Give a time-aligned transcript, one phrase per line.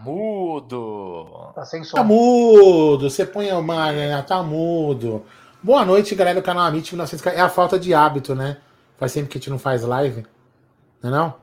[0.00, 1.52] Tá mudo.
[1.54, 1.96] Tá sem som.
[1.98, 3.10] Tá mudo.
[3.10, 3.92] Você põe uma.
[3.92, 4.22] né?
[4.22, 5.22] Tá mudo.
[5.62, 7.38] Boa noite, galera do canal Amit 1914.
[7.38, 8.56] É a falta de hábito, né?
[8.96, 10.24] Faz tempo que a gente não faz live.
[11.02, 11.34] Não é não?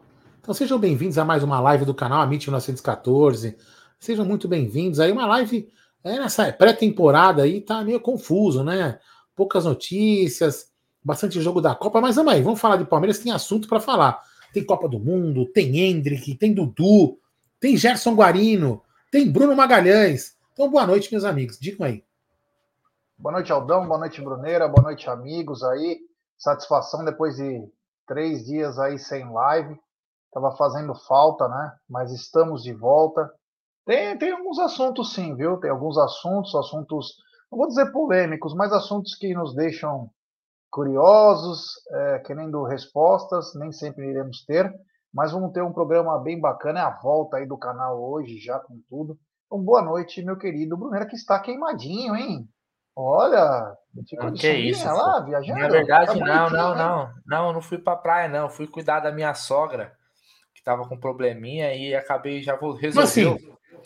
[0.41, 3.55] Então sejam bem-vindos a mais uma live do canal Amit 1914.
[3.99, 4.99] Sejam muito bem-vindos.
[4.99, 5.71] Aí uma live
[6.03, 8.97] é, nessa pré-temporada aí, tá meio confuso, né?
[9.35, 10.71] Poucas notícias,
[11.03, 14.19] bastante jogo da Copa, mas vamos aí, vamos falar de Palmeiras, tem assunto para falar.
[14.51, 17.19] Tem Copa do Mundo, tem Hendrick, tem Dudu,
[17.59, 20.35] tem Gerson Guarino, tem Bruno Magalhães.
[20.53, 21.59] Então, boa noite, meus amigos.
[21.59, 22.03] Digam aí.
[23.17, 23.87] Boa noite, Aldão.
[23.87, 24.67] Boa noite, Bruneira.
[24.67, 25.99] Boa noite, amigos aí.
[26.37, 27.67] Satisfação depois de
[28.07, 29.79] três dias aí sem live.
[30.31, 31.73] Tava fazendo falta, né?
[31.89, 33.31] Mas estamos de volta.
[33.85, 35.57] Tem, tem alguns assuntos, sim, viu?
[35.57, 37.15] Tem alguns assuntos, assuntos,
[37.51, 40.09] não vou dizer polêmicos, mas assuntos que nos deixam
[40.69, 43.55] curiosos, é, querendo respostas.
[43.55, 44.71] Nem sempre iremos ter.
[45.13, 46.79] Mas vamos ter um programa bem bacana.
[46.79, 49.17] É a volta aí do canal hoje, já com tudo.
[49.45, 52.47] Então, boa noite, meu querido Bruneira, que está queimadinho, hein?
[52.99, 53.75] Olha,
[54.09, 55.59] ficou de que isso, lá, viajando.
[55.59, 57.13] Na verdade, tá não, não, não.
[57.25, 58.49] Não, não fui pra praia, não.
[58.49, 59.93] Fui cuidar da minha sogra,
[60.53, 63.03] que tava com probleminha, e acabei, já vou resolver.
[63.07, 63.21] Assim?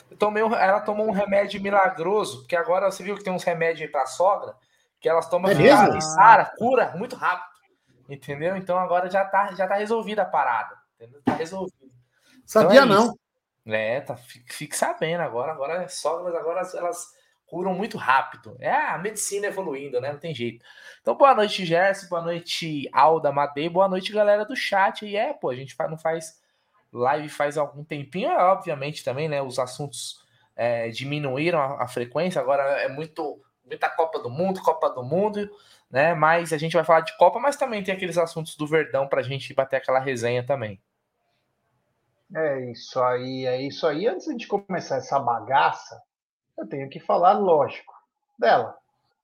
[0.09, 3.43] Eu tomei um, ela tomou um remédio milagroso, porque agora você viu que tem uns
[3.43, 4.55] remédios aí pra sogra,
[4.99, 7.51] que elas tomam é e sara, cura muito rápido.
[8.09, 8.55] Entendeu?
[8.55, 10.80] Então agora já tá, já tá resolvida a parada.
[11.25, 11.91] Tá resolvido.
[12.45, 13.19] Sabia então é não.
[13.65, 15.51] É, tá, fique, fique sabendo agora.
[15.51, 17.07] Agora sogras, agora elas
[17.45, 18.55] curam muito rápido.
[18.59, 20.11] É a medicina evoluindo, né?
[20.11, 20.65] Não tem jeito.
[21.01, 22.07] Então, boa noite, Gerson.
[22.07, 23.69] Boa noite, Alda Madei.
[23.69, 25.05] Boa noite, galera do chat.
[25.05, 26.41] E é, pô, a gente não faz
[26.91, 29.41] live faz algum tempinho, é, obviamente também, né?
[29.41, 30.25] Os assuntos
[30.55, 32.41] é, diminuíram a, a, frequência.
[32.41, 35.49] Agora é muito muita Copa do Mundo, Copa do Mundo,
[35.89, 36.13] né?
[36.13, 39.21] Mas a gente vai falar de Copa, mas também tem aqueles assuntos do Verdão para
[39.21, 40.79] a gente bater aquela resenha também.
[42.33, 44.07] É isso aí, é isso aí.
[44.07, 46.01] Antes de começar essa bagaça,
[46.57, 47.93] eu tenho que falar, lógico,
[48.39, 48.77] dela.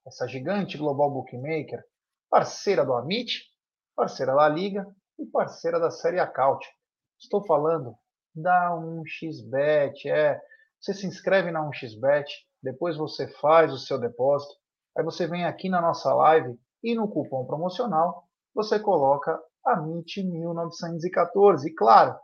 [0.06, 1.84] Essa gigante global bookmaker,
[2.30, 3.46] parceira do Amit,
[3.96, 4.86] parceira da Liga
[5.18, 6.68] e parceira da Série Acaute.
[7.18, 7.96] Estou falando
[8.36, 10.06] da 1xBet.
[10.08, 10.42] É,
[10.80, 12.26] você se inscreve na 1xBet,
[12.62, 14.54] depois você faz o seu depósito,
[14.98, 21.66] aí você vem aqui na nossa live e no cupom promocional você coloca AMIT1914.
[21.66, 22.18] E claro,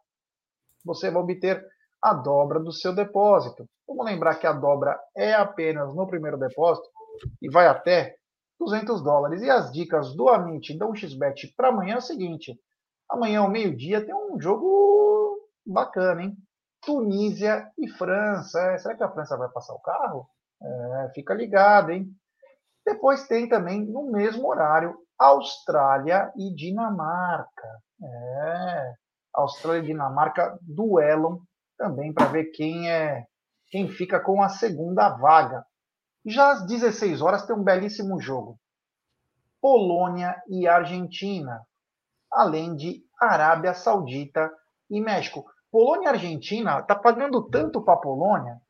[0.83, 1.65] você vai obter
[2.01, 3.65] a dobra do seu depósito.
[3.87, 6.87] Vamos lembrar que a dobra é apenas no primeiro depósito
[7.41, 8.15] e vai até
[8.59, 9.41] 200 dólares.
[9.41, 12.57] E as dicas do Amit da 1xBet para amanhã é o seguinte:
[13.09, 16.37] amanhã ao meio-dia tem um jogo bacana, hein?
[16.81, 18.59] Tunísia e França.
[18.71, 20.27] É, será que a França vai passar o carro?
[20.61, 22.07] É, fica ligado, hein?
[22.85, 27.67] Depois tem também, no mesmo horário, Austrália e Dinamarca.
[28.03, 28.93] É,
[29.33, 31.41] Austrália e Dinamarca duelam
[31.77, 33.25] também para ver quem é
[33.67, 35.65] quem fica com a segunda vaga.
[36.25, 38.59] Já às 16 horas tem um belíssimo jogo.
[39.59, 41.65] Polônia e Argentina,
[42.31, 44.51] além de Arábia Saudita
[44.89, 45.45] e México.
[45.71, 48.61] Polônia e Argentina tá pagando tanto para Polônia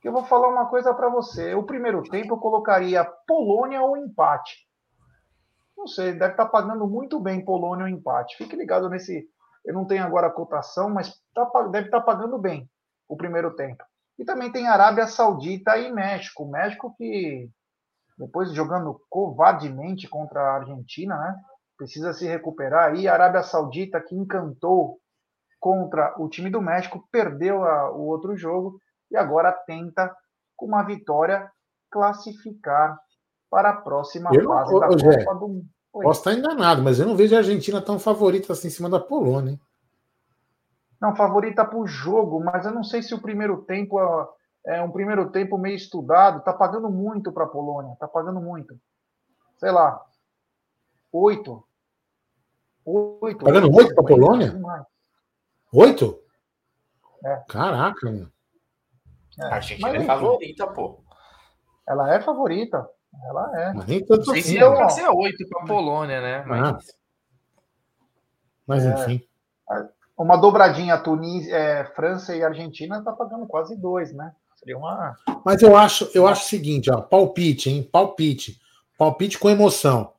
[0.00, 1.54] que eu vou falar uma coisa para você.
[1.54, 4.66] O primeiro tempo eu colocaria Polônia ou empate.
[5.76, 8.36] Não sei, deve estar tá pagando muito bem Polônia ou empate.
[8.36, 9.28] Fique ligado nesse
[9.66, 12.70] eu não tenho agora a cotação, mas tá, deve estar tá pagando bem
[13.08, 13.84] o primeiro tempo.
[14.18, 16.44] E também tem Arábia Saudita e México.
[16.44, 17.50] O México que,
[18.16, 21.36] depois jogando covardemente contra a Argentina, né,
[21.76, 22.94] precisa se recuperar.
[22.94, 24.98] E a Arábia Saudita, que encantou
[25.60, 28.78] contra o time do México, perdeu a, o outro jogo
[29.10, 30.14] e agora tenta,
[30.56, 31.50] com uma vitória,
[31.90, 32.98] classificar
[33.50, 35.75] para a próxima eu, fase da Copa do Mundo.
[35.96, 36.02] Oi.
[36.02, 39.00] Posso estar enganado, mas eu não vejo a Argentina tão favorita assim em cima da
[39.00, 39.52] Polônia.
[39.52, 39.60] Hein?
[41.00, 43.98] Não, favorita para o jogo, mas eu não sei se o primeiro tempo
[44.66, 46.44] é, um primeiro tempo meio estudado.
[46.44, 48.78] Tá pagando muito para a Polônia, tá pagando muito.
[49.56, 50.04] Sei lá,
[51.10, 51.66] oito.
[52.84, 53.42] Oito.
[53.42, 54.86] Pagando oito para a Polônia?
[55.72, 56.20] Oito?
[57.24, 57.42] É.
[57.48, 58.28] Caraca, meu.
[59.40, 59.44] É.
[59.46, 61.00] A Argentina é favorita, pô.
[61.88, 62.86] Ela é favorita.
[63.24, 63.72] Ela é.
[63.72, 64.42] Mas nem tanto assim.
[64.42, 64.88] Se não.
[64.90, 66.44] ser oito para a Polônia, né?
[66.46, 66.78] Mas, ah.
[68.66, 68.94] Mas é.
[68.94, 69.26] enfim.
[70.16, 74.32] Uma dobradinha Tunísia, é, França e Argentina tá pagando quase dois, né?
[74.56, 75.14] Seria uma.
[75.44, 77.82] Mas eu acho, eu acho o seguinte, ó, palpite, hein?
[77.82, 78.58] Palpite.
[78.96, 80.12] Palpite com emoção.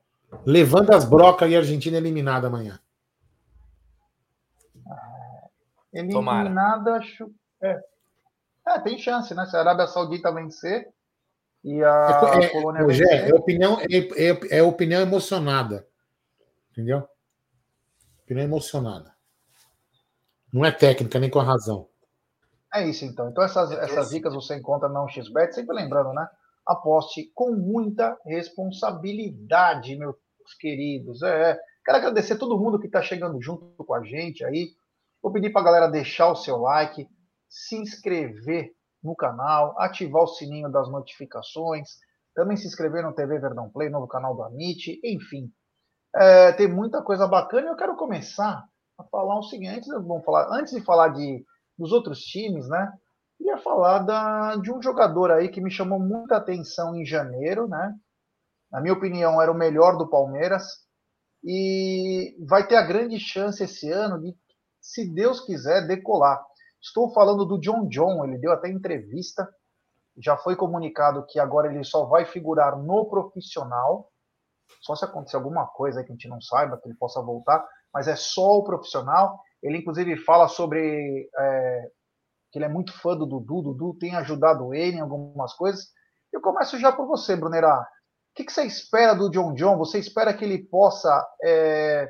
[0.45, 2.79] Levando as brocas e a Argentina eliminada amanhã.
[5.91, 7.31] eliminada, acho.
[7.61, 7.81] É.
[8.67, 8.79] é.
[8.79, 9.45] tem chance, né?
[9.45, 10.89] Se a Arábia Saudita vencer,
[11.67, 15.85] e a é, Polônia é, é, opinião, é, é, é, opinião emocionada.
[16.71, 17.05] Entendeu?
[18.23, 19.13] Opinião emocionada.
[20.53, 21.89] Não é técnica, nem com a razão.
[22.73, 23.29] É isso então.
[23.29, 26.25] Então essas, essas dicas você encontra na 1xBet, sempre lembrando, né?
[26.65, 30.15] Aposte com muita responsabilidade, meus
[30.61, 31.21] queridos.
[31.21, 34.69] É, quero agradecer a todo mundo que está chegando junto com a gente aí.
[35.21, 37.09] Vou pedir para a galera deixar o seu like,
[37.49, 38.73] se inscrever
[39.03, 41.97] no canal, ativar o sininho das notificações,
[42.35, 45.51] também se inscrever no TV Verdão Play, novo canal do Amit, enfim.
[46.15, 48.63] É, tem muita coisa bacana e eu quero começar
[48.97, 51.45] a falar o seguinte, vamos falar, antes de falar de,
[51.77, 52.91] dos outros times, né?
[53.38, 57.95] Queria falar da, de um jogador aí que me chamou muita atenção em janeiro, né?
[58.71, 60.63] Na minha opinião, era o melhor do Palmeiras
[61.43, 64.35] e vai ter a grande chance esse ano de,
[64.81, 66.43] se Deus quiser, decolar.
[66.88, 69.48] Estou falando do John John, ele deu até entrevista,
[70.18, 74.10] já foi comunicado que agora ele só vai figurar no profissional,
[74.81, 77.63] só se acontecer alguma coisa que a gente não saiba, que ele possa voltar,
[77.94, 79.39] mas é só o profissional.
[79.62, 81.92] Ele, inclusive, fala sobre é,
[82.51, 85.89] que ele é muito fã do Dudu, Dudu tem ajudado ele em algumas coisas.
[86.31, 87.81] Eu começo já por você, Brunerá.
[87.81, 87.86] O
[88.36, 89.78] que, que, você espera do John John?
[89.78, 92.10] Você espera que ele possa, é,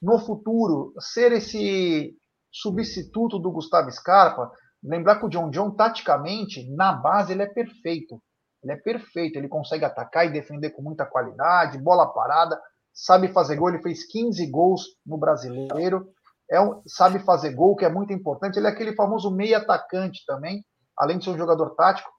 [0.00, 2.16] no futuro, ser esse
[2.52, 4.52] substituto do Gustavo Scarpa?
[4.82, 8.20] Lembrar que o John John, taticamente, na base, ele é perfeito.
[8.62, 12.60] Ele é perfeito, ele consegue atacar e defender com muita qualidade, bola parada,
[12.92, 16.06] sabe fazer gol, ele fez 15 gols no brasileiro,
[16.50, 18.58] é um, sabe fazer gol, que é muito importante.
[18.58, 20.64] Ele é aquele famoso meio atacante também,
[20.96, 22.10] além de ser um jogador tático.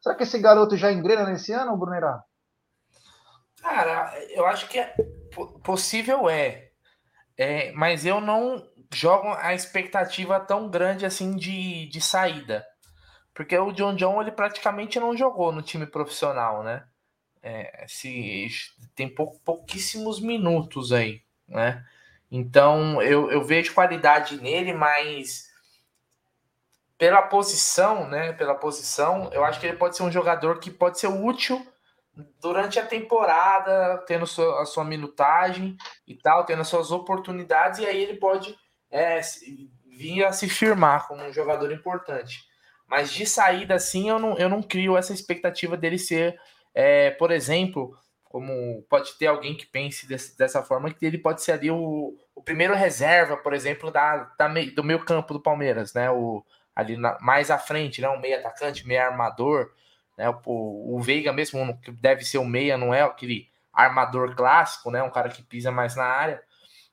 [0.00, 2.22] Será que esse garoto já engrena nesse ano, Brunerá?
[3.60, 4.94] Cara, eu acho que é
[5.62, 6.70] possível é,
[7.36, 12.66] é, mas eu não jogo a expectativa tão grande assim de, de saída.
[13.32, 16.84] Porque o John John ele praticamente não jogou no time profissional, né?
[17.42, 18.48] É, se,
[18.94, 21.84] tem pou, pouquíssimos minutos aí, né?
[22.30, 25.48] Então eu, eu vejo qualidade nele, mas
[26.98, 28.32] pela posição, né?
[28.32, 31.66] Pela posição, eu acho que ele pode ser um jogador que pode ser útil
[32.40, 35.76] durante a temporada, tendo a sua minutagem
[36.06, 38.54] e tal, tendo as suas oportunidades, e aí ele pode
[38.90, 39.20] é,
[39.86, 42.44] vir a se firmar como um jogador importante.
[42.86, 46.38] Mas de saída, assim, eu não, eu não crio essa expectativa dele ser,
[46.74, 51.42] é, por exemplo, como pode ter alguém que pense desse, dessa forma, que ele pode
[51.42, 55.94] ser ali o, o primeiro reserva, por exemplo, da, da do meio campo do Palmeiras,
[55.94, 56.10] né?
[56.10, 56.44] O,
[56.74, 58.08] ali na, mais à frente, né?
[58.08, 59.72] Um meio atacante, meio armador,
[60.16, 60.28] né?
[60.44, 65.02] O, o Veiga mesmo, que deve ser o meia, não é aquele armador clássico, né?
[65.02, 66.42] Um cara que pisa mais na área.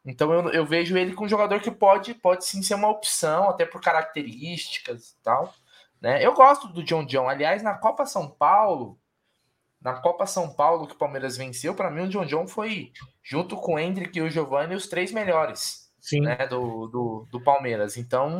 [0.07, 3.49] Então eu, eu vejo ele com um jogador que pode, pode sim ser uma opção,
[3.49, 5.53] até por características e tal.
[6.01, 6.25] Né?
[6.25, 7.27] Eu gosto do John John.
[7.27, 8.97] Aliás, na Copa São Paulo,
[9.81, 13.57] na Copa São Paulo que o Palmeiras venceu, para mim o John John foi, junto
[13.57, 17.97] com o Hendrick e o Giovanni, os três melhores né, do, do, do, Palmeiras.
[17.97, 18.39] Então,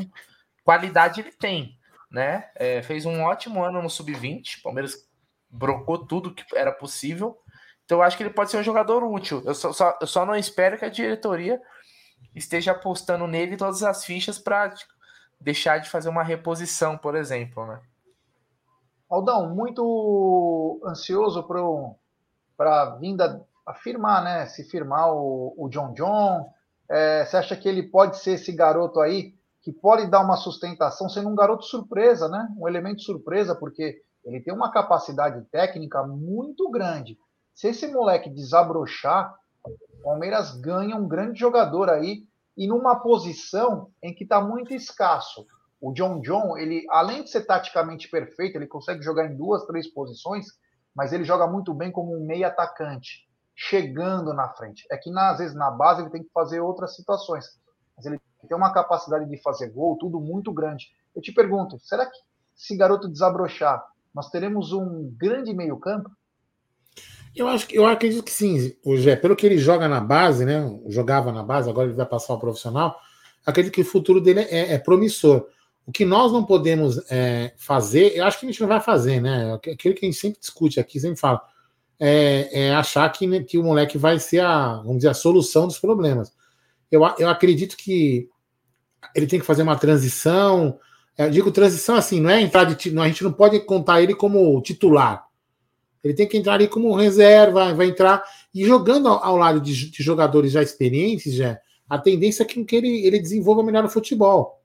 [0.64, 1.78] qualidade ele tem.
[2.10, 2.50] Né?
[2.56, 4.62] É, fez um ótimo ano no Sub-20.
[4.62, 5.06] Palmeiras
[5.50, 7.38] brocou tudo que era possível.
[7.88, 9.42] Então, eu acho que ele pode ser um jogador útil.
[9.46, 11.58] Eu só, só, eu só não espero que a diretoria
[12.36, 14.74] esteja apostando nele todas as fichas para
[15.40, 17.80] deixar de fazer uma reposição, por exemplo, né?
[19.10, 21.48] Aldão, muito ansioso
[22.58, 24.46] para a vinda afirmar, né?
[24.48, 26.52] Se firmar o, o John John.
[26.90, 31.08] É, você acha que ele pode ser esse garoto aí que pode dar uma sustentação,
[31.08, 32.50] sendo um garoto surpresa, né?
[32.60, 37.18] Um elemento surpresa, porque ele tem uma capacidade técnica muito grande.
[37.58, 39.34] Se esse moleque desabrochar,
[39.66, 42.24] o Palmeiras ganha um grande jogador aí
[42.56, 45.44] e numa posição em que está muito escasso.
[45.82, 49.88] O John John, ele, além de ser taticamente perfeito, ele consegue jogar em duas, três
[49.92, 50.46] posições,
[50.94, 54.86] mas ele joga muito bem como um meio atacante, chegando na frente.
[54.92, 57.60] É que, às vezes, na base, ele tem que fazer outras situações.
[57.96, 60.92] Mas ele tem uma capacidade de fazer gol, tudo muito grande.
[61.16, 62.20] Eu te pergunto, será que
[62.54, 63.84] se garoto desabrochar,
[64.14, 66.12] nós teremos um grande meio-campo?
[67.36, 70.44] Eu acho que eu acredito que sim, o Gé, pelo que ele joga na base,
[70.44, 70.80] né?
[70.88, 73.00] Jogava na base, agora ele vai passar ao profissional.
[73.46, 75.46] Acredito que o futuro dele é, é promissor.
[75.86, 79.22] O que nós não podemos é, fazer, eu acho que a gente não vai fazer,
[79.22, 79.54] né?
[79.54, 81.42] Aquilo que a gente sempre discute aqui, sempre fala,
[82.00, 85.68] é, é achar que, né, que o moleque vai ser a, vamos dizer, a solução
[85.68, 86.34] dos problemas.
[86.92, 88.30] Eu, eu acredito que
[89.16, 90.80] ele tem que fazer uma transição.
[91.18, 93.00] Eu digo transição assim, não é entrar de.
[93.00, 95.27] A gente não pode contar ele como titular.
[96.08, 98.24] Ele tem que entrar ali como reserva, vai entrar.
[98.54, 101.60] E jogando ao, ao lado de, de, jogadores já experientes, já,
[101.90, 104.62] a tendência é que, que ele, ele desenvolva melhor o futebol.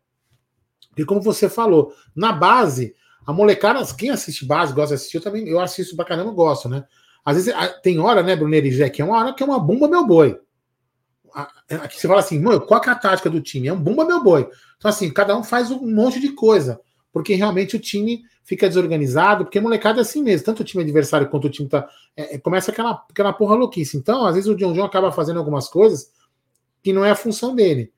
[0.97, 2.95] E como você falou, na base,
[3.27, 6.69] a molecada, quem assiste base, gosta de assistir, eu também eu assisto pra caramba, gosto,
[6.69, 6.85] né?
[7.25, 9.61] Às vezes tem hora, né, Brunner e Zé, que é uma hora que é uma
[9.61, 10.39] bomba meu boi.
[11.33, 13.69] Aqui é, você fala assim, mano, qual é a tática do time?
[13.69, 14.49] É um bomba meu boi.
[14.77, 16.81] Então, assim, cada um faz um monte de coisa.
[17.13, 21.29] Porque realmente o time fica desorganizado, porque molecada é assim mesmo, tanto o time adversário
[21.29, 21.89] quanto o time tá.
[22.17, 23.97] É, é, começa aquela, aquela porra louquice.
[23.97, 26.11] Então, às vezes o John John acaba fazendo algumas coisas
[26.83, 27.93] que não é a função dele.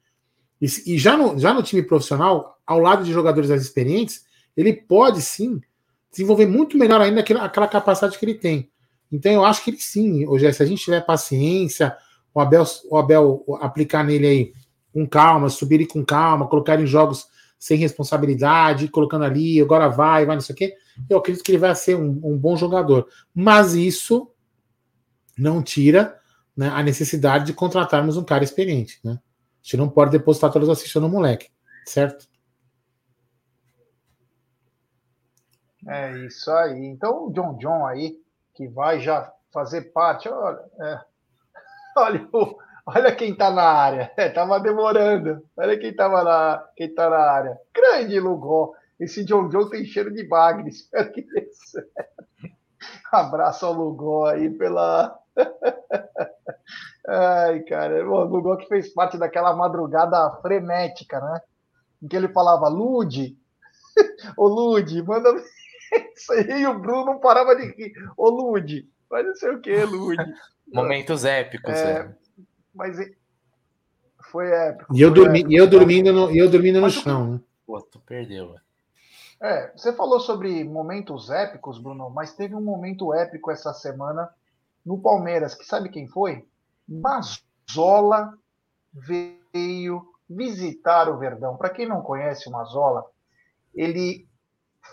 [0.61, 4.25] E, e já, no, já no time profissional, ao lado de jogadores mais experientes,
[4.57, 5.61] ele pode sim
[6.11, 8.71] desenvolver muito melhor ainda aquela, aquela capacidade que ele tem.
[9.11, 11.97] Então eu acho que ele sim, hoje, se a gente tiver paciência,
[12.33, 14.53] o Abel, o Abel aplicar nele aí
[14.93, 17.27] com calma, subir ele com calma, colocar em jogos
[17.59, 20.77] sem responsabilidade, colocando ali, agora vai, vai, não sei o quê.
[21.09, 23.09] Eu acredito que ele vai ser um, um bom jogador.
[23.35, 24.31] Mas isso
[25.37, 26.19] não tira
[26.57, 29.01] né, a necessidade de contratarmos um cara experiente.
[29.03, 29.13] Né?
[29.13, 29.19] A
[29.63, 31.49] gente não pode depositar todas as fichas no moleque,
[31.87, 32.29] certo?
[35.87, 36.85] É isso aí.
[36.87, 38.19] Então o John John aí
[38.55, 40.29] que vai já fazer parte.
[40.29, 41.01] Olha, é,
[41.97, 42.29] olha,
[42.87, 44.13] olha quem está na área.
[44.17, 45.43] É, tava demorando.
[45.57, 47.59] Olha quem tava na, quem tá na área.
[47.75, 48.75] Grande Lugol.
[48.99, 50.69] Esse John John tem cheiro de bagre.
[50.69, 51.91] Espero que dê certo.
[53.13, 55.19] Abraço ao Lugol aí pela.
[57.07, 61.41] Ai, cara, o Lugol que fez parte daquela madrugada frenética, né?
[62.03, 63.37] Em que ele falava, Lude,
[64.37, 65.35] ô Lude, manda
[66.17, 67.93] isso aí, e o Bruno não parava de rir.
[68.17, 70.25] Ô, Lude, mas não sei o que, Lude.
[70.73, 71.93] Momentos épicos, é.
[71.93, 72.24] é.
[72.75, 72.97] Mas
[74.31, 74.95] foi épico.
[74.95, 77.41] E eu, dormi, épico, e eu dormindo no, e eu dormindo no chão, né?
[77.67, 78.57] Pô, tu perdeu,
[79.41, 84.29] É, você falou sobre momentos épicos, Bruno, mas teve um momento épico essa semana
[84.85, 86.47] no Palmeiras, que sabe quem foi?
[86.87, 88.37] Mazola
[88.93, 91.57] veio visitar o Verdão.
[91.57, 93.05] Para quem não conhece o Mazola,
[93.75, 94.29] ele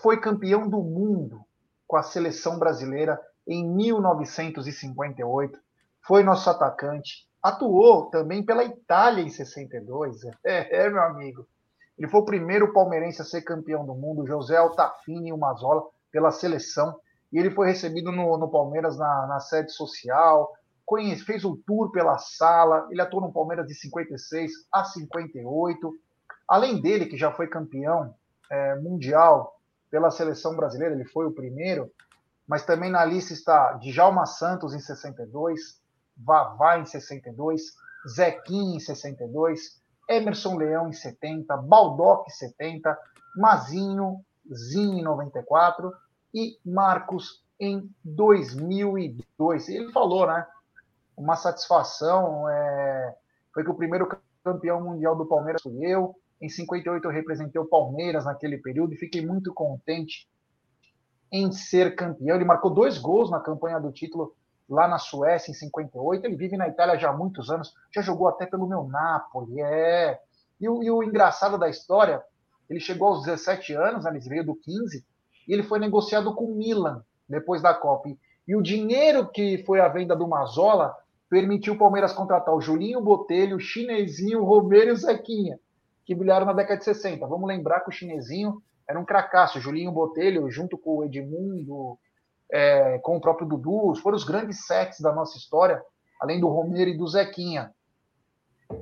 [0.02, 1.44] foi campeão do mundo
[1.88, 5.60] com a seleção brasileira em 1958,
[6.02, 11.48] foi nosso atacante, atuou também pela Itália em 62, é, é meu amigo.
[11.98, 16.32] Ele foi o primeiro palmeirense a ser campeão do mundo, José Altafini e Mazola, pela
[16.32, 17.00] seleção,
[17.32, 20.52] e ele foi recebido no, no Palmeiras na, na, sede social,
[20.86, 25.94] conhece, fez o tour pela sala, ele atuou no Palmeiras de 56 a 58.
[26.48, 28.14] Além dele, que já foi campeão
[28.52, 29.56] é, mundial
[29.90, 31.90] pela seleção brasileira, ele foi o primeiro,
[32.46, 35.81] mas também na lista está Djalma Santos em 62,
[36.18, 37.62] Vavá em 62,
[38.08, 42.98] Zequim em 62, Emerson Leão em 70, Baldock em 70,
[43.36, 45.92] Mazinho, Zinho em 94
[46.34, 49.70] e Marcos em 2002.
[49.70, 50.46] Ele falou, né?
[51.16, 53.16] Uma satisfação é...
[53.54, 54.08] foi que o primeiro
[54.44, 58.98] campeão mundial do Palmeiras fui eu, em 58 eu representei o Palmeiras naquele período e
[58.98, 60.28] fiquei muito contente
[61.32, 62.36] em ser campeão.
[62.36, 64.36] Ele marcou dois gols na campanha do título
[64.74, 66.26] lá na Suécia em 58.
[66.26, 69.62] Ele vive na Itália já há muitos anos, já jogou até pelo meu Napoli.
[69.62, 70.20] É.
[70.60, 72.22] E o, e o engraçado da história,
[72.70, 75.06] ele chegou aos 17 anos, né, ele veio do 15,
[75.48, 78.10] e ele foi negociado com o Milan depois da Copa.
[78.48, 80.96] E o dinheiro que foi a venda do Mazola
[81.30, 85.60] permitiu o Palmeiras contratar o Julinho Botelho, o Chinesinho, o Romero e o Zequinha
[86.06, 87.26] que brilharam na década de 60.
[87.26, 91.98] Vamos lembrar que o chinesinho era um cracaço, Julinho Botelho, junto com o Edmundo,
[92.52, 95.82] é, com o próprio Dudu, foram os grandes sets da nossa história,
[96.20, 97.74] além do Romero e do Zequinha.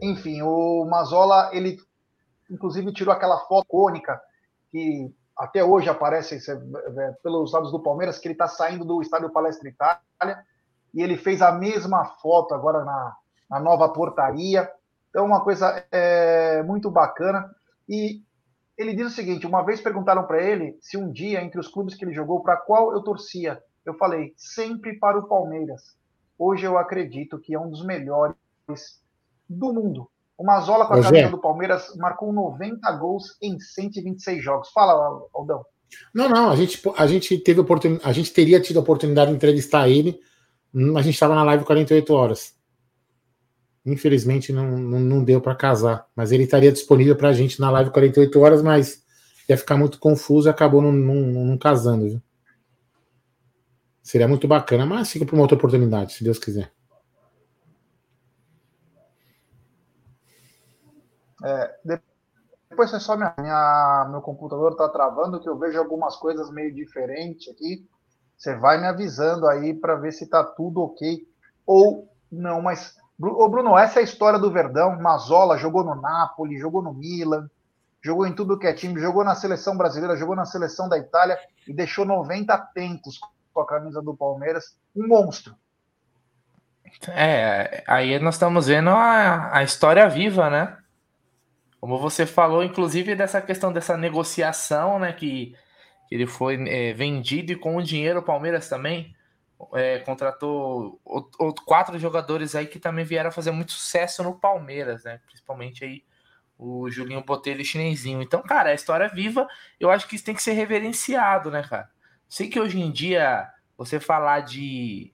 [0.02, 1.78] Enfim, o Mazola, ele
[2.50, 4.20] inclusive tirou aquela foto icônica
[4.72, 9.32] que até hoje aparece é, pelos lados do Palmeiras, que ele está saindo do estádio
[9.32, 10.44] Palestra Itália,
[10.94, 13.16] e ele fez a mesma foto agora na,
[13.50, 14.70] na nova portaria.
[15.10, 17.50] Então, uma coisa é, muito bacana.
[17.88, 18.22] E
[18.80, 21.96] ele diz o seguinte: uma vez perguntaram para ele se um dia, entre os clubes
[21.96, 23.62] que ele jogou, para qual eu torcia.
[23.86, 25.98] Eu falei, sempre para o Palmeiras.
[26.38, 28.36] Hoje eu acredito que é um dos melhores
[29.50, 30.10] do mundo.
[30.38, 34.70] O Mazola, com a camisa do Palmeiras, marcou 90 gols em 126 jogos.
[34.72, 35.66] Fala, Aldão.
[36.14, 39.36] Não, não, a gente, a gente teve oportunidade, a gente teria tido a oportunidade de
[39.36, 40.20] entrevistar ele.
[40.74, 42.54] Hum, a gente estava na live 48 horas.
[43.86, 47.72] Infelizmente não, não, não deu para casar, mas ele estaria disponível para a gente na
[47.72, 49.04] live 48 horas, mas
[49.48, 52.06] ia ficar muito confuso e acabou não, não, não casando.
[52.06, 52.22] Viu?
[54.04, 56.72] Seria muito bacana, mas fica para uma outra oportunidade, se Deus quiser.
[61.44, 61.76] É,
[62.70, 66.74] depois você só minha, minha, meu computador está travando, que eu vejo algumas coisas meio
[66.74, 67.88] diferentes aqui.
[68.38, 71.28] Você vai me avisando aí para ver se está tudo ok
[71.66, 74.98] ou não, mas Ô Bruno, essa é a história do Verdão.
[75.02, 77.50] Mazola jogou no Napoli, jogou no Milan,
[78.02, 81.38] jogou em tudo que é time, jogou na seleção brasileira, jogou na seleção da Itália
[81.68, 83.20] e deixou 90 tentos
[83.54, 84.78] com a camisa do Palmeiras.
[84.96, 85.54] Um monstro.
[87.10, 90.78] É, aí nós estamos vendo a, a história viva, né?
[91.82, 95.12] Como você falou, inclusive, dessa questão dessa negociação, né?
[95.12, 95.54] Que,
[96.08, 99.14] que ele foi é, vendido e com o dinheiro o Palmeiras também
[99.74, 105.04] é, contratou o, o, quatro jogadores aí que também vieram fazer muito sucesso no Palmeiras,
[105.04, 105.20] né?
[105.26, 106.04] Principalmente aí
[106.58, 108.22] o Julinho Botelho e Chinesinho.
[108.22, 109.48] Então, cara, a história é viva,
[109.80, 111.90] eu acho que isso tem que ser reverenciado, né, cara?
[112.28, 115.14] Sei que hoje em dia você falar de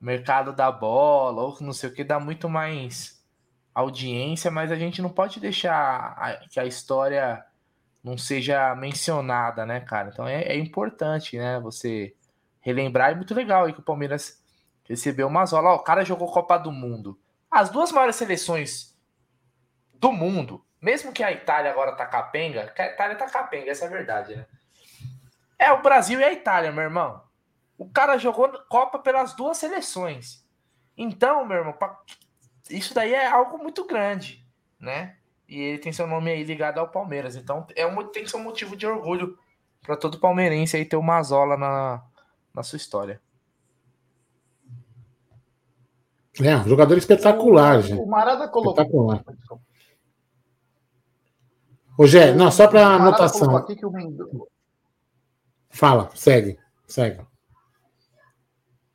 [0.00, 3.22] mercado da bola ou não sei o que dá muito mais
[3.74, 7.44] audiência, mas a gente não pode deixar a, que a história
[8.02, 10.10] não seja mencionada, né, cara?
[10.12, 12.14] Então é, é importante, né, você
[12.62, 13.10] relembrar.
[13.10, 14.42] É muito legal aí que o Palmeiras
[14.88, 15.70] recebeu uma zola.
[15.70, 17.20] Ó, o cara jogou Copa do Mundo.
[17.50, 18.96] As duas maiores seleções
[19.92, 23.88] do mundo, mesmo que a Itália agora tá capenga, a Itália tá capenga, essa é
[23.88, 24.46] a verdade, né?
[25.58, 27.22] É o Brasil e a Itália, meu irmão.
[27.78, 30.44] O cara jogou Copa pelas duas seleções.
[30.96, 31.76] Então, meu irmão,
[32.68, 34.44] isso daí é algo muito grande,
[34.80, 35.16] né?
[35.48, 37.36] E ele tem seu nome aí ligado ao Palmeiras.
[37.36, 39.38] Então, é um, tem que ser um motivo de orgulho
[39.82, 42.02] para todo palmeirense aí ter o Mazola na,
[42.54, 43.20] na sua história.
[46.40, 48.00] É, um jogador espetacular, o, gente.
[48.00, 48.82] O Marada colocou.
[48.82, 49.24] Espetacular.
[51.98, 53.54] Rogério, não, só para anotação.
[53.56, 54.48] Aqui que o Mendo...
[55.68, 57.24] Fala, segue, segue.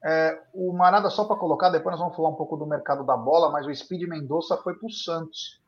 [0.03, 3.15] É, o Marada, só para colocar, depois nós vamos falar um pouco do mercado da
[3.15, 5.61] bola, mas o Speed Mendonça foi para o Santos.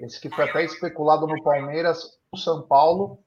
[0.00, 3.18] Esse que foi até especulado no Palmeiras, o São Paulo,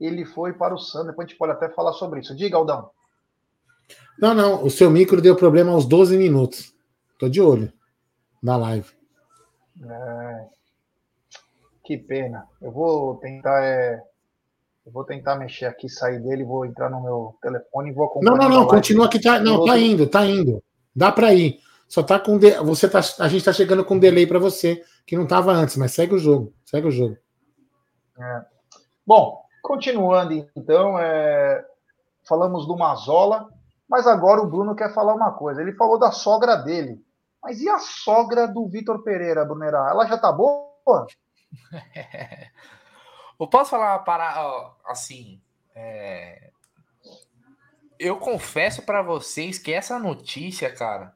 [0.00, 1.08] ele foi para o Santos.
[1.08, 2.34] Depois a gente pode até falar sobre isso.
[2.34, 2.90] Diga, Aldão.
[4.18, 6.72] Não, não, o seu micro deu problema aos 12 minutos.
[7.18, 7.72] Tô de olho
[8.42, 8.88] na live.
[9.84, 10.44] É,
[11.84, 12.46] que pena.
[12.60, 14.02] Eu vou tentar é,
[14.84, 18.36] eu vou tentar mexer aqui, sair dele, vou entrar no meu telefone e vou acompanhar.
[18.36, 19.20] Não, não, não, continua aqui.
[19.20, 20.62] Tá, não, tá indo, tá indo.
[20.94, 21.60] Dá para ir.
[21.88, 22.36] Só tá com.
[22.36, 22.50] De...
[22.62, 25.76] Você tá, a gente tá chegando com um delay para você, que não tava antes,
[25.76, 26.52] mas segue o jogo.
[26.64, 27.16] Segue o jogo.
[28.18, 28.42] É.
[29.06, 31.64] Bom, continuando então, é...
[32.24, 33.48] falamos do Mazola,
[33.88, 35.60] mas agora o Bruno quer falar uma coisa.
[35.60, 37.04] Ele falou da sogra dele.
[37.42, 39.88] Mas e a sogra do Vitor Pereira, Brunerá?
[39.90, 41.06] Ela já tá boa?
[43.38, 45.42] Eu posso falar parada assim.
[45.74, 46.50] É...
[47.98, 51.14] Eu confesso para vocês que essa notícia, cara,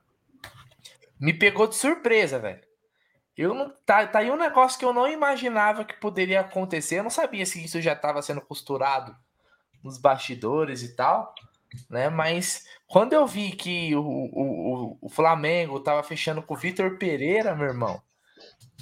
[1.18, 2.66] me pegou de surpresa, velho.
[3.37, 6.98] Eu não tá, tá aí um negócio que eu não imaginava que poderia acontecer.
[6.98, 9.16] Eu não sabia se isso já estava sendo costurado
[9.85, 11.35] nos bastidores e tal,
[11.90, 12.09] né?
[12.09, 17.55] Mas quando eu vi que o, o, o Flamengo tava fechando com o Vitor Pereira,
[17.55, 18.00] meu irmão,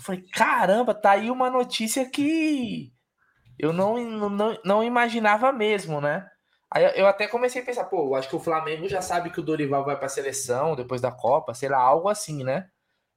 [0.03, 2.93] falei, caramba, tá aí uma notícia que
[3.59, 3.99] eu não,
[4.31, 6.29] não, não imaginava mesmo, né?
[6.71, 9.43] Aí eu até comecei a pensar, pô, acho que o Flamengo já sabe que o
[9.45, 12.69] Dorival vai para a seleção depois da Copa, sei lá, algo assim, né?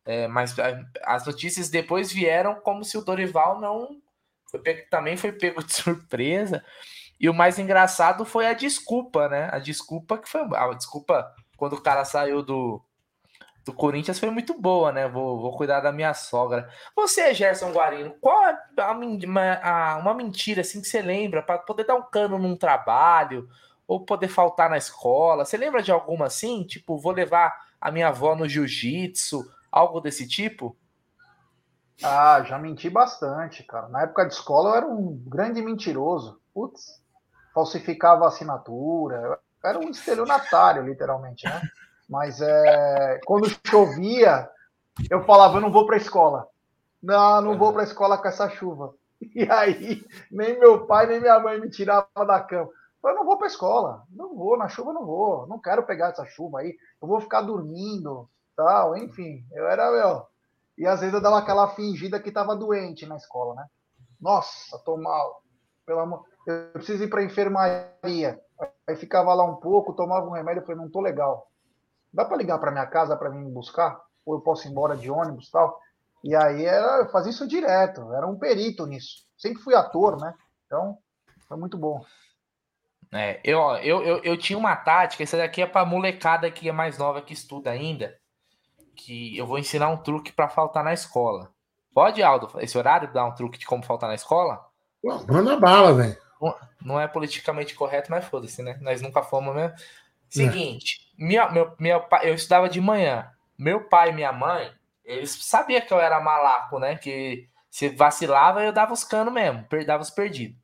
[0.06, 0.56] É, mas
[1.04, 4.00] as notícias depois vieram como se o Dorival não
[4.50, 6.64] foi pego, também foi pego de surpresa.
[7.20, 9.50] E o mais engraçado foi a desculpa, né?
[9.52, 12.82] A desculpa que foi a desculpa quando o cara saiu do,
[13.66, 15.08] do Corinthians foi muito boa, né?
[15.08, 16.70] Vou, vou cuidar da minha sogra.
[16.96, 21.86] Você, Gerson Guarino, qual é a, a, uma mentira assim que você lembra para poder
[21.86, 23.50] dar um cano num trabalho
[23.88, 25.44] ou poder faltar na escola?
[25.44, 26.64] Você lembra de alguma assim?
[26.64, 30.78] Tipo, vou levar a minha avó no jiu-jitsu, algo desse tipo?
[32.04, 33.88] Ah, já menti bastante, cara.
[33.90, 36.40] Na época de escola eu era um grande mentiroso.
[36.54, 37.02] Putz,
[37.58, 39.40] falsificava assinatura.
[39.66, 41.60] Era um estelionatário, literalmente, né?
[42.08, 44.48] Mas é, quando chovia,
[45.10, 46.48] eu falava, eu não vou para a escola.
[47.02, 48.94] Não, não vou para a escola com essa chuva.
[49.34, 52.70] E aí, nem meu pai, nem minha mãe me tiravam da cama.
[53.04, 54.04] Eu não vou para a escola.
[54.12, 55.48] Não vou, na chuva não vou.
[55.48, 56.78] Não quero pegar essa chuva aí.
[57.02, 58.96] Eu vou ficar dormindo, tal.
[58.96, 60.28] Enfim, eu era, meu.
[60.78, 63.66] E às vezes eu dava aquela fingida que estava doente na escola, né?
[64.22, 65.42] Nossa, tô mal.
[65.84, 68.40] Pelo amor, eu preciso ir para a enfermaria.
[68.88, 71.48] Aí ficava lá um pouco, tomava um remédio, eu falei, não tô legal
[72.18, 74.02] dá para ligar para minha casa para vir me buscar?
[74.26, 75.80] Ou eu posso ir embora de ônibus tal?
[76.24, 79.24] E aí era, eu fazia isso direto, era um perito nisso.
[79.38, 80.34] Sempre fui ator, né?
[80.66, 80.98] Então,
[81.48, 82.04] foi muito bom.
[83.14, 86.72] É, eu, eu, eu, eu tinha uma tática, essa daqui é para molecada que é
[86.72, 88.18] mais nova que estuda ainda,
[88.96, 91.50] que eu vou ensinar um truque para faltar na escola.
[91.94, 94.60] Pode, Aldo, esse horário dar um truque de como faltar na escola?
[95.28, 96.18] Manda bala, velho.
[96.82, 98.78] Não, é politicamente correto, mas foda-se, né?
[98.82, 99.76] Nós nunca fomos mesmo.
[100.30, 101.24] Seguinte, é.
[101.24, 103.32] minha, meu, meu, eu estudava de manhã.
[103.58, 104.72] Meu pai e minha mãe,
[105.04, 106.96] eles sabiam que eu era malaco, né?
[106.96, 110.58] Que se vacilava, eu dava os canos mesmo, dava os perdidos.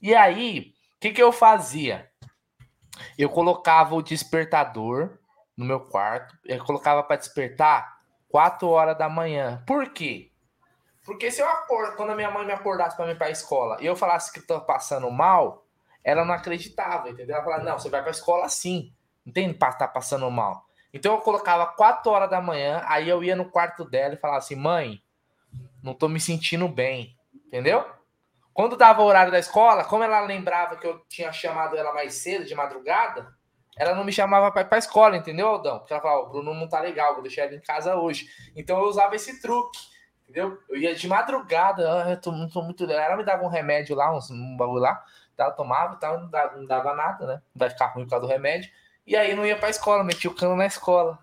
[0.00, 2.10] E aí, o que, que eu fazia?
[3.18, 5.18] Eu colocava o despertador
[5.56, 9.62] no meu quarto, eu colocava para despertar 4 horas da manhã.
[9.66, 10.29] Por quê?
[11.10, 13.76] Porque se eu acordo, quando a minha mãe me acordasse para ir para a escola
[13.80, 15.66] e eu falasse que tô passando mal,
[16.04, 17.34] ela não acreditava, entendeu?
[17.34, 18.94] Ela falava, não, você vai para a escola sim,
[19.26, 20.64] não tem para estar tá passando mal.
[20.94, 24.38] Então eu colocava 4 horas da manhã, aí eu ia no quarto dela e falava
[24.38, 25.02] assim, mãe,
[25.82, 27.84] não tô me sentindo bem, entendeu?
[28.54, 32.14] Quando dava o horário da escola, como ela lembrava que eu tinha chamado ela mais
[32.14, 33.34] cedo, de madrugada,
[33.76, 35.80] ela não me chamava para ir para escola, entendeu, Aldão?
[35.80, 38.28] Porque ela falava, o Bruno não tá legal, vou deixar ele em casa hoje.
[38.54, 39.90] Então eu usava esse truque,
[40.30, 40.58] entendeu?
[40.68, 42.84] Eu ia de madrugada, ah, eu tô, tô muito.
[42.90, 45.02] Ela me dava um remédio lá, uns, um bagulho lá,
[45.36, 45.50] tá?
[45.50, 47.42] tomava e tal, não dava, não dava nada, né?
[47.54, 48.70] Vai ficar ruim por causa do remédio.
[49.06, 51.18] E aí não ia para a escola, metia o cano na escola.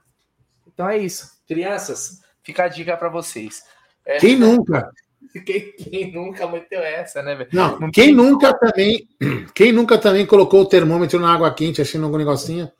[0.68, 1.42] Então é isso.
[1.48, 3.64] Crianças, fica a dica para vocês.
[4.06, 4.18] É...
[4.18, 4.92] Quem nunca?
[5.46, 7.50] Quem, quem, nunca meteu essa, né, velho?
[7.52, 9.08] Não, não, quem nunca também,
[9.54, 12.72] quem nunca também colocou o termômetro na água quente, achando algum negocinho,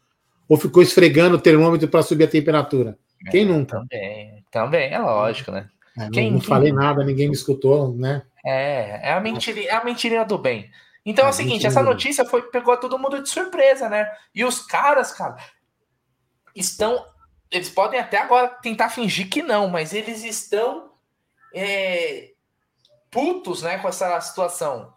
[0.48, 2.98] ou ficou esfregando o termômetro para subir a temperatura?
[3.28, 3.80] É, quem nunca?
[3.80, 5.68] Também, também é lógico, né?
[5.98, 6.80] É, quem, não, falei quem...
[6.80, 8.24] nada, ninguém me escutou, né?
[8.46, 10.70] É, é a mentirinha, é a mentirinha do bem.
[11.06, 14.12] Então é, é o seguinte, essa notícia foi pegou todo mundo de surpresa, né?
[14.34, 15.38] E os caras, cara,
[16.56, 17.06] estão
[17.50, 20.92] eles podem até agora tentar fingir que não, mas eles estão
[21.54, 22.32] é,
[23.10, 24.94] putos, né, com essa situação.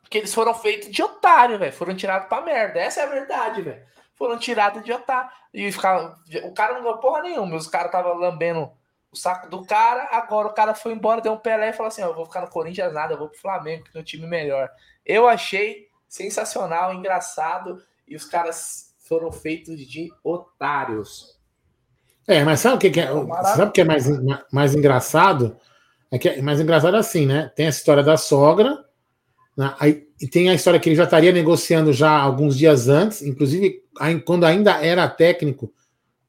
[0.00, 1.72] Porque eles foram feitos de otário, velho.
[1.72, 2.78] Foram tirados pra merda.
[2.78, 3.82] Essa é a verdade, velho.
[4.14, 5.30] Foram tirados de otário.
[5.52, 7.56] E o cara não ganhou porra nenhuma.
[7.56, 8.70] Os caras estavam lambendo
[9.12, 10.08] o saco do cara.
[10.10, 12.48] Agora o cara foi embora, deu um Pelé e falou assim: eu vou ficar no
[12.48, 14.70] Corinthians nada, eu vou pro Flamengo, que é um time melhor.
[15.04, 17.82] Eu achei sensacional, engraçado.
[18.08, 21.38] E os caras foram feitos de otários.
[22.26, 23.06] É, mas sabe o que, que é?
[23.06, 24.06] Sabe o que é mais,
[24.50, 25.56] mais engraçado?
[26.10, 27.50] É que é mais engraçado assim, né?
[27.54, 28.84] Tem a história da sogra,
[29.56, 29.74] né?
[29.78, 33.82] aí, e tem a história que ele já estaria negociando já alguns dias antes, inclusive
[34.24, 35.72] quando ainda era técnico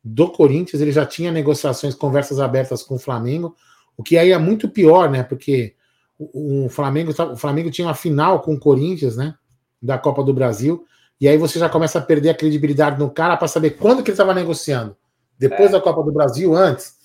[0.04, 3.56] do Corinthians, ele já tinha negociações, conversas abertas com o Flamengo,
[3.96, 5.24] o que aí é muito pior, né?
[5.24, 5.76] Porque
[6.20, 9.36] o, o Flamengo, o Flamengo tinha uma final com o Corinthians, né?
[9.82, 10.86] Da Copa do Brasil,
[11.22, 14.10] e aí você já começa a perder a credibilidade no cara para saber quando que
[14.10, 14.98] ele estava negociando.
[15.40, 15.72] Depois é.
[15.74, 16.96] da Copa do Brasil, antes.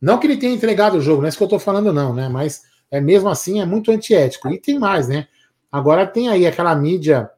[0.00, 2.12] Não que ele tenha entregado o jogo, não é isso que eu estou falando, não,
[2.12, 2.28] né?
[2.28, 4.48] Mas é mesmo assim é muito antiético.
[4.48, 5.28] E tem mais, né?
[5.70, 7.30] Agora tem aí aquela mídia,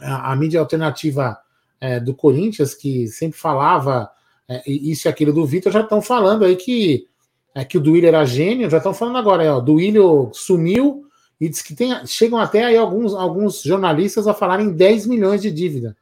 [0.00, 1.38] a, a mídia alternativa
[1.86, 4.10] é, do Corinthians, que sempre falava
[4.48, 7.08] é, isso e aquilo do Vitor, já estão falando aí que,
[7.54, 11.04] é, que o Duílio era gênio, já estão falando agora, é, ó, Duílio sumiu
[11.40, 15.50] e diz que tem, chegam até aí alguns, alguns jornalistas a falarem 10 milhões de
[15.50, 15.96] dívida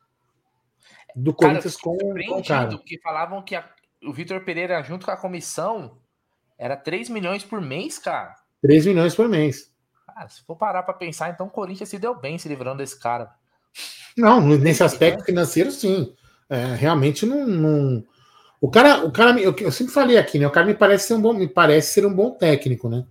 [1.14, 2.76] do Corinthians com, com o cara.
[2.78, 3.68] que falavam que a,
[4.02, 5.98] o Vitor Pereira, junto com a comissão,
[6.58, 8.34] era 3 milhões por mês, cara.
[8.62, 9.72] 3 milhões por mês.
[10.08, 12.98] Ah, se for parar para pensar, então o Corinthians se deu bem se livrando desse
[12.98, 13.32] cara.
[14.16, 16.12] Não, nesse aspecto financeiro, sim.
[16.48, 18.04] É, realmente não, não,
[18.60, 20.46] O cara, o cara eu, eu, sempre falei aqui, né?
[20.46, 23.04] O cara me parece ser um bom, me parece ser um bom técnico, né?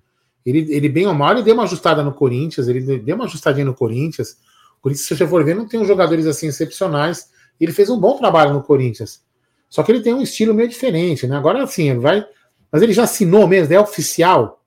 [0.46, 3.66] Ele, ele bem ou mal, ele deu uma ajustada no Corinthians, ele deu uma ajustadinha
[3.66, 4.38] no Corinthians.
[4.78, 7.30] O Corinthians, se você for ver, não tem uns jogadores assim excepcionais.
[7.60, 9.24] Ele fez um bom trabalho no Corinthians.
[9.70, 11.38] Só que ele tem um estilo meio diferente, né?
[11.38, 12.26] Agora sim, ele vai.
[12.72, 14.63] Mas ele já assinou mesmo, é oficial.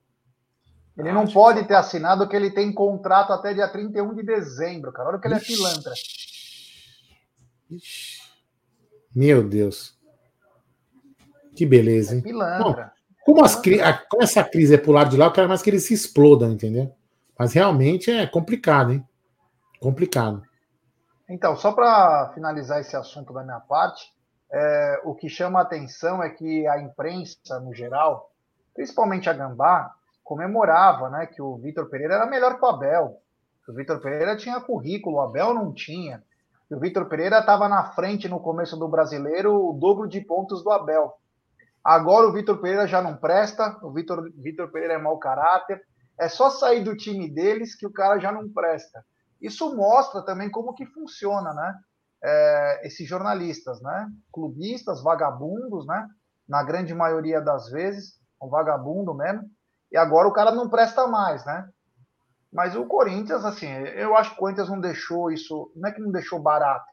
[0.97, 5.09] Ele não pode ter assinado porque ele tem contrato até dia 31 de dezembro, cara.
[5.09, 5.93] Olha que ele é pilantra.
[9.15, 9.95] Meu Deus.
[11.55, 12.21] Que beleza, hein?
[12.21, 12.93] É pilantra.
[13.25, 13.55] Bom, como, as,
[14.09, 16.51] como essa crise é pro lado de lá, eu quero mais que eles se explodam,
[16.51, 16.91] entendeu?
[17.37, 19.07] Mas realmente é complicado, hein?
[19.79, 20.41] Complicado.
[21.29, 24.11] Então, só para finalizar esse assunto da minha parte,
[24.51, 28.31] é, o que chama a atenção é que a imprensa, no geral,
[28.73, 29.93] principalmente a Gambá,
[30.27, 33.17] comemorava né, que o Vitor Pereira era melhor que o Abel.
[33.67, 36.23] o Vitor Pereira tinha currículo, o Abel não tinha.
[36.69, 40.63] E o Vitor Pereira estava na frente no começo do brasileiro, o dobro de pontos
[40.63, 41.13] do Abel.
[41.83, 45.81] Agora o Vitor Pereira já não presta, o Vitor, Vitor Pereira é mau caráter.
[46.19, 49.05] É só sair do time deles que o cara já não presta.
[49.41, 51.75] Isso mostra também como que funciona, né?
[52.23, 54.09] é, esses jornalistas, né?
[54.31, 56.07] Clubistas, vagabundos, né?
[56.47, 59.49] Na grande maioria das vezes, um vagabundo mesmo.
[59.91, 61.67] E agora o cara não presta mais, né?
[62.51, 66.01] Mas o Corinthians, assim, eu acho que o Corinthians não deixou isso, não é que
[66.01, 66.85] não deixou barato.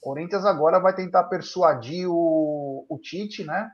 [0.00, 3.70] O Corinthians agora vai tentar persuadir o, o Tite, né?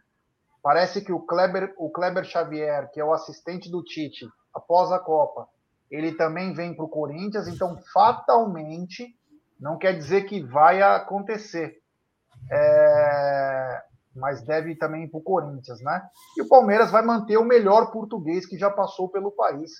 [0.62, 4.98] Parece que o Kleber, o Kleber Xavier, que é o assistente do Tite, após a
[4.98, 5.48] Copa,
[5.90, 9.14] ele também vem para o Corinthians, então fatalmente
[9.60, 11.80] não quer dizer que vai acontecer.
[12.50, 13.82] É...
[14.16, 16.08] Mas deve também para o Corinthians, né?
[16.36, 19.72] E o Palmeiras vai manter o melhor português que já passou pelo país,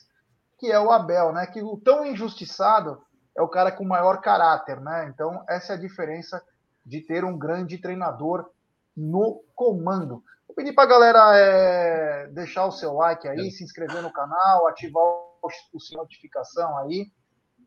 [0.59, 1.47] que é o Abel, né?
[1.47, 3.01] Que o tão injustiçado
[3.37, 5.11] é o cara com maior caráter, né?
[5.13, 6.43] Então, essa é a diferença
[6.85, 8.49] de ter um grande treinador
[8.97, 10.23] no comando.
[10.55, 15.03] pedir para a galera é, deixar o seu like aí, se inscrever no canal, ativar
[15.03, 17.11] o, o sininho de notificação aí.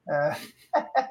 [0.10, 0.32] É...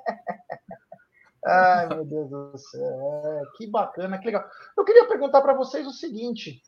[1.49, 3.23] Ai, meu Deus do céu.
[3.25, 4.45] É, que bacana, que legal.
[4.77, 6.63] Eu queria perguntar para vocês o seguinte.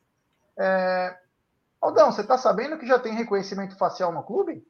[0.58, 1.14] É...
[1.80, 4.64] Aldão, você está sabendo que já tem reconhecimento facial no clube?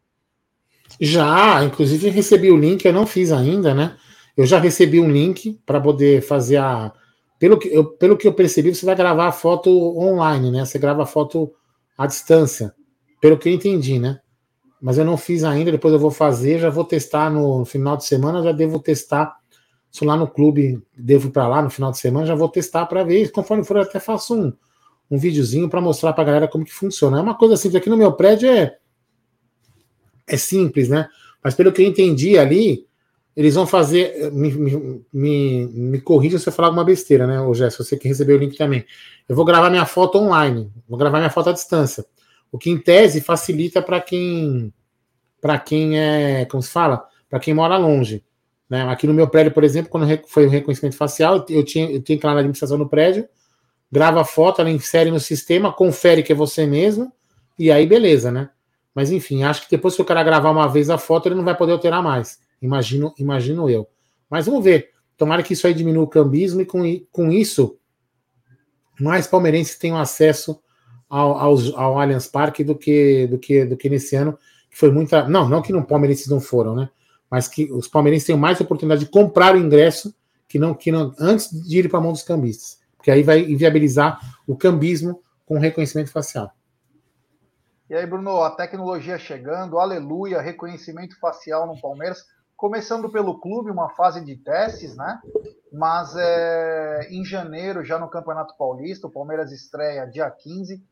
[1.01, 3.97] Já, inclusive recebi o link, eu não fiz ainda, né?
[4.37, 6.93] Eu já recebi um link para poder fazer a.
[7.39, 10.65] Pelo que, eu, pelo que eu percebi, você vai gravar a foto online, né?
[10.65, 11.53] Você grava a foto
[11.97, 12.75] à distância.
[13.21, 14.21] Pelo que eu entendi, né?
[14.81, 18.05] Mas eu não fiz ainda, depois eu vou fazer, já vou testar no final de
[18.05, 19.40] semana, já devo testar.
[19.91, 23.03] Se lá no clube, devo para lá no final de semana, já vou testar para
[23.03, 23.31] ver.
[23.33, 24.53] Conforme for, eu até faço um,
[25.11, 27.19] um videozinho para mostrar para a galera como que funciona.
[27.19, 28.77] É uma coisa assim, aqui no meu prédio é,
[30.27, 31.09] é simples, né?
[31.43, 32.87] Mas pelo que eu entendi ali,
[33.37, 34.31] eles vão fazer.
[34.33, 37.83] Me, me, me, me corrija se eu falar alguma besteira, né, ô Jéssica?
[37.83, 38.85] Você que recebeu o link também.
[39.29, 42.05] Eu vou gravar minha foto online, vou gravar minha foto à distância.
[42.53, 44.73] O que em tese facilita para quem.
[45.41, 46.45] Para quem é.
[46.45, 47.07] Como se fala?
[47.29, 48.23] Para quem mora longe.
[48.71, 48.83] Né?
[48.85, 52.17] Aqui no meu prédio, por exemplo, quando foi o reconhecimento facial, eu tinha, eu tinha
[52.17, 53.29] que ir lá na administração do prédio,
[53.91, 57.13] grava a foto, ela insere no sistema, confere que é você mesmo,
[57.59, 58.49] e aí beleza, né?
[58.95, 61.45] Mas enfim, acho que depois que o cara gravar uma vez a foto, ele não
[61.45, 62.39] vai poder alterar mais.
[62.63, 63.89] Imagino, imagino eu.
[64.29, 64.91] Mas vamos ver.
[65.17, 67.77] Tomara que isso aí diminua o cambismo e com, com isso
[69.01, 70.61] mais palmeirenses tenham acesso
[71.09, 74.39] ao, ao, ao Allianz Parque do que, do que do que nesse ano,
[74.71, 75.29] que foi muita.
[75.29, 76.91] Não, não que não palmeirenses não foram, né?
[77.31, 80.15] Mas que os palmeirenses tenham mais oportunidade de comprar o ingresso
[80.49, 82.81] que não, que não antes de ir para a mão dos cambistas.
[82.97, 86.53] Porque aí vai inviabilizar o cambismo com reconhecimento facial.
[87.89, 92.25] E aí, Bruno, a tecnologia chegando, aleluia, reconhecimento facial no Palmeiras
[92.61, 95.19] começando pelo clube, uma fase de testes, né?
[95.73, 100.85] Mas é, em janeiro, já no Campeonato Paulista, o Palmeiras estreia dia 15.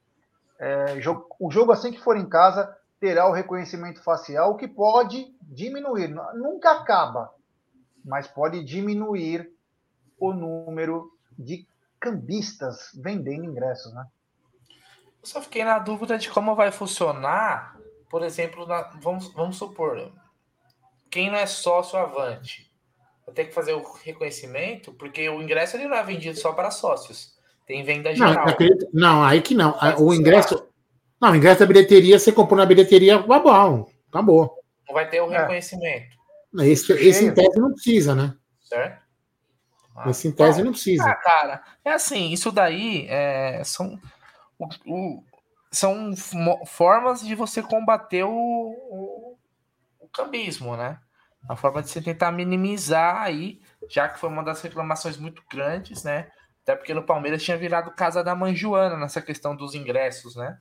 [0.59, 5.35] É, jogo, o jogo, assim que for em casa, terá o reconhecimento facial, que pode
[5.43, 7.33] diminuir, nunca acaba,
[8.05, 9.51] mas pode diminuir
[10.19, 11.67] o número de
[12.01, 14.07] cambistas vendendo ingressos, né?
[15.23, 20.13] Eu só fiquei na dúvida de como vai funcionar, por exemplo, na, vamos, vamos supor,
[21.11, 22.69] quem não é sócio avante
[23.29, 26.71] vai ter que fazer o reconhecimento, porque o ingresso ele não é vendido só para
[26.71, 27.37] sócios.
[27.67, 28.47] Tem venda geral.
[28.93, 29.77] Não, não aí que não.
[29.99, 30.67] o ingresso.
[31.21, 33.87] Não, o ingresso da bilheteria, você comprou na bilheteria, tá bom.
[34.09, 34.63] Acabou.
[34.87, 35.39] Não vai ter o é.
[35.39, 36.17] reconhecimento.
[36.61, 38.35] Esse, esse em tese não precisa, né?
[38.63, 39.03] Certo?
[39.97, 41.05] Ah, esse em tese não precisa.
[41.05, 43.99] Ah, cara, é assim, isso daí é, são,
[44.59, 45.25] o, o,
[45.71, 46.15] são
[46.67, 49.39] formas de você combater o, o
[50.09, 50.99] o cambismo, né?
[51.45, 56.03] Uma forma de você tentar minimizar aí, já que foi uma das reclamações muito grandes,
[56.03, 56.31] né?
[56.63, 60.59] Até porque no Palmeiras tinha virado casa da mãe Joana nessa questão dos ingressos, né?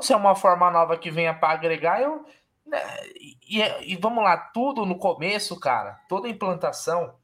[0.00, 2.24] Se é uma forma nova que venha para agregar, eu.
[2.66, 2.80] Né?
[3.16, 3.60] E,
[3.92, 7.14] e, vamos lá, tudo no começo, cara, toda implantação,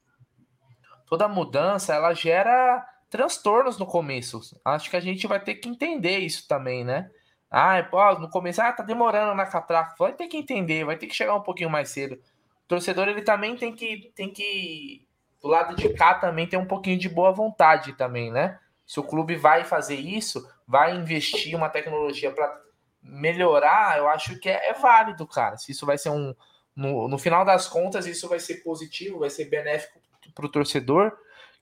[1.07, 4.41] toda mudança, ela gera transtornos no começo.
[4.65, 7.11] Acho que a gente vai ter que entender isso também, né?
[7.51, 7.83] Ah,
[8.21, 9.97] no começo, ah, tá demorando na catraca.
[9.99, 12.15] Vai ter que entender, vai ter que chegar um pouquinho mais cedo.
[12.15, 15.05] O torcedor, ele também tem que, tem que,
[15.43, 18.61] do lado de cá, também ter um pouquinho de boa vontade também, né?
[18.91, 22.61] Se o clube vai fazer isso, vai investir uma tecnologia para
[23.01, 25.57] melhorar, eu acho que é, é, válido, cara.
[25.57, 26.35] Se isso vai ser um.
[26.75, 30.01] No, no final das contas, isso vai ser positivo, vai ser benéfico
[30.35, 31.13] para o torcedor,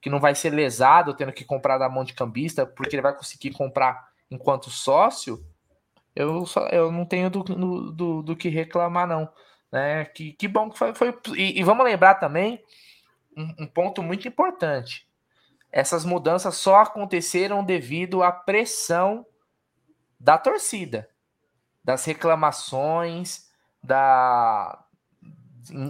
[0.00, 3.14] que não vai ser lesado tendo que comprar da mão de cambista, porque ele vai
[3.14, 5.44] conseguir comprar enquanto sócio
[6.16, 7.42] eu, só, eu não tenho do,
[7.92, 9.28] do, do, que reclamar, não.
[9.70, 10.06] Né?
[10.06, 10.94] Que, que bom que foi.
[10.94, 12.64] foi e, e vamos lembrar também
[13.36, 15.06] um, um, ponto muito importante.
[15.70, 19.26] Essas mudanças só aconteceram devido à pressão
[20.18, 21.08] da torcida,
[21.84, 23.48] das reclamações,
[23.82, 24.84] da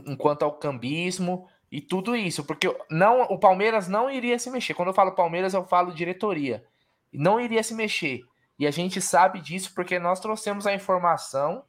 [0.07, 4.75] enquanto ao cambismo e tudo isso, porque não o Palmeiras não iria se mexer.
[4.75, 6.65] Quando eu falo Palmeiras, eu falo diretoria.
[7.13, 8.23] Não iria se mexer.
[8.59, 11.65] E a gente sabe disso porque nós trouxemos a informação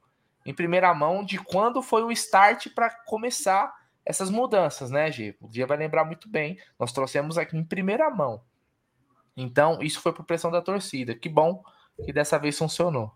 [0.45, 3.72] em primeira mão de quando foi o start para começar
[4.10, 5.38] essas mudanças, né, Gê?
[5.39, 6.58] O dia vai lembrar muito bem.
[6.80, 8.41] Nós trouxemos aqui em primeira mão.
[9.38, 11.13] Então, isso foi por pressão da torcida.
[11.13, 11.62] Que bom
[12.04, 13.12] que dessa vez funcionou.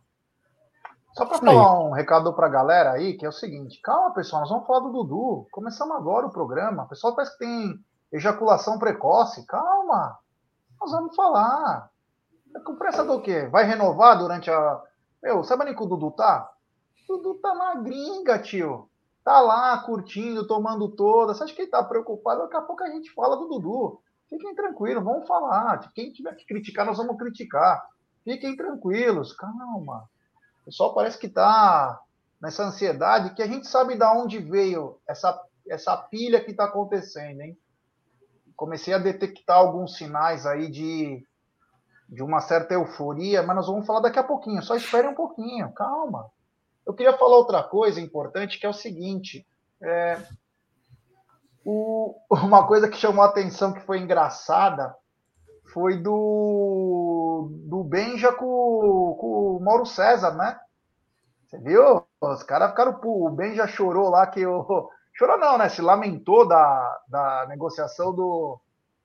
[1.13, 4.41] Só para falar um recado para a galera aí, que é o seguinte: calma, pessoal,
[4.41, 5.47] nós vamos falar do Dudu.
[5.51, 6.83] Começamos agora o programa.
[6.83, 9.47] O pessoal parece que tem ejaculação precoce.
[9.47, 10.19] Calma,
[10.79, 11.89] nós vamos falar.
[12.63, 13.47] Com pressa do quê?
[13.47, 14.79] Vai renovar durante a.
[15.23, 16.51] Meu, sabe onde que o Dudu tá?
[17.09, 18.87] O Dudu tá na gringa, tio.
[19.23, 21.33] Tá lá curtindo, tomando toda.
[21.33, 22.41] Você acha que ele tá preocupado?
[22.41, 24.01] Daqui a pouco a gente fala do Dudu.
[24.29, 25.91] Fiquem tranquilos, vamos falar.
[25.93, 27.81] Quem tiver que criticar, nós vamos criticar.
[28.23, 30.09] Fiquem tranquilos, calma.
[30.61, 32.01] O pessoal parece que está
[32.41, 37.41] nessa ansiedade que a gente sabe de onde veio essa, essa pilha que está acontecendo,
[37.41, 37.57] hein?
[38.55, 41.25] Comecei a detectar alguns sinais aí de,
[42.09, 44.61] de uma certa euforia, mas nós vamos falar daqui a pouquinho.
[44.61, 46.29] Só espere um pouquinho, calma.
[46.85, 49.45] Eu queria falar outra coisa importante, que é o seguinte.
[49.81, 50.17] É,
[51.65, 54.95] o, uma coisa que chamou a atenção, que foi engraçada,
[55.73, 60.59] foi do, do Benja com, com o Mauro César, né?
[61.47, 62.05] Você viu?
[62.19, 62.99] Os caras ficaram.
[63.03, 64.89] O Ben já chorou lá que o.
[65.15, 65.69] Chorou não, né?
[65.69, 68.59] Se lamentou da, da negociação do,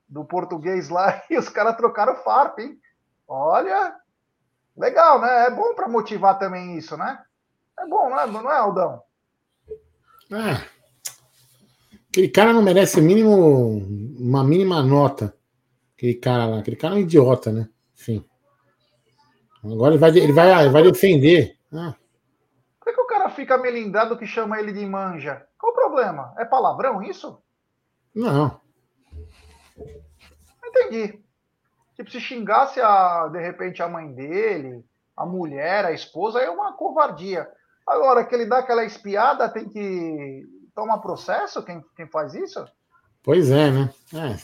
[0.09, 2.79] do português lá e os caras trocaram farpa, hein?
[3.27, 3.95] Olha,
[4.75, 5.47] legal, né?
[5.47, 7.23] É bom para motivar também isso, né?
[7.81, 8.27] É bom, né?
[8.27, 9.03] Não é, Aldão?
[10.31, 10.63] Ah,
[12.11, 13.79] aquele cara não merece mínimo
[14.19, 15.35] uma mínima nota.
[15.97, 17.69] Aquele cara lá, aquele cara é um idiota, né?
[17.95, 18.25] Enfim.
[19.65, 21.59] Agora ele vai, ele vai, ele vai defender.
[21.73, 21.95] Ah
[23.39, 25.47] fica melindrado que chama ele de manja?
[25.57, 26.35] Qual o problema?
[26.37, 27.41] É palavrão isso?
[28.13, 28.61] Não.
[30.67, 31.23] Entendi.
[31.95, 34.85] Tipo, se xingasse a, de repente a mãe dele,
[35.17, 37.49] a mulher, a esposa, é uma covardia.
[37.89, 42.65] Agora, que ele dá aquela espiada, tem que tomar processo quem, quem faz isso?
[43.23, 43.91] Pois é, né?
[44.15, 44.37] É.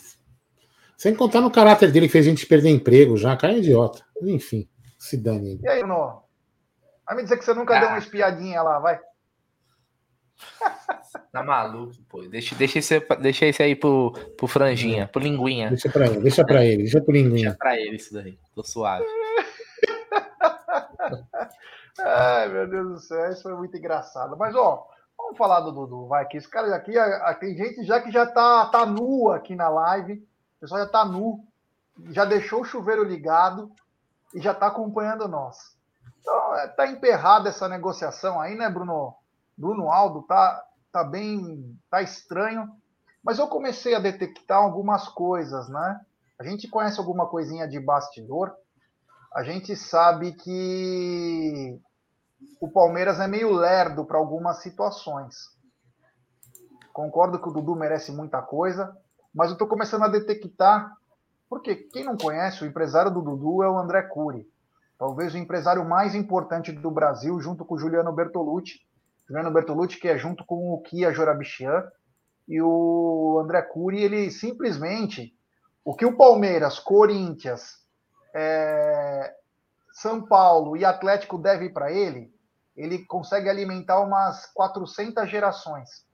[0.96, 4.02] Sem contar no caráter dele que fez a gente perder emprego já, cara é idiota.
[4.22, 4.66] Enfim,
[4.98, 5.60] se dane.
[5.62, 6.22] E aí, Bruno?
[7.06, 7.80] Vai me dizer que você nunca ah.
[7.80, 8.98] deu uma espiadinha lá, vai.
[11.30, 12.22] Tá maluco, pô.
[12.22, 15.68] Deixa, deixa, esse, deixa esse aí pro, pro franjinha, pro linguinha.
[15.68, 17.50] Deixa pra ele, deixa pra ele, deixa pro linguinha.
[17.50, 18.38] Deixa pra ele isso daí.
[18.54, 19.04] Tô suave.
[22.00, 24.36] Ai, meu Deus do céu, isso foi muito engraçado.
[24.36, 26.92] Mas, ó, vamos falar do Dudu, vai, que esse cara aqui,
[27.40, 31.04] tem gente já que já tá, tá nu aqui na live, o pessoal já tá
[31.04, 31.44] nu,
[32.10, 33.70] já deixou o chuveiro ligado
[34.34, 35.74] e já tá acompanhando nós.
[36.20, 39.14] Então, é, emperrada essa negociação aí, né, Bruno?
[39.56, 42.68] Bruno Aldo, tá, tá bem, tá estranho.
[43.22, 46.00] Mas eu comecei a detectar algumas coisas, né?
[46.38, 48.52] A gente conhece alguma coisinha de bastidor.
[49.34, 51.80] A gente sabe que
[52.60, 55.34] o Palmeiras é meio lerdo para algumas situações.
[56.92, 58.96] Concordo que o Dudu merece muita coisa,
[59.34, 60.96] mas eu estou começando a detectar,
[61.48, 64.48] porque quem não conhece, o empresário do Dudu é o André Cury
[64.98, 68.80] talvez o empresário mais importante do Brasil, junto com o Juliano Bertolucci.
[69.28, 71.84] Juliano Bertolucci, que é junto com o Kia Jorabichian
[72.46, 75.34] e o André Cury, ele simplesmente.
[75.84, 77.83] O que o Palmeiras, Corinthians,
[78.34, 79.34] é,
[79.92, 82.34] São Paulo e Atlético deve para ele,
[82.76, 86.04] ele consegue alimentar umas 400 gerações.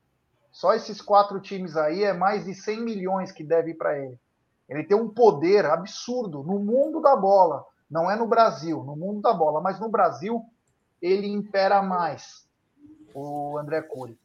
[0.52, 4.18] Só esses quatro times aí é mais de 100 milhões que deve para ele.
[4.68, 9.20] Ele tem um poder absurdo no mundo da bola não é no Brasil, no mundo
[9.20, 10.44] da bola, mas no Brasil
[11.02, 12.46] ele impera mais,
[13.12, 14.16] o André Cury.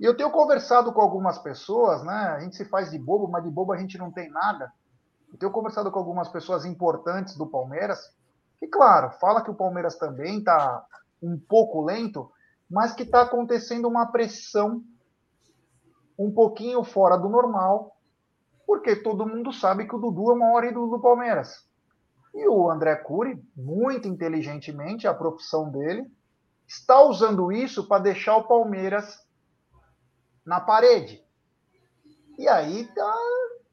[0.00, 2.12] E eu tenho conversado com algumas pessoas, né?
[2.12, 4.72] A gente se faz de bobo, mas de bobo a gente não tem nada.
[5.32, 8.14] Eu tenho conversado com algumas pessoas importantes do Palmeiras,
[8.58, 10.84] que, claro, fala que o Palmeiras também está
[11.22, 12.30] um pouco lento,
[12.70, 14.82] mas que está acontecendo uma pressão
[16.18, 17.96] um pouquinho fora do normal,
[18.66, 21.66] porque todo mundo sabe que o Dudu é o maior ídolo do Palmeiras.
[22.34, 26.10] E o André Cury, muito inteligentemente, a profissão dele,
[26.66, 29.26] está usando isso para deixar o Palmeiras
[30.44, 31.24] na parede.
[32.36, 33.16] E aí tá,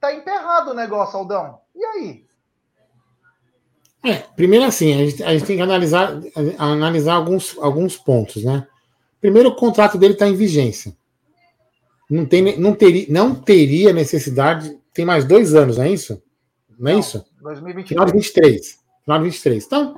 [0.05, 1.59] tá emperrado o negócio, Aldão.
[1.75, 2.25] E aí?
[4.03, 6.21] É, primeiro assim, a gente, a gente tem que analisar,
[6.59, 8.67] analisar alguns, alguns pontos, né?
[9.19, 10.95] Primeiro, o contrato dele está em vigência.
[12.08, 14.79] Não, tem, não, teria, não teria necessidade.
[14.93, 16.21] Tem mais dois anos, não é isso?
[16.77, 17.25] Não é não, isso?
[17.41, 17.89] 2023.
[17.89, 18.79] Final de 23.
[19.03, 19.65] Final de 23.
[19.65, 19.97] Então,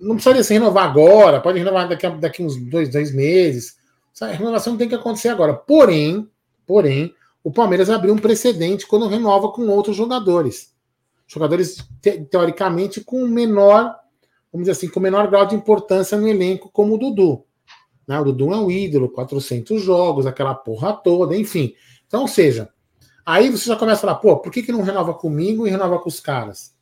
[0.00, 3.76] não precisaria se renovar agora, pode renovar daqui a daqui uns dois, dois meses.
[4.20, 5.54] A renovação tem que acontecer agora.
[5.54, 6.28] Porém,
[6.66, 7.14] porém,
[7.48, 10.74] o Palmeiras abriu um precedente quando renova com outros jogadores.
[11.26, 13.94] Jogadores, te, teoricamente, com menor,
[14.52, 17.44] vamos dizer assim, com menor grau de importância no elenco, como o Dudu.
[18.06, 18.18] Né?
[18.18, 21.74] O Dudu é um ídolo, 400 jogos, aquela porra toda, enfim.
[22.06, 22.70] Então, ou seja,
[23.26, 25.98] Aí você já começa a falar, pô, por que, que não renova comigo e renova
[25.98, 26.72] com os caras?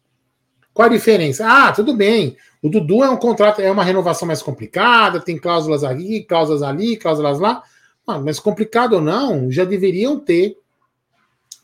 [0.74, 1.46] Qual a diferença?
[1.48, 2.36] Ah, tudo bem.
[2.62, 6.98] O Dudu é um contrato, é uma renovação mais complicada, tem cláusulas aqui, cláusulas ali,
[6.98, 7.62] cláusulas lá.
[8.06, 10.58] Ah, mas complicado ou não, já deveriam ter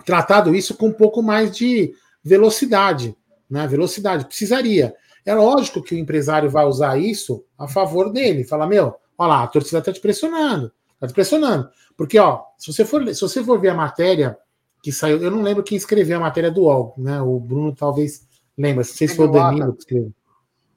[0.04, 1.92] tratado isso com um pouco mais de
[2.24, 3.14] velocidade.
[3.48, 3.66] Né?
[3.66, 4.94] Velocidade, precisaria.
[5.24, 8.44] É lógico que o empresário vai usar isso a favor dele.
[8.44, 10.72] Fala, meu, olha lá, a torcida está te pressionando.
[10.94, 11.68] Está te pressionando.
[11.96, 14.38] Porque, ó, se você for, se você for ver a matéria
[14.82, 15.22] que saiu.
[15.22, 17.20] Eu não lembro quem escreveu a matéria do UOL, né?
[17.20, 18.26] O Bruno talvez
[18.56, 18.84] lembra.
[18.84, 20.12] Não sei se foi o Danilo que escreveu.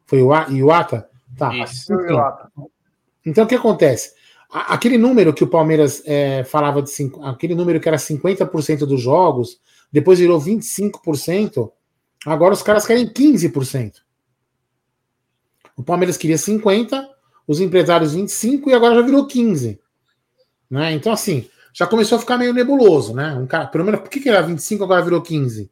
[0.05, 1.09] Foi o Iwata?
[1.37, 1.55] Tá.
[1.57, 1.93] Isso.
[3.25, 4.13] Então o que acontece?
[4.53, 6.91] Aquele número que o Palmeiras é, falava de
[7.23, 9.59] aquele número que era 50% dos jogos,
[9.91, 11.71] depois virou 25%,
[12.23, 13.93] agora os caras querem 15%.
[15.75, 17.07] O Palmeiras queria 50%,
[17.47, 19.79] os empresários 25% e agora já virou 15%.
[20.69, 20.93] Né?
[20.93, 23.33] Então, assim, já começou a ficar meio nebuloso, né?
[23.33, 25.69] Um cara, pelo menos, por que, que era 25 agora virou 15?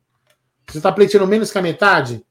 [0.68, 2.26] Você está pleiteando menos que a metade?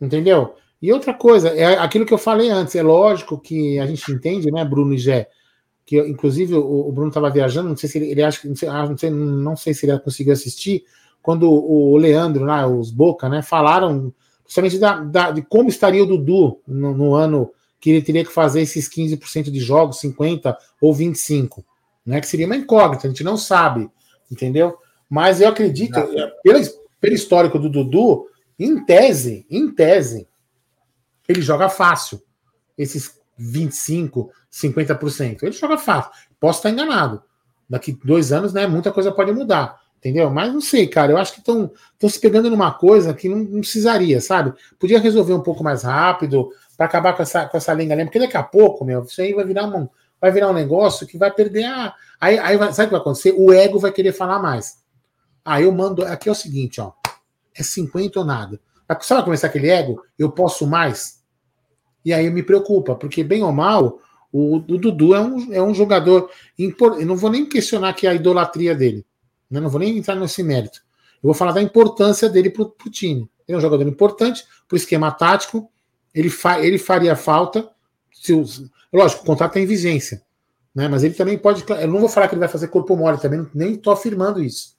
[0.00, 0.56] Entendeu?
[0.82, 4.50] E outra coisa, é aquilo que eu falei antes, é lógico que a gente entende,
[4.50, 5.28] né, Bruno e Gé,
[5.86, 8.68] que inclusive o, o Bruno estava viajando, não sei se ele, ele acha não sei,
[8.68, 10.84] ah, não sei, não sei se ele conseguiu assistir,
[11.22, 14.12] quando o Leandro, lá, os Boca, né, falaram
[14.44, 18.32] justamente da, da, de como estaria o Dudu no, no, ano que ele teria que
[18.32, 21.64] fazer esses 15% de jogos, 50% ou 25%,
[22.04, 23.90] né, que seria uma incógnita, a gente não sabe,
[24.30, 24.76] entendeu?
[25.08, 26.60] Mas eu acredito, é, pelo,
[27.00, 28.26] pelo histórico do Dudu,
[28.58, 30.28] em tese, em tese,
[31.28, 32.22] ele joga fácil.
[32.78, 35.42] Esses 25%, 50%.
[35.42, 36.10] Ele joga fácil.
[36.40, 37.22] Posso estar enganado.
[37.68, 38.66] Daqui dois anos, né?
[38.66, 39.80] Muita coisa pode mudar.
[39.98, 40.30] Entendeu?
[40.30, 41.12] Mas não sei, cara.
[41.12, 41.70] Eu acho que estão
[42.08, 44.52] se pegando numa coisa que não, não, precisaria, sabe?
[44.78, 48.36] Podia resolver um pouco mais rápido para acabar com essa, com essa lenga porque daqui
[48.36, 49.88] a pouco, meu, isso aí vai virar um,
[50.20, 51.94] vai virar um negócio que vai perder a.
[52.20, 53.34] Aí, aí vai, sabe o que vai acontecer?
[53.36, 54.78] O ego vai querer falar mais.
[55.44, 56.04] Aí eu mando.
[56.04, 56.92] Aqui é o seguinte, ó.
[57.54, 58.60] É 50 ou nada.
[59.00, 60.02] Sabe começar aquele ego?
[60.18, 61.20] Eu posso mais?
[62.06, 64.00] E aí me preocupa, porque bem ou mal,
[64.30, 66.30] o, o Dudu é um, é um jogador.
[66.56, 69.04] Impor, eu não vou nem questionar que é a idolatria dele.
[69.50, 69.58] Né?
[69.58, 70.78] Não vou nem entrar nesse mérito.
[71.16, 73.28] Eu vou falar da importância dele para o time.
[73.48, 75.68] Ele é um jogador importante para o esquema tático.
[76.14, 77.68] Ele, fa, ele faria falta.
[78.12, 80.22] Se os, lógico, o contrato é vigência.
[80.72, 80.86] Né?
[80.86, 81.64] Mas ele também pode.
[81.68, 84.76] Eu não vou falar que ele vai fazer corpo mole também, nem estou afirmando isso.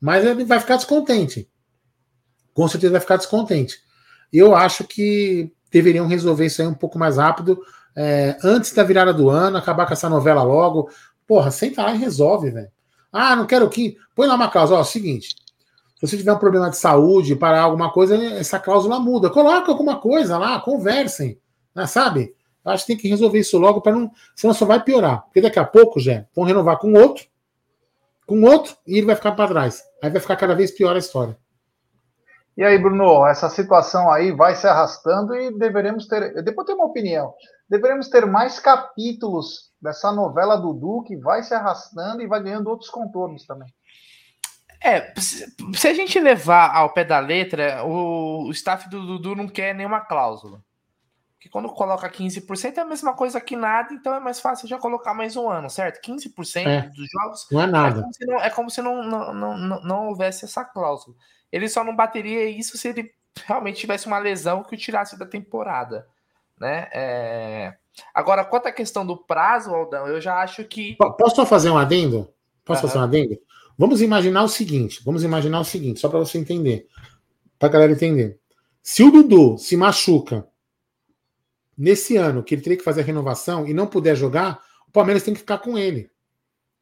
[0.00, 1.46] Mas ele vai ficar descontente.
[2.54, 3.78] Com certeza vai ficar descontente.
[4.32, 7.58] Eu acho que deveriam resolver isso aí um pouco mais rápido,
[7.96, 10.90] é, antes da virada do ano, acabar com essa novela logo.
[11.26, 12.70] Porra, senta lá e resolve, velho.
[13.12, 13.96] Ah, não quero que.
[14.14, 14.80] Põe lá uma cláusula.
[14.80, 15.36] Ó, seguinte.
[15.96, 19.30] Se você tiver um problema de saúde, parar alguma coisa, essa cláusula muda.
[19.30, 21.38] Coloca alguma coisa lá, conversem.
[21.74, 22.34] Né, sabe?
[22.64, 24.10] Acho que tem que resolver isso logo, para não.
[24.34, 25.22] Senão só vai piorar.
[25.22, 27.26] Porque daqui a pouco, já vão renovar com outro,
[28.26, 29.82] com outro, e ele vai ficar para trás.
[30.02, 31.36] Aí vai ficar cada vez pior a história.
[32.56, 36.42] E aí, Bruno, essa situação aí vai se arrastando e deveremos ter.
[36.42, 37.32] Depois tem uma opinião.
[37.68, 42.90] Deveremos ter mais capítulos dessa novela Dudu que vai se arrastando e vai ganhando outros
[42.90, 43.72] contornos também.
[44.84, 49.74] É, se a gente levar ao pé da letra, o, staff do Dudu não quer
[49.74, 50.60] nenhuma cláusula.
[51.34, 54.78] Porque quando coloca 15% é a mesma coisa que nada, então é mais fácil já
[54.78, 56.00] colocar mais um ano, certo?
[56.04, 57.98] 15% é, dos jogos não é nada.
[57.98, 61.16] É como se não, é como se não, não, não, não, não houvesse essa cláusula.
[61.52, 63.12] Ele só não bateria isso se ele
[63.44, 66.06] realmente tivesse uma lesão que o tirasse da temporada,
[66.58, 66.88] né?
[66.92, 67.74] É...
[68.14, 70.96] Agora, quanto à questão do prazo, Aldão, eu já acho que.
[70.96, 72.32] Posso só fazer um adendo?
[72.64, 72.88] Posso uhum.
[72.88, 73.38] fazer um adendo?
[73.76, 76.86] Vamos imaginar o seguinte: vamos imaginar o seguinte, só para você entender,
[77.58, 78.38] para a galera entender.
[78.82, 80.46] Se o Dudu se machuca
[81.76, 85.22] nesse ano, que ele teria que fazer a renovação e não puder jogar, o Palmeiras
[85.22, 86.10] tem que ficar com ele.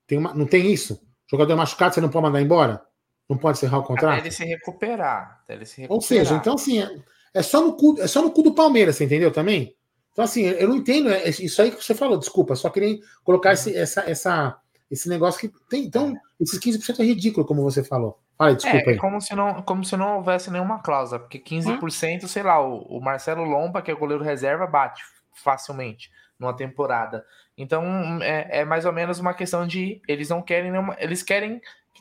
[0.06, 1.00] Tem uma, não tem isso?
[1.28, 2.82] Jogador machucado, você não pode mandar embora?
[3.30, 4.18] Não pode encerrar o contrato?
[4.18, 5.44] Até ele se recuperar.
[5.48, 5.94] Ele se recuperar.
[5.94, 6.98] Ou seja, então assim, é,
[7.32, 9.76] é, só no cu, é só no cu do Palmeiras, você entendeu também?
[10.12, 13.52] Então, assim, eu não entendo é, isso aí que você falou, desculpa, só queria colocar
[13.52, 14.58] esse, essa, essa,
[14.90, 15.84] esse negócio que tem.
[15.84, 18.18] Então, esses 15% é ridículo, como você falou.
[18.36, 18.96] Fala, desculpa é, aí.
[18.96, 22.26] Como se, não, como se não houvesse nenhuma cláusula, porque 15%, hum?
[22.26, 25.00] sei lá, o, o Marcelo Lomba, que é goleiro reserva, bate
[25.32, 27.24] facilmente numa temporada.
[27.56, 27.84] Então,
[28.22, 31.60] é, é mais ou menos uma questão de eles não querem nenhuma, eles querem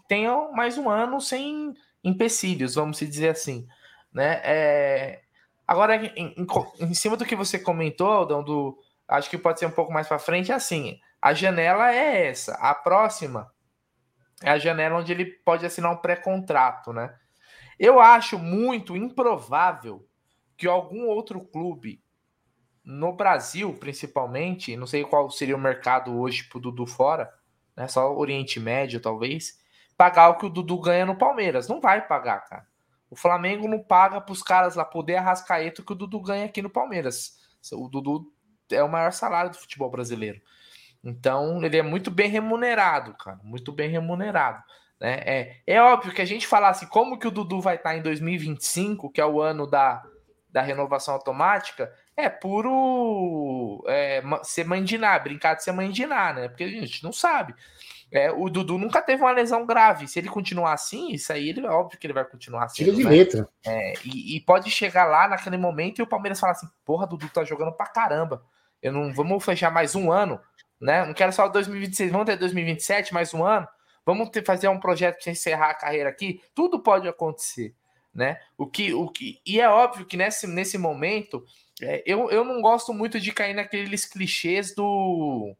[0.09, 3.67] tenham mais um ano sem empecilhos, vamos dizer assim.
[4.11, 4.41] Né?
[4.43, 5.21] É...
[5.67, 6.47] Agora, em, em,
[6.79, 8.75] em, cima do que você comentou, Aldão, do,
[9.07, 12.53] acho que pode ser um pouco mais para frente, é assim: a janela é essa,
[12.55, 13.51] a próxima
[14.41, 17.13] é a janela onde ele pode assinar um pré-contrato, né?
[17.77, 20.07] Eu acho muito improvável
[20.57, 22.01] que algum outro clube
[22.83, 27.31] no Brasil, principalmente, não sei qual seria o mercado hoje pro Dudu fora,
[27.75, 27.87] né?
[27.87, 29.58] Só Oriente Médio, talvez,
[29.99, 31.67] pagar o que o Dudu ganha no Palmeiras.
[31.67, 32.65] Não vai pagar, cara.
[33.09, 36.61] O Flamengo não paga para os caras lá poder arrascaeta que o Dudu ganha aqui
[36.61, 37.37] no Palmeiras.
[37.73, 38.31] O Dudu
[38.71, 40.39] é o maior salário do futebol brasileiro.
[41.03, 43.41] Então, ele é muito bem remunerado, cara.
[43.43, 44.63] Muito bem remunerado.
[45.01, 45.19] Né?
[45.25, 48.01] É, é óbvio que a gente falasse assim, como que o Dudu vai estar em
[48.01, 50.01] 2025, que é o ano da,
[50.49, 56.47] da renovação automática, é puro é, ser mandinar, brincar de ser mandinar, né?
[56.47, 57.53] Porque a gente não sabe.
[58.11, 60.07] É, o Dudu nunca teve uma lesão grave.
[60.07, 62.83] Se ele continuar assim, isso aí ele é óbvio que ele vai continuar assim.
[62.83, 63.09] Tira de né?
[63.09, 63.47] letra.
[63.65, 67.29] É, e, e, pode chegar lá naquele momento e o Palmeiras falar assim: porra, Dudu
[67.29, 68.43] tá jogando pra caramba.
[68.81, 70.39] Eu não vamos fechar mais um ano,
[70.81, 71.05] né?
[71.05, 73.67] Não quero só 2026, vamos ter 2027, mais um ano.
[74.05, 76.41] Vamos ter, fazer um projeto para encerrar a carreira aqui.
[76.55, 77.75] Tudo pode acontecer,
[78.13, 78.39] né?
[78.57, 81.45] O que, o que e é óbvio que nesse, nesse momento
[81.81, 85.55] é, eu, eu não gosto muito de cair naqueles clichês do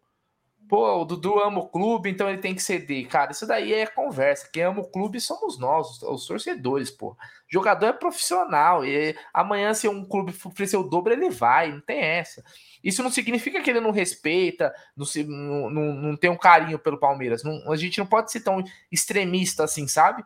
[0.70, 3.08] pô, o Dudu ama o clube, então ele tem que ceder.
[3.08, 4.48] Cara, isso daí é conversa.
[4.54, 7.18] Quem ama o clube somos nós, os, os torcedores, pô.
[7.48, 12.00] Jogador é profissional e amanhã, se um clube oferecer o dobro, ele vai, não tem
[12.00, 12.44] essa.
[12.84, 17.00] Isso não significa que ele não respeita, não, não, não, não tem um carinho pelo
[17.00, 17.44] Palmeiras.
[17.44, 20.24] Não, a gente não pode ser tão extremista assim, sabe?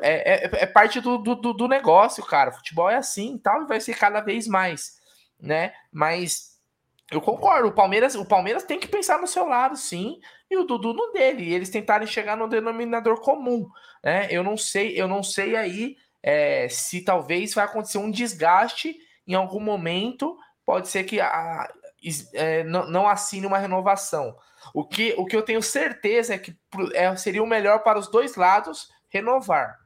[0.00, 2.52] É, é, é parte do, do, do negócio, cara.
[2.52, 4.98] Futebol é assim tal, e vai ser cada vez mais,
[5.38, 5.74] né?
[5.92, 6.57] Mas
[7.10, 10.64] eu concordo, o Palmeiras, o Palmeiras tem que pensar no seu lado, sim, e o
[10.64, 13.68] Dudu no dele, e eles tentarem chegar no denominador comum,
[14.04, 14.28] né?
[14.30, 19.34] Eu não sei, eu não sei aí é, se talvez vai acontecer um desgaste em
[19.34, 20.36] algum momento,
[20.66, 21.66] pode ser que a,
[22.34, 24.36] é, não, não, assine uma renovação.
[24.74, 26.56] O que, o que eu tenho certeza é que
[26.92, 29.78] é, seria o melhor para os dois lados renovar.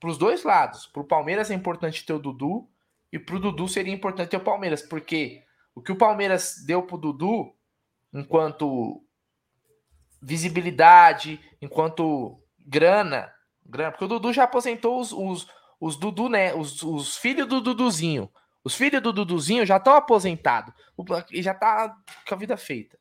[0.00, 0.86] Para os dois lados.
[0.86, 2.68] Para o Palmeiras é importante ter o Dudu,
[3.12, 5.44] e para o Dudu seria importante ter o Palmeiras, porque
[5.74, 7.54] o que o Palmeiras deu pro Dudu,
[8.12, 9.04] enquanto
[10.22, 13.32] visibilidade, enquanto grana,
[13.64, 15.48] grana porque o Dudu já aposentou os, os,
[15.80, 16.54] os Dudu, né?
[16.54, 18.30] Os, os filhos do Duduzinho.
[18.62, 20.72] Os filhos do Duduzinho já estão aposentados.
[21.30, 21.94] E já tá
[22.26, 22.98] com a vida feita.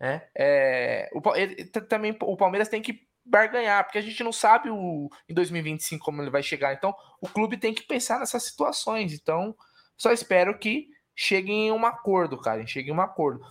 [0.00, 0.26] Né?
[0.34, 5.10] É, o, ele, também o Palmeiras tem que barganhar, porque a gente não sabe o,
[5.28, 6.72] em 2025 como ele vai chegar.
[6.72, 9.12] Então, o clube tem que pensar nessas situações.
[9.12, 9.54] Então,
[9.96, 12.66] só espero que cheguem em um acordo, cara.
[12.66, 13.44] Cheguem em um acordo.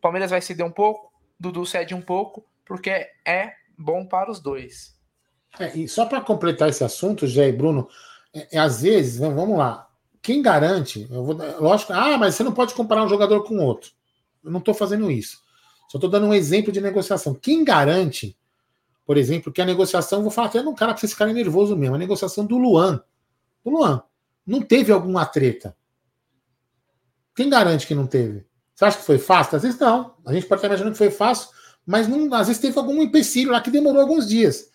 [0.00, 4.96] Palmeiras vai ceder um pouco, Dudu cede um pouco, porque é bom para os dois.
[5.58, 7.88] É, e só para completar esse assunto, Jé e Bruno,
[8.34, 9.88] é, é, às vezes, vamos lá,
[10.20, 13.92] quem garante, eu vou, lógico, ah, mas você não pode comparar um jogador com outro.
[14.44, 15.42] Eu não estou fazendo isso.
[15.88, 17.34] Só estou dando um exemplo de negociação.
[17.34, 18.36] Quem garante,
[19.06, 21.94] por exemplo, que a negociação, vou falar até num cara para esse cara nervoso mesmo,
[21.94, 23.02] a negociação do Luan.
[23.64, 24.02] Do Luan.
[24.46, 25.74] Não teve alguma treta.
[27.38, 28.44] Quem garante que não teve?
[28.74, 29.54] Você acha que foi fácil?
[29.54, 30.12] Às vezes não.
[30.26, 31.50] A gente pode estar imaginando que foi fácil,
[31.86, 34.72] mas não, às vezes teve algum empecilho lá que demorou alguns dias.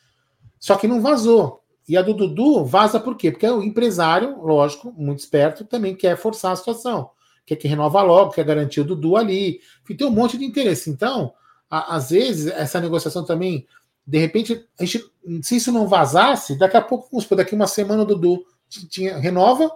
[0.62, 1.62] Só que não vazou.
[1.90, 3.32] E a do Dudu vaza por quê?
[3.32, 7.10] Porque o empresário, lógico, muito esperto, também quer forçar a situação.
[7.46, 9.60] Quer que renova logo, quer garantir o Dudu ali.
[9.84, 10.90] Enfim, tem um monte de interesse.
[10.90, 11.34] Então,
[11.70, 13.68] a, às vezes, essa negociação também,
[14.08, 15.04] de repente, a gente,
[15.42, 19.18] se isso não vazasse, daqui a pouco, vamos supor, daqui uma semana o Dudu tinha,
[19.18, 19.70] renova,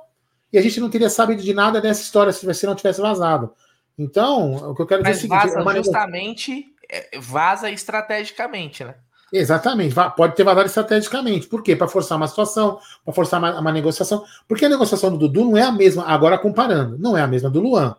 [0.52, 3.54] e a gente não teria sabido de nada dessa história se você não tivesse vazado.
[3.98, 5.64] Então, o que eu quero Mas dizer é o seguinte.
[5.64, 8.96] Vaza justamente, é, vaza estrategicamente, né?
[9.34, 11.48] Exatamente, pode ter vazado estrategicamente.
[11.48, 11.76] Por quê?
[11.76, 14.24] Para forçar uma situação, para forçar uma, uma, negociação.
[14.48, 17.50] Porque a negociação do Dudu não é a mesma, agora comparando, não é a mesma
[17.50, 17.96] do Luan.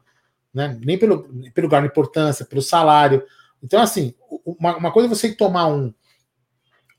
[0.55, 0.79] Né?
[0.83, 3.23] Nem pelo, pelo grau de importância, pelo salário.
[3.63, 5.93] Então, assim, uma, uma coisa é você tomar um,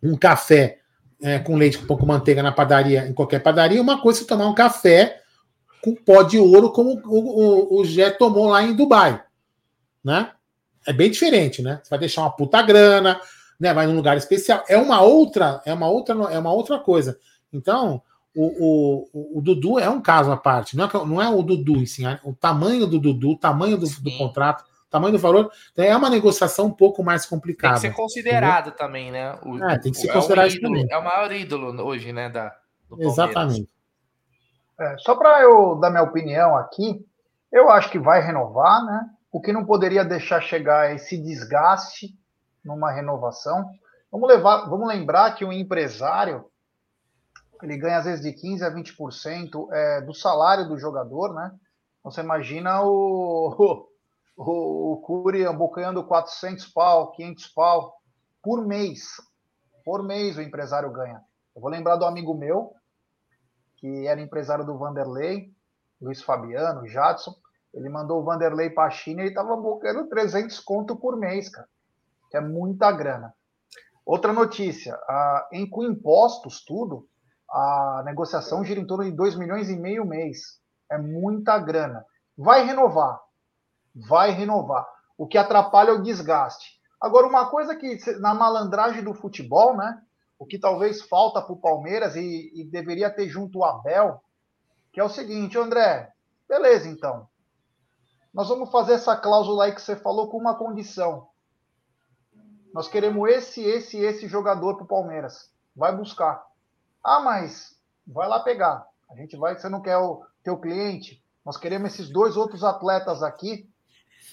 [0.04, 0.78] um café
[1.22, 4.28] é, com leite com pouco manteiga na padaria, em qualquer padaria, uma coisa é você
[4.28, 5.22] tomar um café
[5.82, 9.24] com pó de ouro, como o, o, o Jé tomou lá em Dubai.
[10.04, 10.32] Né?
[10.86, 11.80] É bem diferente, né?
[11.84, 13.20] Você vai deixar uma puta grana,
[13.60, 13.74] né?
[13.74, 14.64] Vai num lugar especial.
[14.68, 17.20] É uma outra, é uma outra, é uma outra coisa.
[17.52, 18.02] Então,
[18.36, 20.78] o, o, o Dudu é um caso à parte.
[20.78, 23.88] Não é, não é o Dudu, sim, é o tamanho do Dudu, o tamanho do,
[23.88, 25.52] do contrato, o tamanho do valor.
[25.72, 27.80] Então é uma negociação um pouco mais complicada.
[27.80, 28.78] Tem que ser considerado entendeu?
[28.78, 29.38] também, né?
[29.44, 30.88] O, é, tem que ser considerado é ídolo, também.
[30.90, 32.30] É o maior ídolo hoje, né?
[32.30, 32.56] Da,
[32.98, 33.68] Exatamente.
[34.80, 37.06] É, só para eu dar minha opinião aqui,
[37.52, 39.10] eu acho que vai renovar, né?
[39.32, 42.18] O que não poderia deixar chegar esse desgaste
[42.64, 43.70] numa renovação.
[44.12, 46.46] Vamos, levar, vamos lembrar que o empresário
[47.62, 51.52] ele ganha às vezes de 15 a 20% é, do salário do jogador, né?
[52.00, 53.86] Então, você imagina o,
[54.38, 58.02] o, o Curi abocanhando 400 pau, 500 pau
[58.42, 59.02] por mês.
[59.84, 61.22] Por mês o empresário ganha.
[61.54, 62.74] Eu vou lembrar do amigo meu,
[63.80, 65.52] que era empresário do Vanderlei,
[66.02, 67.34] Luiz Fabiano, Jadson,
[67.74, 71.68] ele mandou o Vanderlei para a China e estava bocando 300 conto por mês, cara.
[72.30, 73.34] Que é muita grana.
[74.06, 77.08] Outra notícia, a, em, com impostos, tudo,
[77.50, 80.60] a negociação gira em torno de 2 milhões e meio mês.
[80.92, 82.04] É muita grana.
[82.38, 83.20] Vai renovar.
[83.96, 84.88] Vai renovar.
[85.18, 86.80] O que atrapalha é o desgaste.
[87.00, 90.02] Agora, uma coisa que na malandragem do futebol, né?
[90.40, 94.24] O que talvez falta para o Palmeiras e, e, deveria ter junto o Abel,
[94.94, 96.14] que é o seguinte, André,
[96.48, 97.28] beleza então.
[98.34, 101.28] Nós vamos fazer essa cláusula aí que você falou com uma condição.
[102.74, 105.52] Nós queremos esse, esse, esse jogador para o Palmeiras.
[105.76, 106.42] Vai buscar.
[107.04, 107.78] Ah, mas
[108.08, 108.88] vai lá pegar.
[109.12, 111.22] A gente vai, você não quer o teu cliente?
[111.44, 113.70] Nós queremos esses dois outros atletas aqui,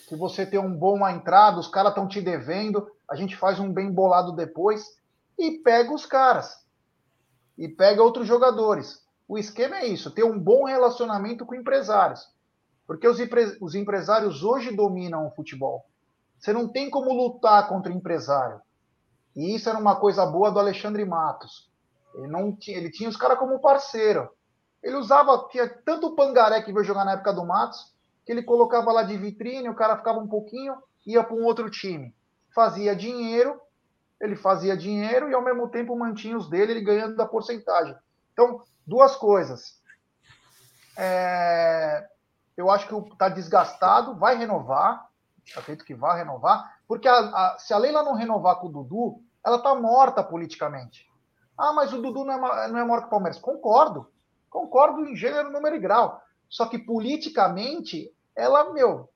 [0.09, 3.73] que você tem um bom entrada, os caras estão te devendo, a gente faz um
[3.73, 4.85] bem bolado depois
[5.39, 6.65] e pega os caras.
[7.57, 9.05] E pega outros jogadores.
[9.29, 12.29] O esquema é isso, ter um bom relacionamento com empresários.
[12.87, 15.85] Porque os, empre os empresários hoje dominam o futebol.
[16.39, 18.61] Você não tem como lutar contra empresário.
[19.35, 21.71] E isso era uma coisa boa do Alexandre Matos.
[22.15, 24.31] Ele, não tinha, ele tinha os caras como parceiro.
[24.83, 27.93] Ele usava, tinha tanto o Pangaré que veio jogar na época do Matos,
[28.25, 31.69] que ele colocava lá de vitrine, o cara ficava um pouquinho, ia para um outro
[31.71, 32.15] time.
[32.55, 33.61] Fazia dinheiro,
[34.21, 37.97] ele fazia dinheiro e ao mesmo tempo mantinha os dele, ele ganhando da porcentagem.
[38.33, 39.81] Então, duas coisas.
[40.97, 42.09] É,
[42.57, 45.09] eu acho que está desgastado, vai renovar,
[45.57, 49.23] acredito que vai renovar, porque a, a, se a Leila não renovar com o Dudu,
[49.45, 51.07] ela está morta politicamente.
[51.57, 53.39] Ah, mas o Dudu não é, não é maior que o Palmeiras.
[53.39, 54.11] Concordo.
[54.51, 56.21] Concordo em gênero, número e grau.
[56.49, 59.11] Só que politicamente, ela, meu,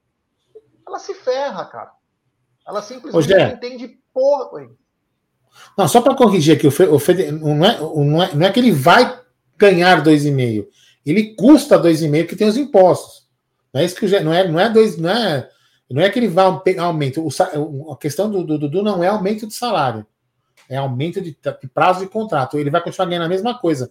[0.86, 1.92] ela se ferra, cara.
[2.66, 4.68] Ela simplesmente entende porra.
[5.76, 8.72] Não, só para corrigir aqui, o Fede, não, é, não, é, não é que ele
[8.72, 9.18] vai
[9.56, 10.66] ganhar 2,5.
[11.04, 13.28] Ele custa 2,5 que tem os impostos.
[13.72, 15.48] Não é isso que não é, não é dois, não é,
[15.90, 16.44] não é que ele vai
[16.78, 17.26] aumento.
[17.26, 20.06] O, a questão do, Dudu não é aumento de salário,
[20.68, 22.58] é aumento de, de, prazo de contrato.
[22.58, 23.90] Ele vai continuar ganhando a mesma coisa.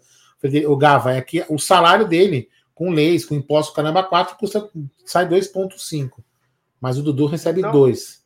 [0.67, 4.69] O Gava é que o salário dele, com leis, com imposto caramba 4, custa,
[5.05, 6.11] sai 2,5.
[6.79, 8.18] Mas o Dudu recebe 2.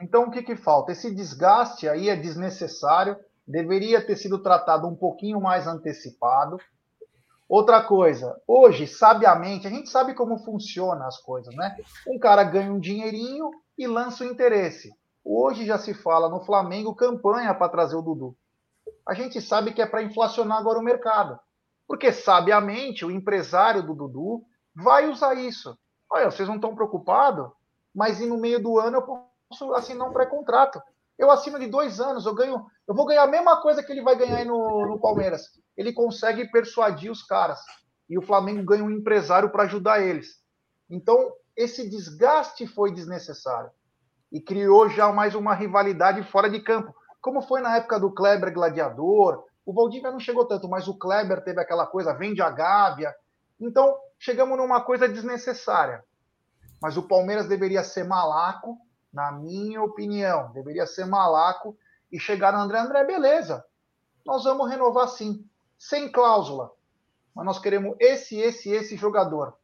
[0.00, 0.92] Então, o que, que falta?
[0.92, 3.16] Esse desgaste aí é desnecessário,
[3.46, 6.58] deveria ter sido tratado um pouquinho mais antecipado.
[7.48, 11.76] Outra coisa, hoje, sabiamente, a gente sabe como funciona as coisas, né?
[12.06, 14.92] Um cara ganha um dinheirinho e lança o interesse.
[15.24, 18.36] Hoje já se fala no Flamengo campanha para trazer o Dudu.
[19.06, 21.38] A gente sabe que é para inflacionar agora o mercado.
[21.86, 24.44] Porque, sabiamente, o empresário do Dudu
[24.74, 25.78] vai usar isso.
[26.10, 27.48] Olha, vocês não estão preocupados,
[27.94, 29.02] mas no meio do ano eu
[29.48, 30.80] posso assinar um pré-contrato.
[31.18, 34.02] Eu assino de dois anos, eu ganho, eu vou ganhar a mesma coisa que ele
[34.02, 35.42] vai ganhar no, no Palmeiras.
[35.76, 37.58] Ele consegue persuadir os caras.
[38.08, 40.40] E o Flamengo ganha um empresário para ajudar eles.
[40.88, 43.70] Então, esse desgaste foi desnecessário.
[44.30, 46.94] E criou já mais uma rivalidade fora de campo.
[47.20, 49.44] Como foi na época do Kleber Gladiador.
[49.64, 53.12] O Valdívia não chegou tanto, mas o Kleber teve aquela coisa, vende a Gávea.
[53.58, 56.04] Então, chegamos numa coisa desnecessária.
[56.80, 58.78] Mas o Palmeiras deveria ser malaco
[59.16, 61.74] na minha opinião, deveria ser malaco
[62.12, 63.64] e chegar no André André, beleza.
[64.26, 65.42] Nós vamos renovar sim,
[65.78, 66.70] sem cláusula.
[67.34, 69.56] Mas nós queremos esse, esse, esse jogador.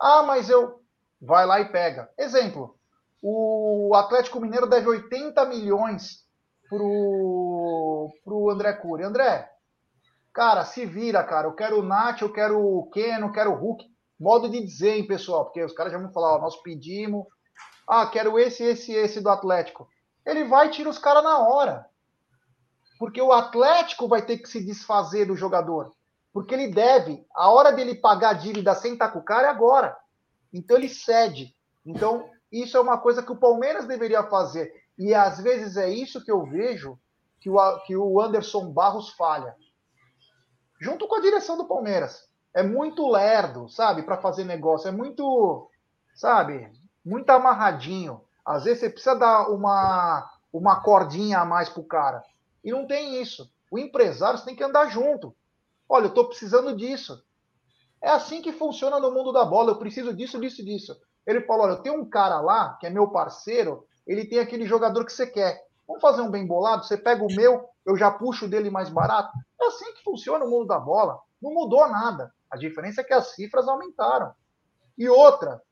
[0.00, 0.80] Ah, mas eu.
[1.20, 2.10] Vai lá e pega.
[2.16, 2.74] Exemplo:
[3.22, 6.24] o Atlético Mineiro deve 80 milhões
[6.66, 9.04] pro, pro André Cury.
[9.04, 9.46] André,
[10.32, 11.46] cara, se vira, cara.
[11.46, 13.84] Eu quero o Nath, eu quero o Ken, eu quero o Hulk.
[14.18, 17.26] Modo de dizer, hein, pessoal, porque os caras já vão falar, ó, nós pedimos,
[17.90, 19.88] ah, quero esse, esse, esse do Atlético.
[20.24, 21.86] Ele vai e tira os caras na hora.
[23.00, 25.92] Porque o Atlético vai ter que se desfazer do jogador.
[26.32, 27.26] Porque ele deve.
[27.34, 29.96] A hora dele pagar a dívida sem estar com o cara é agora.
[30.52, 31.52] Então ele cede.
[31.84, 34.72] Então, isso é uma coisa que o Palmeiras deveria fazer.
[34.96, 36.96] E às vezes é isso que eu vejo
[37.40, 39.56] que o, que o Anderson Barros falha.
[40.80, 42.28] Junto com a direção do Palmeiras.
[42.54, 44.86] É muito lerdo, sabe, para fazer negócio.
[44.86, 45.68] É muito,
[46.14, 46.70] sabe,
[47.04, 48.20] muito amarradinho.
[48.44, 52.22] Às vezes você precisa dar uma, uma cordinha a mais pro cara.
[52.64, 53.50] E não tem isso.
[53.70, 55.34] O empresário tem que andar junto.
[55.88, 57.22] Olha, eu estou precisando disso.
[58.02, 59.72] É assim que funciona no mundo da bola.
[59.72, 61.00] Eu preciso disso, disso, disso.
[61.26, 64.66] Ele falou: olha, eu tenho um cara lá, que é meu parceiro, ele tem aquele
[64.66, 65.62] jogador que você quer.
[65.86, 66.84] Vamos fazer um bem bolado?
[66.84, 69.30] Você pega o meu, eu já puxo dele mais barato.
[69.60, 71.20] É assim que funciona o mundo da bola.
[71.40, 72.32] Não mudou nada.
[72.50, 74.32] A diferença é que as cifras aumentaram.
[74.96, 75.62] E outra,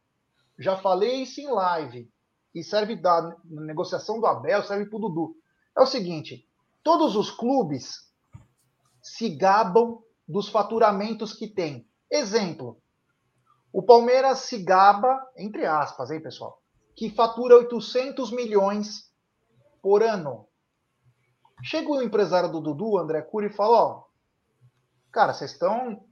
[0.58, 2.10] já falei isso em live,
[2.54, 5.36] e serve da negociação do Abel, serve para o Dudu.
[5.76, 6.46] É o seguinte:
[6.82, 8.12] todos os clubes
[9.00, 11.88] se gabam dos faturamentos que tem.
[12.10, 12.80] Exemplo:
[13.72, 16.60] o Palmeiras se gaba, entre aspas, hein, pessoal,
[16.96, 19.12] que fatura 800 milhões
[19.80, 20.48] por ano.
[21.62, 24.04] Chega o empresário do Dudu, André Cury, e fala: Ó,
[25.12, 26.04] cara, vocês estão.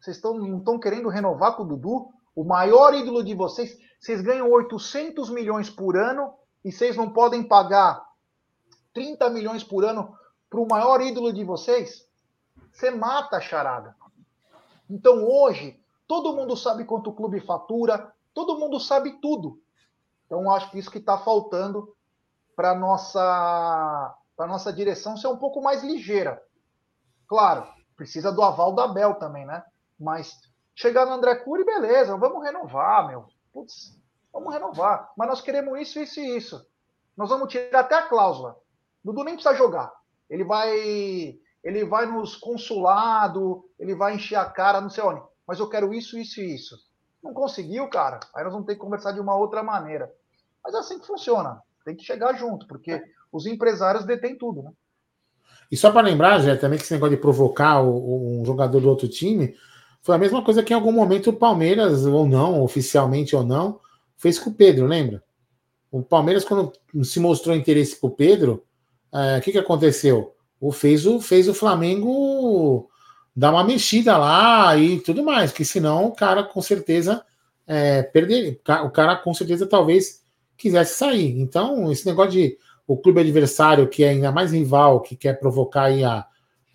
[0.00, 2.15] Vocês estão, não estão querendo renovar com o Dudu?
[2.36, 7.42] O maior ídolo de vocês, vocês ganham 800 milhões por ano e vocês não podem
[7.42, 8.06] pagar
[8.92, 10.14] 30 milhões por ano
[10.50, 12.06] para o maior ídolo de vocês?
[12.70, 13.96] Você mata a charada.
[14.88, 19.58] Então hoje, todo mundo sabe quanto o clube fatura, todo mundo sabe tudo.
[20.26, 21.96] Então acho que isso que está faltando
[22.54, 26.42] para nossa para nossa direção ser um pouco mais ligeira.
[27.26, 27.66] Claro,
[27.96, 29.64] precisa do aval da Bel também, né?
[29.98, 30.38] Mas
[30.76, 33.26] chegar no André Cury, beleza, vamos renovar, meu.
[33.52, 33.98] Putz,
[34.32, 35.10] vamos renovar.
[35.16, 36.64] Mas nós queremos isso, isso e isso.
[37.16, 38.56] Nós vamos tirar até a cláusula.
[39.02, 39.90] Dudu nem precisa jogar.
[40.28, 45.20] Ele vai ele vai nos consulado, ele vai encher a cara, não sei onde.
[45.44, 46.76] Mas eu quero isso, isso e isso.
[47.20, 48.20] Não conseguiu, cara.
[48.34, 50.12] Aí nós vamos ter que conversar de uma outra maneira.
[50.62, 51.60] Mas é assim que funciona.
[51.84, 53.02] Tem que chegar junto, porque
[53.32, 54.70] os empresários detêm tudo, né?
[55.70, 59.08] E só para lembrar, Jé, também que esse negócio de provocar um jogador do outro
[59.08, 59.56] time
[60.06, 63.80] foi a mesma coisa que em algum momento o Palmeiras, ou não, oficialmente ou não,
[64.16, 65.20] fez com o Pedro, lembra?
[65.90, 68.62] O Palmeiras, quando se mostrou interesse para o Pedro,
[69.12, 70.32] é, o é, que, que aconteceu?
[70.60, 72.88] O fez, o fez o Flamengo
[73.34, 77.24] dar uma mexida lá e tudo mais, que senão o cara com certeza
[77.66, 78.56] é, perderia.
[78.84, 80.22] O cara com certeza talvez
[80.56, 81.40] quisesse sair.
[81.40, 85.86] Então, esse negócio de o clube adversário, que é ainda mais rival, que quer provocar
[85.86, 86.24] aí a.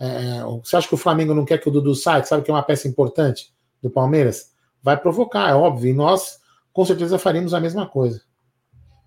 [0.01, 2.49] É, é, você acha que o Flamengo não quer que o Dudu saia, sabe que
[2.49, 4.51] é uma peça importante do Palmeiras?
[4.81, 6.41] Vai provocar, é óbvio, e nós
[6.73, 8.23] com certeza faríamos a mesma coisa.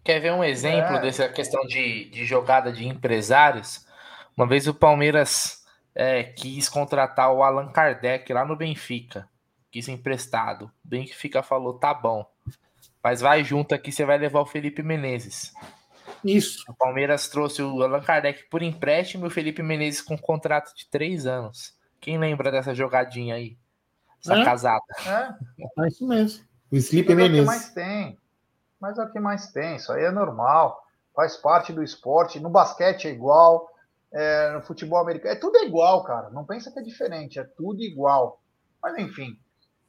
[0.04, 1.00] Quer ver um exemplo é.
[1.00, 3.84] dessa questão de, de jogada de empresários?
[4.36, 5.64] Uma vez o Palmeiras
[5.94, 9.28] é, quis contratar o Allan Kardec lá no Benfica,
[9.72, 10.66] quis emprestado.
[10.84, 12.24] O Benfica falou: tá bom,
[13.02, 15.52] mas vai junto aqui, você vai levar o Felipe Menezes.
[16.24, 16.64] Isso.
[16.68, 20.88] O Palmeiras trouxe o Allan Kardec por empréstimo e o Felipe Menezes com contrato de
[20.88, 21.76] três anos.
[22.00, 23.58] Quem lembra dessa jogadinha aí?
[24.20, 24.44] Essa é?
[24.44, 24.84] casada.
[25.06, 25.82] É.
[25.84, 26.44] é isso mesmo.
[26.72, 27.38] O Felipe Menezes.
[27.38, 28.18] É o que mais tem.
[28.80, 29.76] Mas é o que mais tem.
[29.76, 30.82] Isso aí é normal.
[31.14, 32.40] Faz parte do esporte.
[32.40, 33.68] No basquete é igual.
[34.12, 35.34] É, no futebol americano.
[35.34, 36.30] É tudo igual, cara.
[36.30, 37.38] Não pensa que é diferente.
[37.38, 38.40] É tudo igual.
[38.82, 39.38] Mas enfim.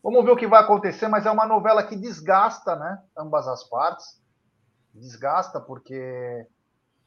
[0.04, 3.02] Vamos ver o que vai acontecer, mas é uma novela que desgasta, né?
[3.18, 4.24] Ambas as partes
[4.96, 6.48] desgasta, porque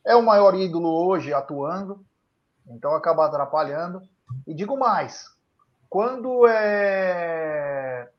[0.04, 2.04] é o maior ídolo hoje atuando,
[2.66, 4.02] então acaba atrapalhando.
[4.46, 5.24] E digo mais,
[5.88, 8.10] quando é.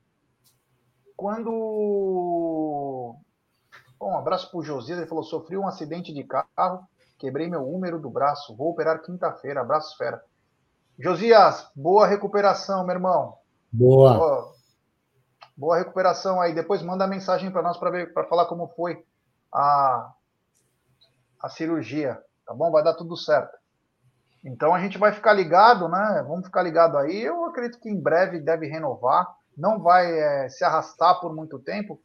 [1.15, 1.49] Quando.
[3.99, 7.67] Bom, um abraço para o Josias, ele falou: sofri um acidente de carro, quebrei meu
[7.67, 9.61] húmero do braço, vou operar quinta-feira.
[9.61, 10.23] Abraço, fera.
[10.97, 13.37] Josias, boa recuperação, meu irmão.
[13.71, 14.13] Boa.
[14.17, 14.53] Boa,
[15.55, 16.53] boa recuperação aí.
[16.53, 19.05] Depois manda mensagem para nós para falar como foi
[19.53, 20.13] a,
[21.41, 22.71] a cirurgia, tá bom?
[22.71, 23.57] Vai dar tudo certo.
[24.43, 26.23] Então a gente vai ficar ligado, né?
[26.27, 27.21] Vamos ficar ligado aí.
[27.21, 29.27] Eu acredito que em breve deve renovar,
[29.57, 32.01] não vai é, se arrastar por muito tempo,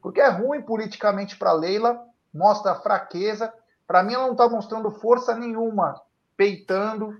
[0.00, 2.00] porque é ruim politicamente para Leila,
[2.32, 3.52] mostra fraqueza.
[3.86, 6.00] Para mim, ela não está mostrando força nenhuma,
[6.36, 7.14] peitando,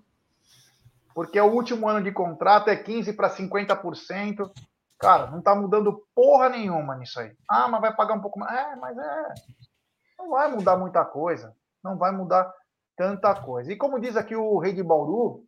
[1.14, 4.50] porque o último ano de contrato é 15 para 50%.
[4.98, 7.36] Cara, não está mudando porra nenhuma nisso aí.
[7.48, 8.52] Ah, mas vai pagar um pouco mais.
[8.52, 9.34] É, mas é.
[10.18, 11.54] Não vai mudar muita coisa.
[11.82, 12.52] Não vai mudar
[12.96, 13.72] tanta coisa.
[13.72, 15.44] E como diz aqui o rei de Bauru,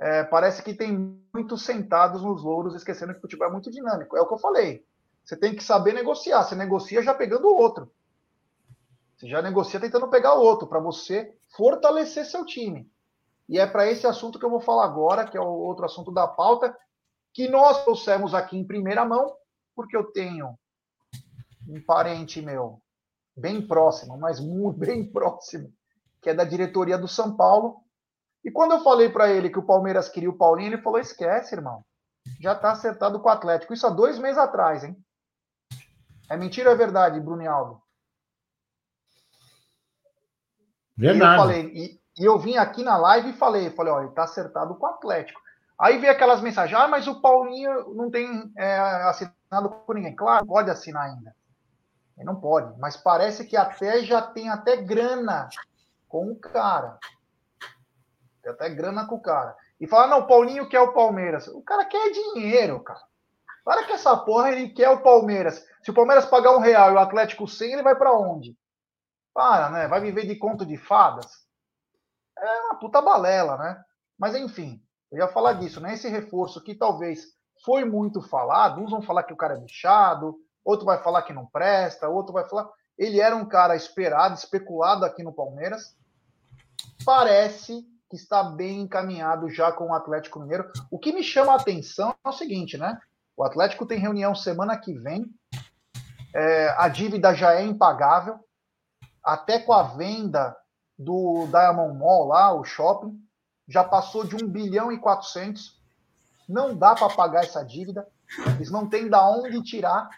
[0.00, 4.16] é, parece que tem muitos sentados nos louros, esquecendo que o futebol é muito dinâmico.
[4.16, 4.84] É o que eu falei.
[5.24, 6.42] Você tem que saber negociar.
[6.42, 7.90] Você negocia já pegando o outro.
[9.16, 12.90] Você já negocia tentando pegar o outro, para você fortalecer seu time.
[13.46, 16.10] E é para esse assunto que eu vou falar agora, que é o outro assunto
[16.10, 16.74] da pauta,
[17.34, 19.36] que nós trouxemos aqui em primeira mão,
[19.76, 20.58] porque eu tenho
[21.68, 22.80] um parente meu
[23.36, 25.72] bem próximo, mas muito bem próximo,
[26.20, 27.82] que é da diretoria do São Paulo.
[28.44, 31.54] E quando eu falei para ele que o Palmeiras queria o Paulinho, ele falou: esquece,
[31.54, 31.84] irmão.
[32.40, 33.72] Já está acertado com o Atlético.
[33.72, 34.96] Isso há dois meses atrás, hein?
[36.28, 37.82] É mentira ou é verdade, Brunialdo?
[40.96, 41.24] Verdade.
[41.24, 44.24] E eu, falei, e, e eu vim aqui na live e falei, falei, olha, está
[44.24, 45.40] acertado com o Atlético.
[45.78, 50.14] Aí veio aquelas mensagens, ah, mas o Paulinho não tem é, assinado com ninguém.
[50.14, 51.34] Claro, pode assinar ainda.
[52.24, 55.48] Não pode, mas parece que até já tem até grana
[56.08, 56.98] com o cara.
[58.42, 59.56] Tem até grana com o cara.
[59.80, 61.48] E fala, não, o Paulinho quer o Palmeiras.
[61.48, 63.00] O cara quer dinheiro, cara.
[63.64, 65.64] Para que essa porra ele quer o Palmeiras.
[65.82, 68.56] Se o Palmeiras pagar um real e o Atlético 100, ele vai para onde?
[69.32, 69.88] Para, né?
[69.88, 71.46] Vai viver de conto de fadas?
[72.38, 73.82] É uma puta balela, né?
[74.18, 75.94] Mas enfim, eu ia falar disso, né?
[75.94, 77.26] Esse reforço que talvez
[77.64, 80.36] foi muito falado, uns vão falar que o cara é bichado,
[80.70, 82.68] outro vai falar que não presta, outro vai falar.
[82.96, 85.96] Ele era um cara esperado, especulado aqui no Palmeiras.
[87.04, 90.70] Parece que está bem encaminhado já com o Atlético Mineiro.
[90.90, 92.98] O que me chama a atenção é o seguinte, né?
[93.36, 95.24] O Atlético tem reunião semana que vem.
[96.34, 98.38] É, a dívida já é impagável.
[99.24, 100.56] Até com a venda
[100.98, 103.18] do Diamond Mall lá, o shopping,
[103.66, 105.80] já passou de 1 bilhão e 400.
[106.48, 108.06] Não dá para pagar essa dívida.
[108.56, 110.10] Eles não têm da onde tirar.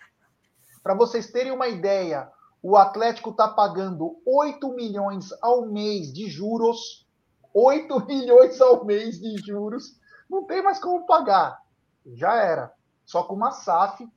[0.83, 2.31] Para vocês terem uma ideia,
[2.65, 7.05] O Atlético está pagando 8 milhões ao mês de juros.
[7.53, 9.99] 8 milhões ao mês de juros.
[10.31, 11.61] Não tem mais como pagar.
[12.07, 12.73] Já era.
[13.05, 14.09] Só com uma SAF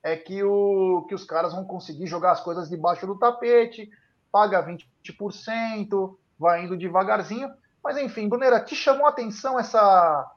[0.00, 3.90] é que, o, que os caras vão conseguir jogar as coisas debaixo do tapete,
[4.30, 7.50] paga 20%, vai indo devagarzinho.
[7.82, 10.30] Mas enfim, Brunera, te chamou a atenção essa,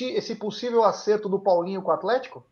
[0.00, 2.46] esse possível acerto do Paulinho com o Atlético?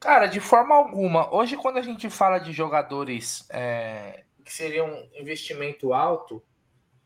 [0.00, 1.34] Cara, de forma alguma.
[1.34, 6.42] Hoje, quando a gente fala de jogadores é, que seriam um investimento alto,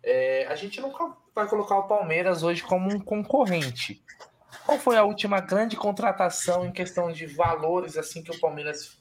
[0.03, 4.03] é, a gente nunca vai colocar o Palmeiras hoje como um concorrente.
[4.67, 9.01] Qual foi a última grande contratação em questão de valores assim que o Palmeiras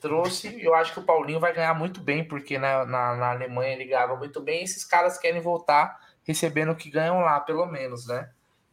[0.00, 0.60] trouxe?
[0.62, 3.84] Eu acho que o Paulinho vai ganhar muito bem, porque na, na, na Alemanha ele
[3.84, 4.64] ganhava muito bem.
[4.64, 8.30] Esses caras querem voltar recebendo o que ganham lá, pelo menos, né?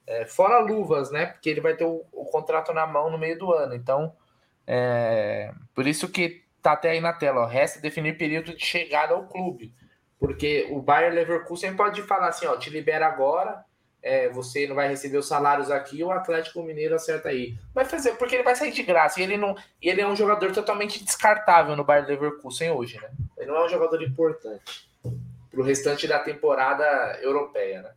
[0.08, 1.28] É, fora luvas, né?
[1.28, 3.76] Porque ele vai ter o, o, contrato na mão no meio do ano.
[3.76, 4.16] Então,
[4.66, 7.42] é, por isso que tá até aí na tela.
[7.42, 9.74] Ó, resta definir período de chegada ao clube.
[10.20, 13.66] Porque o Bayer Leverkusen pode falar assim, ó, te libera agora,
[14.02, 17.58] é, você não vai receber os salários aqui, o Atlético Mineiro acerta aí.
[17.74, 19.20] Vai fazer, porque ele vai sair de graça.
[19.20, 23.10] E ele, não, e ele é um jogador totalmente descartável no Bayer Leverkusen hoje, né?
[23.38, 24.90] Ele não é um jogador importante
[25.52, 26.84] para o restante da temporada
[27.22, 27.92] europeia, né?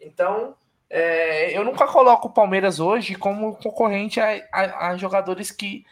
[0.00, 0.54] Então,
[0.90, 5.84] é, eu nunca coloco o Palmeiras hoje como concorrente a, a, a jogadores que,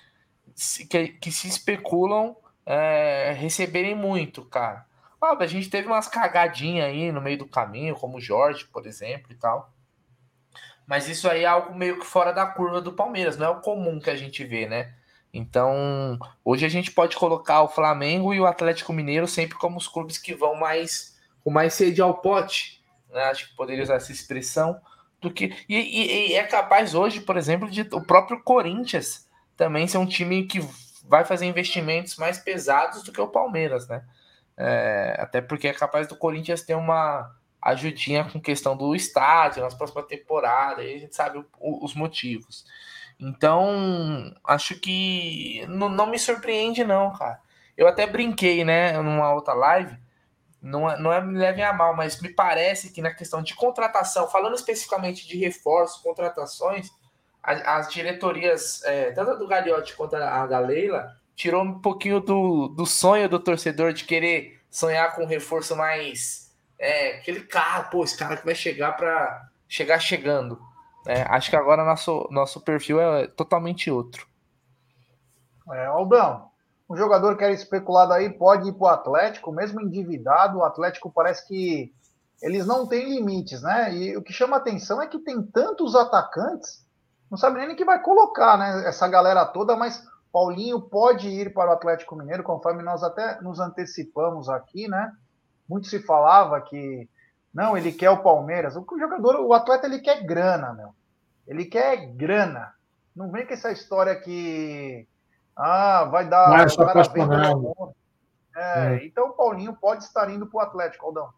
[0.89, 4.87] que, que, se especulam é, receberem muito, cara.
[5.21, 9.33] a gente teve umas cagadinhas aí no meio do caminho, como o Jorge, por exemplo,
[9.33, 9.73] e tal.
[10.87, 13.61] Mas isso aí é algo meio que fora da curva do Palmeiras, não é o
[13.61, 14.95] comum que a gente vê, né?
[15.33, 19.89] Então, hoje a gente pode colocar o Flamengo e o Atlético Mineiro sempre como os
[19.89, 22.85] clubes que vão mais com mais sede ao pote
[23.15, 23.23] né?
[23.25, 24.79] acho que poderia usar essa expressão,
[25.21, 25.57] do que.
[25.69, 29.27] E, e, e, é capaz hoje, por exemplo, de o próprio Corinthians
[29.57, 30.61] também ser um time que
[31.07, 34.05] vai fazer investimentos mais pesados do que o Palmeiras, né?
[34.57, 39.75] É, até porque é capaz do Corinthians ter uma ajudinha com questão do estádio nas
[39.75, 42.65] próximas temporadas, aí a gente sabe o, o, os motivos.
[43.19, 47.41] Então, acho que não, não me surpreende, não, cara.
[47.77, 49.99] Eu até brinquei, né, numa outra live,
[50.61, 53.55] não, é, não é me levem a mal, mas me parece que na questão de
[53.55, 56.91] contratação, falando especificamente de reforços, contratações,
[57.45, 62.69] as, as diretorias, é, tanto do Gagliotti quanto a da Leila, tirou um pouquinho do,
[62.69, 66.53] do sonho do torcedor de querer sonhar com um reforço mais.
[66.79, 70.59] É, aquele cara, pô, esse cara que vai chegar para chegar chegando.
[71.07, 74.27] É, acho que agora nosso, nosso perfil é totalmente outro.
[75.71, 76.49] É, Aldão,
[76.89, 81.11] um jogador que era especulado aí pode ir para o Atlético, mesmo endividado, o Atlético
[81.11, 81.93] parece que
[82.43, 83.95] eles não têm limites, né?
[83.95, 86.84] E o que chama atenção é que tem tantos atacantes,
[87.31, 88.89] não sabe nem que vai colocar, né?
[88.89, 93.61] Essa galera toda, mas Paulinho pode ir para o Atlético Mineiro, conforme nós até nos
[93.61, 95.13] antecipamos aqui, né?
[95.69, 97.09] Muito se falava que
[97.55, 98.75] não, ele quer o Palmeiras.
[98.75, 100.93] O jogador, o atleta, ele quer grana, meu.
[101.47, 102.75] Ele quer grana.
[103.15, 105.07] Não vem com essa história que
[105.57, 106.51] ah, vai dar.
[106.51, 107.95] Mas sou apaixonado.
[108.57, 109.07] É, é.
[109.07, 111.29] Então o Paulinho pode estar indo para o Atlético, Aldão.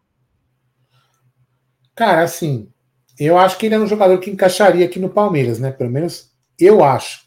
[1.93, 2.71] Cara, assim,
[3.19, 5.71] eu acho que ele é um jogador que encaixaria aqui no Palmeiras, né?
[5.71, 7.25] Pelo menos eu acho.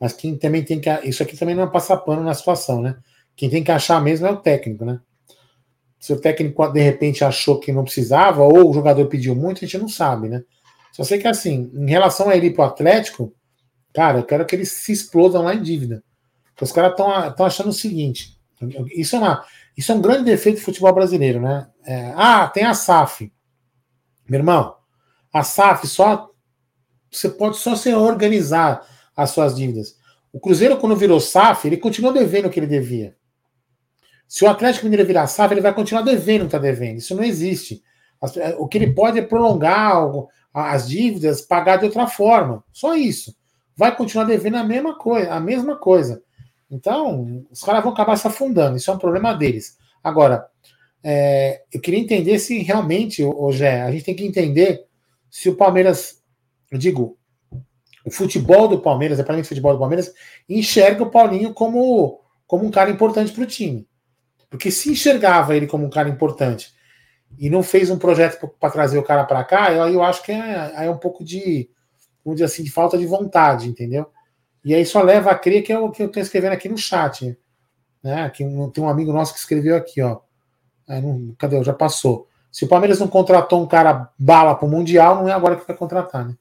[0.00, 0.90] Mas quem também tem que.
[1.04, 2.96] Isso aqui também não é passar pano na situação, né?
[3.34, 5.00] Quem tem que achar mesmo é o técnico, né?
[5.98, 9.60] Se o técnico de repente achou que não precisava, ou o jogador pediu muito, a
[9.66, 10.42] gente não sabe, né?
[10.92, 13.34] Só sei que assim, em relação a ele pro Atlético,
[13.92, 16.02] cara, eu quero que eles se explodam lá em dívida.
[16.60, 18.38] Os caras estão achando o seguinte:
[18.94, 19.44] isso é, uma,
[19.76, 21.68] isso é um grande defeito do futebol brasileiro, né?
[21.84, 23.30] É, ah, tem a SAF.
[24.28, 24.74] Meu irmão,
[25.32, 26.30] a SAF só.
[27.10, 29.96] Você pode só se organizar as suas dívidas.
[30.32, 33.16] O Cruzeiro, quando virou SAF, ele continua devendo o que ele devia.
[34.28, 36.98] Se o Atlético Mineiro virar SAF, ele vai continuar devendo o que está devendo.
[36.98, 37.82] Isso não existe.
[38.58, 40.02] O que ele pode é prolongar
[40.52, 42.64] as dívidas, pagar de outra forma.
[42.72, 43.36] Só isso.
[43.76, 46.22] Vai continuar devendo a mesma coisa, a mesma coisa.
[46.70, 49.78] Então, os caras vão acabar se afundando, isso é um problema deles.
[50.02, 50.46] Agora,
[51.02, 54.85] é, eu queria entender se realmente, hoje a gente tem que entender
[55.36, 56.22] se o Palmeiras,
[56.70, 57.18] eu digo,
[58.06, 60.14] o futebol do Palmeiras, é o futebol do Palmeiras,
[60.48, 63.86] enxerga o Paulinho como, como um cara importante para o time.
[64.48, 66.72] Porque se enxergava ele como um cara importante
[67.38, 70.32] e não fez um projeto para trazer o cara para cá, eu, eu acho que
[70.32, 71.68] é, é um pouco de,
[72.24, 74.06] vamos dizer assim, de falta de vontade, entendeu?
[74.64, 76.78] E aí só leva a crer que é o que eu estou escrevendo aqui no
[76.78, 77.36] chat.
[78.02, 78.30] Né?
[78.30, 80.20] Que tem um amigo nosso que escreveu aqui, ó.
[80.88, 81.62] Não, cadê?
[81.62, 82.26] Já passou.
[82.56, 85.66] Se o Palmeiras não contratou um cara bala para o Mundial, não é agora que
[85.66, 86.34] vai contratar, né?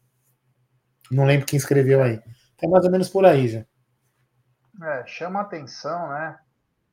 [1.12, 2.24] Não lembro quem escreveu aí.
[2.64, 3.66] É mais ou menos por aí já.
[4.82, 6.40] É, chama atenção, né?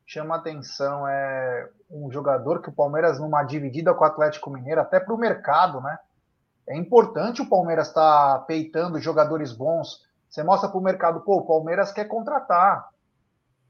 [0.04, 4.98] Chama atenção é um jogador que o Palmeiras numa dividida com o Atlético Mineiro, até
[4.98, 5.96] para o mercado, né?
[6.68, 10.04] É importante o Palmeiras estar tá peitando jogadores bons.
[10.28, 12.88] Você mostra para o mercado, pô, o Palmeiras quer contratar.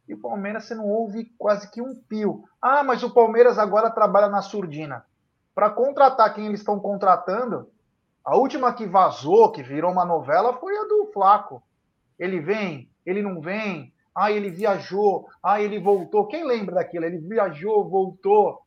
[0.08, 2.42] E o Palmeiras você não ouve quase que um pio.
[2.58, 5.04] Ah, mas o Palmeiras agora trabalha na surdina.
[5.54, 7.70] Para contratar quem eles estão contratando,
[8.24, 11.62] a última que vazou, que virou uma novela, foi a do Flaco.
[12.18, 16.26] Ele vem, ele não vem, ah, ele viajou, ah, ele voltou.
[16.26, 17.04] Quem lembra daquilo?
[17.04, 18.62] Ele viajou, voltou.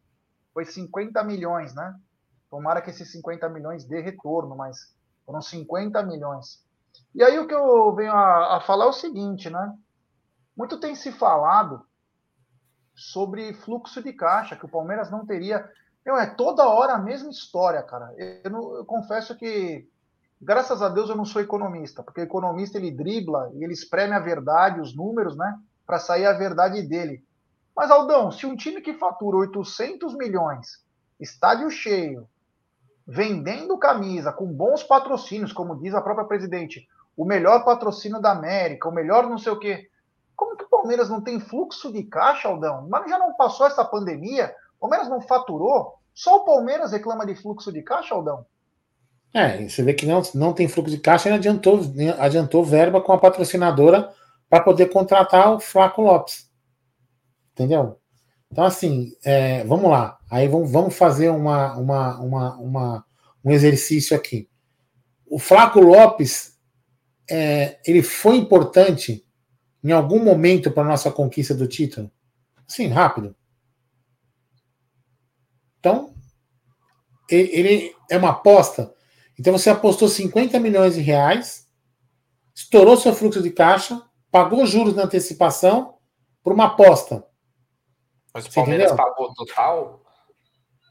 [0.53, 1.95] Foi 50 milhões, né?
[2.49, 6.63] Tomara que esses 50 milhões dê retorno, mas foram 50 milhões.
[7.13, 9.73] E aí o que eu venho a, a falar é o seguinte, né?
[10.55, 11.85] Muito tem se falado
[12.95, 15.69] sobre fluxo de caixa, que o Palmeiras não teria.
[16.05, 18.13] É toda hora a mesma história, cara.
[18.15, 19.87] Eu, eu, eu, confesso que,
[20.39, 24.13] graças a Deus, eu não sou economista, porque o economista ele dribla e ele espreme
[24.13, 27.23] a verdade, os números, né, para sair a verdade dele.
[27.75, 30.85] Mas, Aldão, se um time que fatura 800 milhões,
[31.19, 32.29] estádio cheio,
[33.05, 36.87] vendendo camisa, com bons patrocínios, como diz a própria presidente,
[37.17, 39.89] o melhor patrocínio da América, o melhor não sei o quê.
[40.35, 42.87] Como que o Palmeiras não tem fluxo de caixa, Aldão?
[42.89, 44.53] Mas já não passou essa pandemia?
[44.77, 45.95] O Palmeiras não faturou?
[46.13, 48.45] Só o Palmeiras reclama de fluxo de caixa, Aldão?
[49.33, 51.81] É, você vê que não, não tem fluxo de caixa e adiantou,
[52.17, 54.09] adiantou verba com a patrocinadora
[54.49, 56.49] para poder contratar o Flaco Lopes.
[57.51, 57.99] Entendeu?
[58.51, 60.17] Então, assim, é, vamos lá.
[60.29, 63.05] Aí vamos, vamos fazer uma, uma, uma, uma,
[63.43, 64.49] um exercício aqui.
[65.25, 66.57] O Flaco Lopes,
[67.29, 69.25] é, ele foi importante
[69.83, 72.09] em algum momento para nossa conquista do título?
[72.67, 73.35] Sim, rápido.
[75.85, 76.15] Então,
[77.29, 78.91] ele é uma aposta.
[79.37, 81.67] Então você apostou 50 milhões de reais,
[82.55, 85.99] estourou seu fluxo de caixa, pagou juros na antecipação
[86.43, 87.23] por uma aposta.
[88.33, 90.01] Mas o Palmeiras pagou total?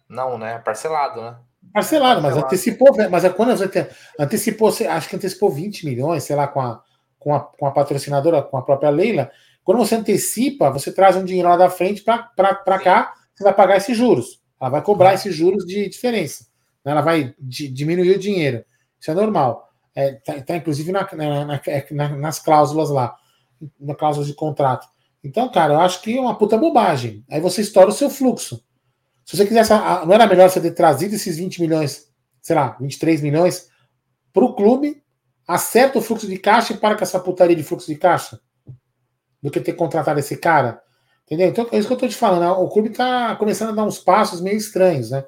[0.09, 0.59] Não, né?
[0.61, 1.39] Parcelado, né?
[1.73, 2.47] Parcelado, mas Parcelado.
[2.47, 6.83] antecipou, mas é quando você antecipou, acho que antecipou 20 milhões, sei lá, com a,
[7.19, 9.29] com a, com a patrocinadora, com a própria Leila,
[9.65, 13.79] quando você antecipa, você traz um dinheiro lá da frente para cá, você vai pagar
[13.79, 14.44] esses juros.
[14.65, 15.15] Ela vai cobrar uhum.
[15.15, 16.47] esses juros de diferença.
[16.85, 16.93] Né?
[16.93, 18.65] Ela vai diminuir o dinheiro.
[18.99, 19.71] Isso é normal.
[19.95, 23.15] É, tá, tá inclusive na, na, na, nas cláusulas lá,
[23.79, 24.89] na cláusula de contrato.
[25.23, 27.25] Então, cara, eu acho que é uma puta bobagem.
[27.31, 28.65] Aí você estoura o seu fluxo.
[29.25, 32.11] Se você quisesse, não era melhor você ter trazido esses 20 milhões,
[32.41, 33.69] sei lá, 23 milhões
[34.33, 35.03] para o clube
[35.47, 38.41] acerta o fluxo de caixa e para com essa putaria de fluxo de caixa
[39.43, 40.83] do que ter contratado esse cara.
[41.27, 41.49] Entendeu?
[41.49, 42.41] Então é isso que eu tô te falando.
[42.41, 42.51] Né?
[42.51, 45.25] O clube tá começando a dar uns passos meio estranhos, né?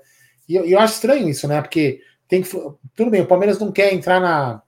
[0.48, 1.60] E eu, eu acho estranho isso, né?
[1.60, 2.50] Porque tem que.
[2.94, 4.62] Tudo bem, o Palmeiras não quer entrar na.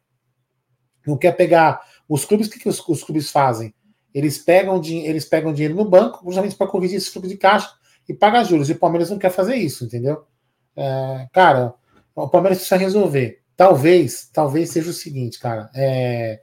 [1.07, 1.81] Não quer pegar.
[2.09, 3.75] Os clubes, o que, que os, os clubes fazem?
[4.15, 7.71] Eles pegam, eles pegam dinheiro no banco, justamente para corrigir esse fluxo de caixa
[8.09, 8.71] e pagar juros.
[8.71, 10.25] E o Palmeiras não quer fazer isso, entendeu?
[10.75, 11.75] É, cara,
[12.15, 13.43] o Palmeiras precisa resolver.
[13.57, 15.71] Talvez, talvez seja o seguinte, cara.
[15.75, 16.41] É...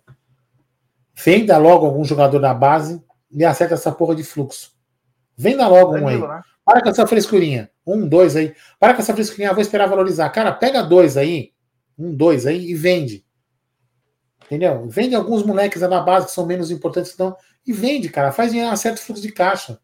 [1.16, 4.75] Venda logo algum jogador da base e acerta essa porra de fluxo.
[5.38, 6.20] Venda logo um aí.
[6.20, 6.42] Né?
[6.64, 7.70] Para com essa frescurinha.
[7.86, 8.56] Um, dois aí.
[8.80, 9.54] Para com essa frescurinha.
[9.54, 10.30] vou esperar valorizar.
[10.30, 11.52] Cara, pega dois aí.
[11.98, 13.26] Um, dois aí e vende.
[14.46, 14.88] Entendeu?
[14.88, 17.36] Vende alguns moleques da base que são menos importantes que não.
[17.66, 18.32] E vende, cara.
[18.32, 19.80] Faz dinheiro, acerta o fluxo de caixa.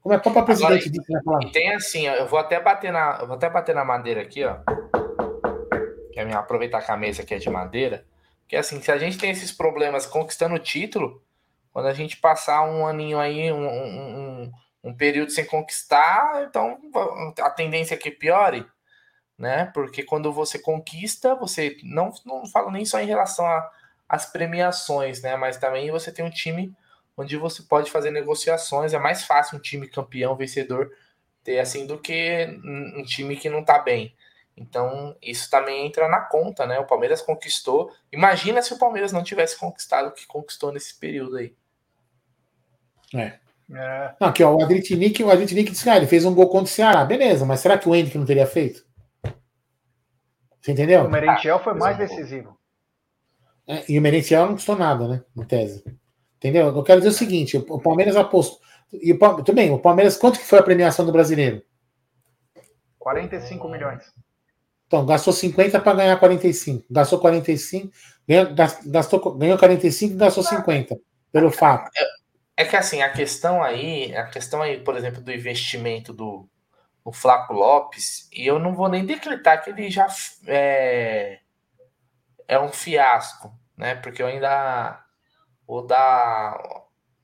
[0.00, 3.18] Como é que o presidente disse, né, E tem assim, eu vou até bater na,
[3.22, 4.58] eu vou até bater na madeira aqui, ó
[6.14, 8.06] que é aproveitar que a mesa aqui é de madeira,
[8.46, 11.20] que assim, se a gente tem esses problemas conquistando o título,
[11.74, 14.52] quando a gente passar um aninho aí, um, um,
[14.84, 16.78] um período sem conquistar, então
[17.40, 18.64] a tendência é que piore,
[19.36, 19.66] né?
[19.74, 23.44] Porque quando você conquista, você não, não falo nem só em relação
[24.08, 25.36] às premiações, né?
[25.36, 26.72] Mas também você tem um time
[27.16, 28.94] onde você pode fazer negociações.
[28.94, 30.92] É mais fácil um time campeão, vencedor,
[31.42, 34.14] ter assim do que um time que não tá bem.
[34.56, 36.78] Então, isso também entra na conta, né?
[36.78, 37.92] O Palmeiras conquistou.
[38.12, 41.56] Imagina se o Palmeiras não tivesse conquistado o que conquistou nesse período aí.
[43.14, 43.32] É.
[43.72, 44.14] é.
[44.20, 47.04] Aqui, ó, o Adritinic, o Adritinic disse, ah, ele fez um gol contra o Ceará.
[47.04, 48.84] Beleza, mas será que o Henrique não teria feito?
[50.60, 51.04] Você entendeu?
[51.04, 52.58] O Merentiel foi mais decisivo.
[53.66, 55.22] É, e o Merentiel não custou nada, né?
[55.36, 55.84] Em tese.
[56.36, 56.68] Entendeu?
[56.68, 58.60] Eu quero dizer o seguinte: o Palmeiras apostou.
[58.92, 61.62] E o, tudo bem, o Palmeiras, quanto que foi a premiação do brasileiro?
[62.98, 64.04] 45 milhões.
[64.86, 66.84] Então, gastou 50 para ganhar 45.
[66.90, 67.90] Gastou 45,
[68.28, 68.54] ganhou,
[68.86, 70.96] gastou, ganhou 45 e gastou 50,
[71.32, 71.90] pelo fato.
[72.56, 76.48] É, que assim, a questão aí, a questão aí, por exemplo, do investimento do,
[77.04, 80.06] do Flaco Lopes, e eu não vou nem decretar que ele já
[80.46, 81.40] é,
[82.46, 83.96] é um fiasco, né?
[83.96, 85.04] Porque eu ainda
[85.66, 86.56] vou dar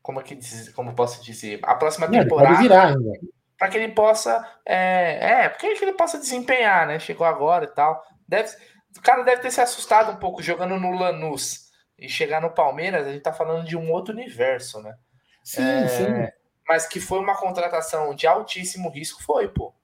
[0.03, 0.39] como é que
[0.75, 2.59] como posso dizer, a próxima Não, temporada.
[2.59, 3.13] virar ainda.
[3.57, 4.45] para que ele possa.
[4.67, 6.99] É, é porque que ele possa desempenhar, né?
[6.99, 8.03] Chegou agora e tal.
[8.27, 8.51] Deve,
[8.97, 13.07] o cara deve ter se assustado um pouco jogando no Lanús e chegar no Palmeiras.
[13.07, 14.97] A gente tá falando de um outro universo, né?
[15.43, 16.33] Sim, É, sim.
[16.69, 19.75] Mas que foi uma contratação de altíssimo risco, foi, pô.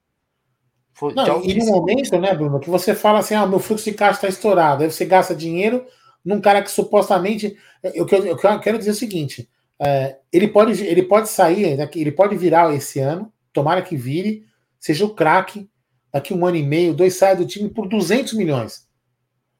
[0.93, 3.93] Foi Não, e no momento, né, Bruno, que você fala assim, ah, meu fluxo de
[3.93, 5.85] caixa está estourado, aí você gasta dinheiro
[6.25, 7.55] num cara que supostamente.
[7.83, 9.47] Eu, quero- eu quero- eu quero dizer o seguinte:
[9.79, 14.45] é, ele, pode, ele pode sair, daqui- ele pode virar esse ano, tomara que vire,
[14.79, 15.69] seja o craque,
[16.11, 18.86] daqui um ano e meio, dois sai do time por 200 milhões.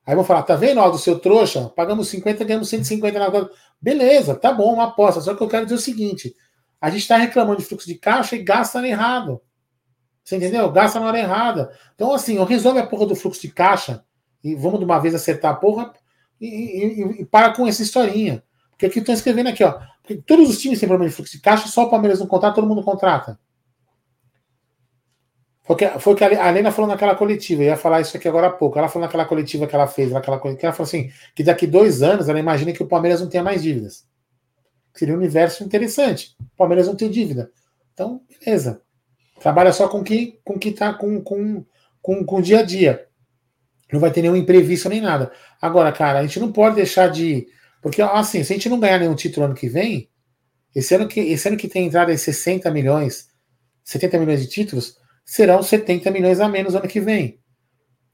[0.07, 1.69] Aí vão falar, tá vendo, ó, do seu trouxa?
[1.75, 3.51] Pagamos 50, ganhamos 150 na conta.
[3.81, 5.19] Beleza, tá bom, uma aposta.
[5.19, 6.33] Só que eu quero dizer o seguinte:
[6.79, 9.41] a gente está reclamando de fluxo de caixa e gasta errado.
[10.23, 10.71] Você entendeu?
[10.71, 11.71] Gasta na hora errada.
[11.93, 14.03] Então, assim, resolve a porra do fluxo de caixa
[14.43, 15.91] e vamos de uma vez acertar a porra
[16.39, 18.41] e, e- e- e para com essa historinha.
[18.71, 19.77] Porque aqui estão escrevendo aqui, ó.
[20.01, 22.55] Porque todos os times têm problema de fluxo de caixa, só o Palmeiras não contrata,
[22.55, 23.37] todo mundo contrata.
[25.67, 28.47] Foi que, foi que a Helena falou naquela coletiva, eu ia falar isso aqui agora
[28.47, 28.79] há pouco.
[28.79, 31.67] Ela falou naquela coletiva que ela fez, naquela coletiva, que ela falou assim: que daqui
[31.67, 34.07] dois anos ela imagina que o Palmeiras não tenha mais dívidas.
[34.95, 36.35] Seria um universo interessante.
[36.39, 37.51] O Palmeiras não tem dívida.
[37.93, 38.81] Então, beleza.
[39.41, 41.65] Trabalha só com que, com que tá com, com,
[42.01, 43.05] com, com o dia a dia.
[43.91, 45.31] Não vai ter nenhum imprevisto nem nada.
[45.61, 47.45] Agora, cara, a gente não pode deixar de.
[47.81, 50.09] Porque, assim, se a gente não ganhar nenhum título ano que vem,
[50.73, 53.29] esse ano que, esse ano que tem entrada em 60 milhões,
[53.83, 54.97] 70 milhões de títulos,
[55.27, 57.37] serão 70 milhões a menos ano que vem.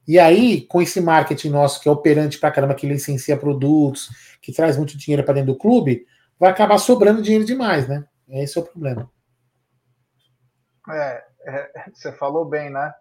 [0.07, 4.09] E aí, com esse marketing nosso, que é operante pra caramba, que licencia produtos,
[4.41, 6.05] que traz muito dinheiro para dentro do clube,
[6.39, 8.03] vai acabar sobrando dinheiro demais, né?
[8.27, 9.09] Esse é o problema.
[10.89, 12.93] É, é, você falou bem, né?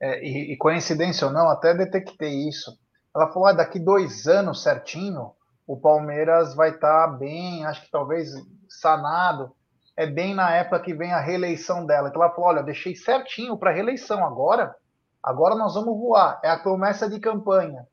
[0.00, 2.78] É, e, e coincidência ou não, até detectei isso.
[3.14, 5.32] Ela falou: ah, daqui dois anos certinho,
[5.66, 8.30] o Palmeiras vai estar bem, acho que talvez
[8.68, 9.52] sanado.
[9.96, 12.10] É bem na época que vem a reeleição dela.
[12.10, 14.76] Que ela falou: olha, eu deixei certinho para reeleição agora.
[15.22, 16.38] Agora nós vamos voar.
[16.44, 17.86] É a promessa de campanha.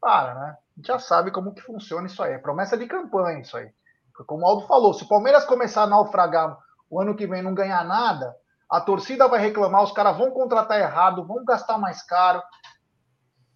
[0.00, 0.56] Para, né?
[0.56, 2.34] A gente já sabe como que funciona isso aí.
[2.34, 3.70] É promessa de campanha isso aí.
[4.12, 6.56] Porque como o Aldo falou, se o Palmeiras começar a naufragar
[6.88, 8.36] o ano que vem não ganhar nada,
[8.70, 12.42] a torcida vai reclamar, os caras vão contratar errado, vão gastar mais caro.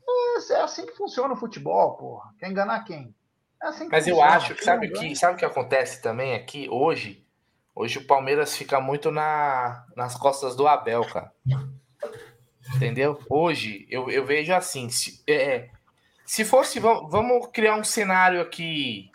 [0.09, 2.35] É, é assim que funciona o futebol, porra.
[2.39, 3.15] Quer enganar quem?
[3.63, 4.37] É assim que Mas eu funciona.
[4.37, 7.27] acho que Quem sabe o que sabe o que acontece também aqui hoje?
[7.81, 11.33] Hoje o Palmeiras fica muito na, nas costas do Abel, cara.
[12.77, 13.19] Entendeu?
[13.27, 15.71] Hoje eu, eu vejo assim, se, é,
[16.27, 19.11] se fosse vamos, vamos criar um cenário aqui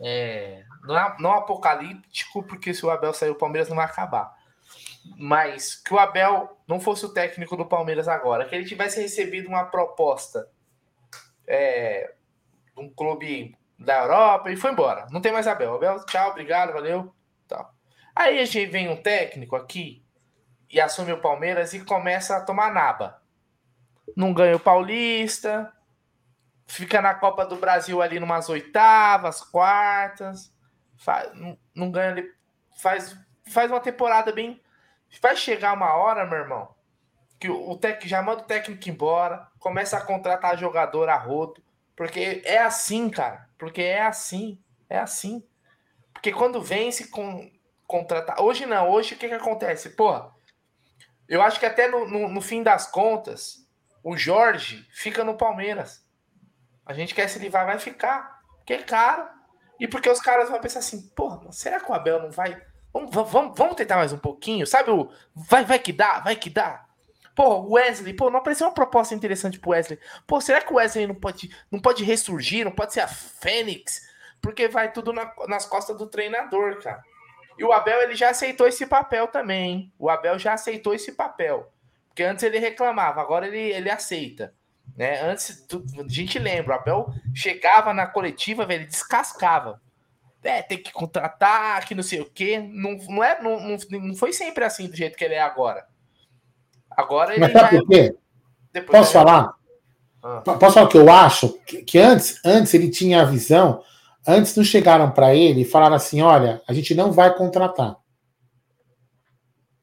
[0.00, 4.34] é, não, é- não apocalíptico, porque se o Abel sair o Palmeiras não vai acabar.
[5.16, 9.48] Mas que o Abel não fosse o técnico do Palmeiras agora, que ele tivesse recebido
[9.48, 10.50] uma proposta
[11.46, 12.12] é,
[12.74, 15.06] de um clube da Europa e foi embora.
[15.12, 15.76] Não tem mais Abel.
[15.76, 17.14] Abel, tchau, obrigado, valeu.
[17.46, 17.72] Tal.
[18.14, 20.04] Aí a gente vem um técnico aqui
[20.70, 23.20] e assume o Palmeiras e começa a tomar naba.
[24.16, 25.72] Não ganha o Paulista,
[26.66, 30.52] fica na Copa do Brasil ali numas oitavas, quartas,
[30.96, 32.32] faz, não, não ganha ali,
[32.76, 33.16] faz,
[33.48, 34.62] faz uma temporada bem.
[35.20, 36.74] Vai chegar uma hora, meu irmão,
[37.38, 41.62] que o, o já manda o técnico embora, começa a contratar jogador a rodo,
[41.96, 43.48] porque é assim, cara.
[43.56, 45.46] Porque é assim, é assim.
[46.12, 47.50] Porque quando vence com
[47.86, 48.40] contratar.
[48.40, 49.90] Hoje não, hoje o que, que acontece?
[49.90, 50.30] Pô,
[51.28, 53.66] eu acho que até no, no, no fim das contas,
[54.02, 56.04] o Jorge fica no Palmeiras.
[56.84, 58.40] A gente quer se livrar, vai ficar.
[58.58, 59.28] Porque é caro.
[59.80, 62.60] E porque os caras vão pensar assim, porra, será que o Abel não vai.
[62.92, 64.66] Vamos, vamos, vamos tentar mais um pouquinho?
[64.66, 65.10] Sabe o.
[65.34, 66.84] Vai, vai que dá, vai que dá.
[67.34, 69.98] Pô, Wesley, pô, não apareceu uma proposta interessante pro Wesley.
[70.26, 72.64] Pô, será que o Wesley não pode, não pode ressurgir?
[72.64, 74.02] Não pode ser a Fênix?
[74.40, 77.02] Porque vai tudo na- nas costas do treinador, cara.
[77.58, 79.70] E o Abel, ele já aceitou esse papel também.
[79.70, 79.92] hein?
[79.98, 81.72] O Abel já aceitou esse papel.
[82.08, 84.54] Porque antes ele reclamava, agora ele, ele aceita.
[84.96, 85.20] Né?
[85.22, 89.80] Antes, a gente lembra, o Abel chegava na coletiva, velho, ele descascava.
[90.42, 92.58] É, tem que contratar, que não sei o quê.
[92.58, 95.86] Não, não, é, não, não, foi sempre assim do jeito que ele é agora.
[96.90, 97.80] Agora ele Mas sabe é.
[97.80, 98.16] por quê?
[98.82, 99.54] Posso falar?
[100.22, 100.42] Ah.
[100.42, 101.58] Posso falar o que eu acho?
[101.60, 103.82] Que, que antes, antes ele tinha a visão,
[104.26, 107.96] antes não chegaram para ele e falaram assim: olha, a gente não vai contratar.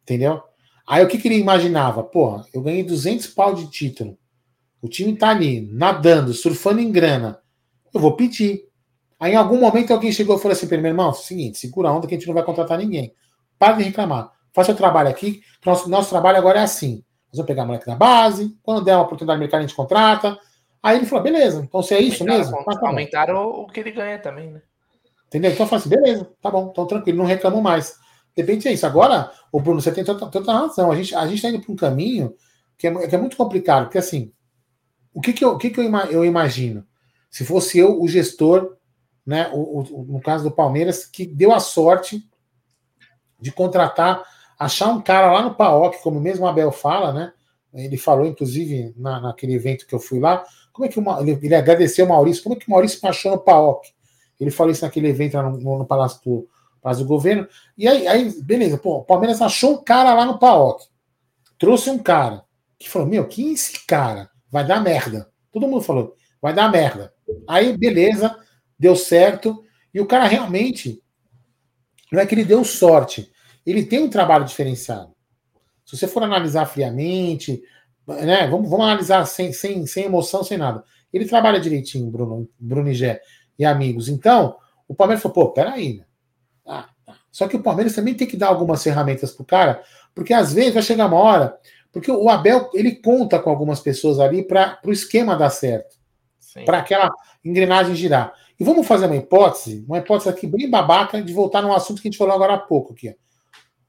[0.03, 0.41] Entendeu?
[0.87, 2.03] Aí o que, que ele imaginava?
[2.03, 4.17] Porra, eu ganhei 200 pau de título.
[4.81, 7.39] O time tá ali, nadando, surfando em grana.
[7.93, 8.63] Eu vou pedir.
[9.19, 12.07] Aí em algum momento alguém chegou e falou assim: meu irmão, seguinte, segura a onda
[12.07, 13.13] que a gente não vai contratar ninguém.
[13.59, 14.31] Para de reclamar.
[14.53, 15.41] Faça o trabalho aqui.
[15.65, 17.03] Nosso, nosso trabalho agora é assim.
[17.31, 18.57] Nós vamos pegar a moleque da base.
[18.61, 20.37] Quando der uma oportunidade de mercado, a gente contrata.
[20.81, 22.57] Aí ele falou: beleza, então se é isso mesmo?
[22.57, 22.87] Tá, tá bom.
[22.87, 24.61] aumentaram o, que ele ganha também, né?
[25.27, 25.51] Entendeu?
[25.51, 27.95] Então eu falo assim, beleza, tá bom, então tranquilo, não reclamo mais.
[28.35, 28.85] De repente é isso.
[28.85, 30.91] Agora, o Bruno, você tem toda, toda razão.
[30.91, 32.35] A gente a está indo para um caminho
[32.77, 34.31] que é, que é, muito complicado, porque assim,
[35.13, 36.85] o que, que, eu, o que, que eu, eu imagino?
[37.29, 38.75] Se fosse eu, o gestor,
[39.25, 42.27] né, o, o, no caso do Palmeiras, que deu a sorte
[43.39, 44.23] de contratar,
[44.57, 47.33] achar um cara lá no PAOC, como mesmo o Abel fala, né?
[47.73, 51.55] Ele falou, inclusive, na, naquele evento que eu fui lá, como é que ele, ele,
[51.55, 53.87] agradeceu o Maurício, como é que o Maurício achou no PAOC?
[54.39, 56.47] Ele falou isso naquele evento lá no, no, Palácio do,
[56.97, 57.47] do Governo.
[57.77, 60.85] E aí, aí, beleza, pô, o Palmeiras achou um cara lá no PAOC.
[61.59, 62.43] Trouxe um cara
[62.79, 64.29] que falou: Meu, quem é esse cara?
[64.49, 65.29] Vai dar merda.
[65.51, 67.13] Todo mundo falou: Vai dar merda.
[67.47, 68.35] Aí, beleza,
[68.79, 69.63] deu certo.
[69.93, 71.03] E o cara realmente,
[72.11, 73.31] não é que ele deu sorte,
[73.65, 75.13] ele tem um trabalho diferenciado.
[75.85, 77.61] Se você for analisar friamente,
[78.07, 80.83] né, vamos, vamos analisar sem, sem, sem emoção, sem nada.
[81.11, 83.21] Ele trabalha direitinho, Bruno, Bruno e Gé,
[83.57, 84.07] e amigos.
[84.07, 84.55] Então,
[84.87, 86.05] o Palmeiras falou: pô, peraí, né?
[86.65, 87.15] Ah, tá.
[87.31, 89.81] Só que o Palmeiras também tem que dar algumas ferramentas pro cara,
[90.13, 91.57] porque às vezes vai chegar uma hora,
[91.91, 95.95] porque o Abel ele conta com algumas pessoas ali para o esquema dar certo,
[96.65, 97.11] para aquela
[97.43, 98.33] engrenagem girar.
[98.59, 102.07] E vamos fazer uma hipótese, uma hipótese aqui bem babaca de voltar num assunto que
[102.07, 103.15] a gente falou agora há pouco aqui.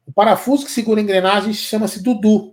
[0.07, 2.52] O parafuso que segura a engrenagem chama-se Dudu.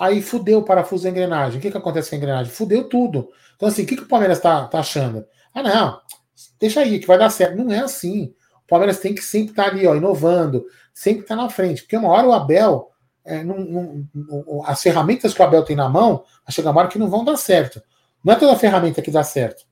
[0.00, 1.58] Aí fudeu o parafuso da engrenagem.
[1.58, 2.50] O que, que acontece com a engrenagem?
[2.50, 3.28] Fudeu tudo.
[3.54, 5.26] Então, assim, o que, que o Palmeiras está tá achando?
[5.54, 6.00] Ah, não,
[6.58, 7.54] deixa aí, que vai dar certo.
[7.54, 8.32] Não é assim.
[8.64, 10.64] O Palmeiras tem que sempre estar tá ali, ó, inovando,
[10.94, 11.82] sempre estar tá na frente.
[11.82, 12.88] Porque uma hora o Abel,
[13.26, 13.58] é, não,
[14.14, 17.10] não, as ferramentas que o Abel tem na mão, vai chegar uma hora que não
[17.10, 17.82] vão dar certo.
[18.24, 19.66] Não é toda ferramenta que dá certo.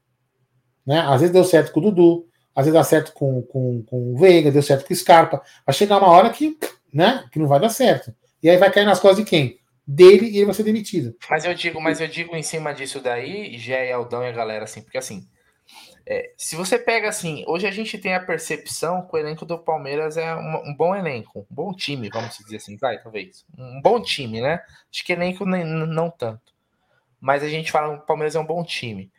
[0.84, 1.00] Né?
[1.00, 4.18] Às vezes deu certo com o Dudu, às vezes dá certo com, com, com o
[4.18, 5.40] Veiga, deu certo com o Scarpa.
[5.64, 6.58] Vai chegar uma hora que,
[6.92, 8.14] né, que não vai dar certo.
[8.42, 9.57] E aí vai cair nas costas de quem?
[9.90, 11.16] Dele e ele vai ser demitido.
[11.30, 14.32] Mas eu digo, mas eu digo em cima disso daí, Gé e Aldão e a
[14.32, 15.26] galera, assim, porque assim,
[16.04, 19.58] é, se você pega assim, hoje a gente tem a percepção que o elenco do
[19.58, 23.46] Palmeiras é um, um, bom elenco, um bom time, vamos dizer assim, vai, talvez.
[23.56, 24.62] Um bom time, né?
[24.92, 26.52] Acho que elenco nem, não tanto.
[27.18, 29.10] Mas a gente fala que o Palmeiras é um bom time.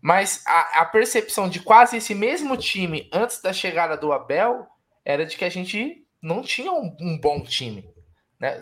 [0.00, 4.66] Mas a, a, percepção de quase esse mesmo time antes da chegada do Abel
[5.04, 7.88] era de que a gente não tinha um, um bom time.
[8.38, 8.60] Né?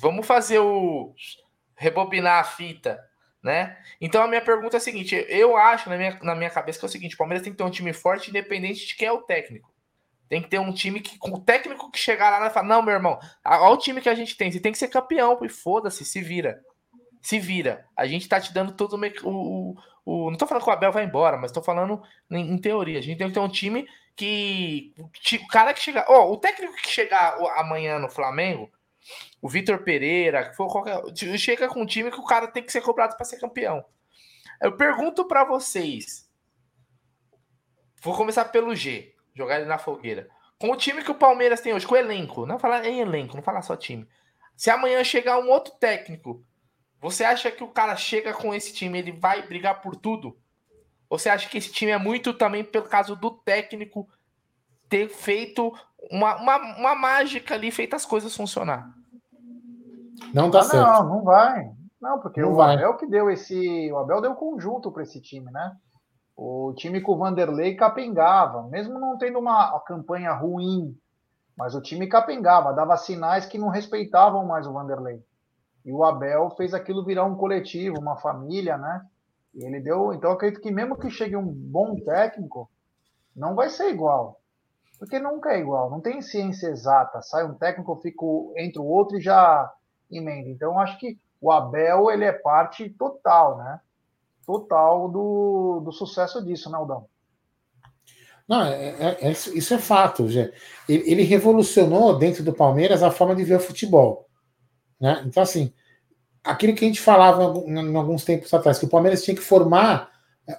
[0.00, 1.14] Vamos fazer o.
[1.76, 3.00] rebobinar a fita
[3.44, 3.76] né?
[4.00, 6.84] Então a minha pergunta é a seguinte: eu acho na minha, na minha cabeça que
[6.86, 9.12] é o seguinte: o Palmeiras tem que ter um time forte, independente de quem é
[9.12, 9.70] o técnico.
[10.30, 12.80] Tem que ter um time que, com o técnico que chegar lá e falar: não,
[12.80, 15.48] meu irmão, olha o time que a gente tem, você tem que ser campeão, e
[15.50, 16.58] foda-se, se vira.
[17.20, 17.86] Se vira.
[17.94, 19.74] A gente tá te dando todo o, o,
[20.06, 20.30] o.
[20.30, 22.98] Não tô falando que o Abel vai embora, mas tô falando em, em teoria.
[22.98, 23.86] A gente tem que ter um time
[24.16, 24.94] que.
[25.42, 26.06] O cara que chegar.
[26.08, 28.70] Ó, oh, o técnico que chegar amanhã no Flamengo,
[29.40, 31.02] o Vitor Pereira, que for qualquer.
[31.38, 33.84] Chega com um time que o cara tem que ser cobrado para ser campeão.
[34.60, 36.30] Eu pergunto para vocês.
[38.00, 40.28] Vou começar pelo G, jogar ele na fogueira.
[40.58, 43.36] Com o time que o Palmeiras tem hoje, com o elenco, não falar em elenco,
[43.36, 44.08] não falar só time.
[44.56, 46.44] Se amanhã chegar um outro técnico,
[47.00, 50.38] você acha que o cara chega com esse time, ele vai brigar por tudo?
[51.08, 54.08] Ou você acha que esse time é muito também pelo caso do técnico
[54.88, 55.72] ter feito
[56.10, 58.92] uma, uma, uma mágica ali, feito as coisas funcionar?
[60.32, 60.86] Não tá ah, certo.
[60.86, 61.70] Não, não vai.
[62.00, 62.74] Não, porque não o vai.
[62.74, 63.90] Abel que deu esse.
[63.92, 65.76] O Abel deu conjunto para esse time, né?
[66.36, 70.96] O time com o Vanderlei capengava, mesmo não tendo uma, uma campanha ruim,
[71.56, 75.22] mas o time capengava, dava sinais que não respeitavam mais o Vanderlei.
[75.84, 79.06] E o Abel fez aquilo virar um coletivo, uma família, né?
[79.54, 80.12] E ele deu.
[80.12, 82.68] Então, eu acredito que mesmo que chegue um bom técnico,
[83.36, 84.40] não vai ser igual.
[84.98, 87.20] Porque nunca é igual, não tem ciência exata.
[87.22, 89.72] Sai um técnico, eu fico entre o outro e já
[90.10, 90.48] emenda.
[90.48, 93.80] Então, acho que o Abel ele é parte total, né?
[94.46, 97.06] Total do, do sucesso disso, né, Aldão?
[98.46, 100.26] Não, é, é, é, isso é fato.
[100.26, 100.52] Ele,
[100.88, 104.28] ele, revolucionou dentro do Palmeiras a forma de ver o futebol.
[105.00, 105.22] Né?
[105.26, 105.72] Então, assim,
[106.42, 110.10] aquilo que a gente falava em alguns tempos atrás, que o Palmeiras tinha que formar,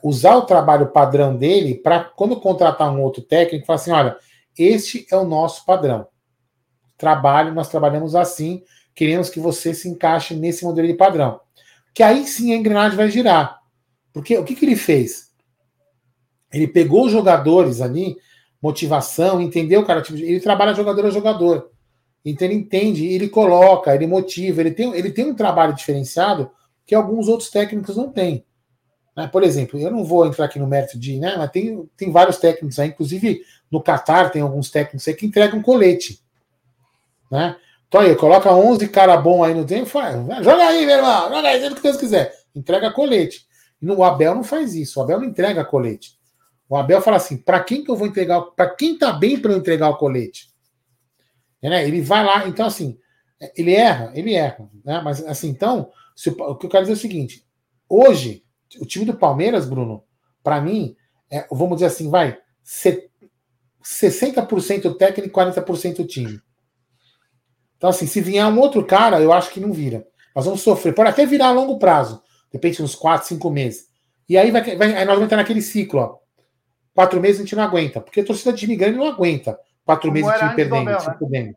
[0.04, 4.18] usar o trabalho padrão dele para, quando contratar um outro técnico, falar assim: olha,
[4.58, 6.08] este é o nosso padrão.
[6.98, 8.64] Trabalho, nós trabalhamos assim,
[8.94, 11.40] queremos que você se encaixe nesse modelo de padrão.
[11.94, 13.60] Que aí sim a engrenagem vai girar.
[14.14, 15.32] Porque o que, que ele fez?
[16.52, 18.16] Ele pegou os jogadores ali,
[18.62, 20.02] motivação, entendeu, cara?
[20.02, 21.70] Tipo, ele trabalha jogador a jogador.
[22.24, 26.50] Então ele entende, ele coloca, ele motiva, ele tem, ele tem um trabalho diferenciado
[26.86, 28.46] que alguns outros técnicos não têm.
[29.16, 29.28] Né?
[29.28, 31.36] Por exemplo, eu não vou entrar aqui no mérito de, né?
[31.38, 35.62] Mas tem, tem vários técnicos aí, inclusive no Catar tem alguns técnicos aí que entregam
[35.62, 36.22] colete.
[37.32, 37.56] Né?
[37.88, 39.90] Então aí, coloca 11 cara bom aí no tempo,
[40.42, 42.34] joga aí, meu irmão, joga aí, do que Deus quiser.
[42.54, 43.46] Entrega colete.
[43.82, 46.18] No, o Abel não faz isso, o Abel não entrega colete.
[46.68, 48.42] O Abel fala assim: para quem que eu vou entregar?
[48.42, 50.50] Para quem tá bem para eu entregar o colete?
[51.62, 51.88] Né?
[51.88, 52.98] Ele vai lá, então assim,
[53.56, 55.02] ele erra, ele erra, né?
[55.04, 57.46] Mas assim, então, se, o que eu quero dizer é o seguinte:
[57.90, 58.45] hoje,
[58.80, 60.04] o time do Palmeiras, Bruno,
[60.44, 60.96] para mim,
[61.32, 66.40] é, vamos dizer assim, vai, 60% técnico e 40% time.
[67.78, 70.06] Então, assim, se vier um outro cara, eu acho que não vira.
[70.36, 70.94] Nós vamos sofrer.
[70.94, 72.22] Pode até virar a longo prazo.
[72.52, 73.88] De repente, uns 4, 5 meses.
[74.28, 76.18] E aí, vai, vai, aí nós vamos entrar naquele ciclo, ó.
[76.94, 78.02] Quatro meses a gente não aguenta.
[78.02, 79.60] Porque a torcida de time grande não aguenta.
[79.84, 80.98] Quatro Como meses de time perdendo, né?
[81.20, 81.56] perdendo.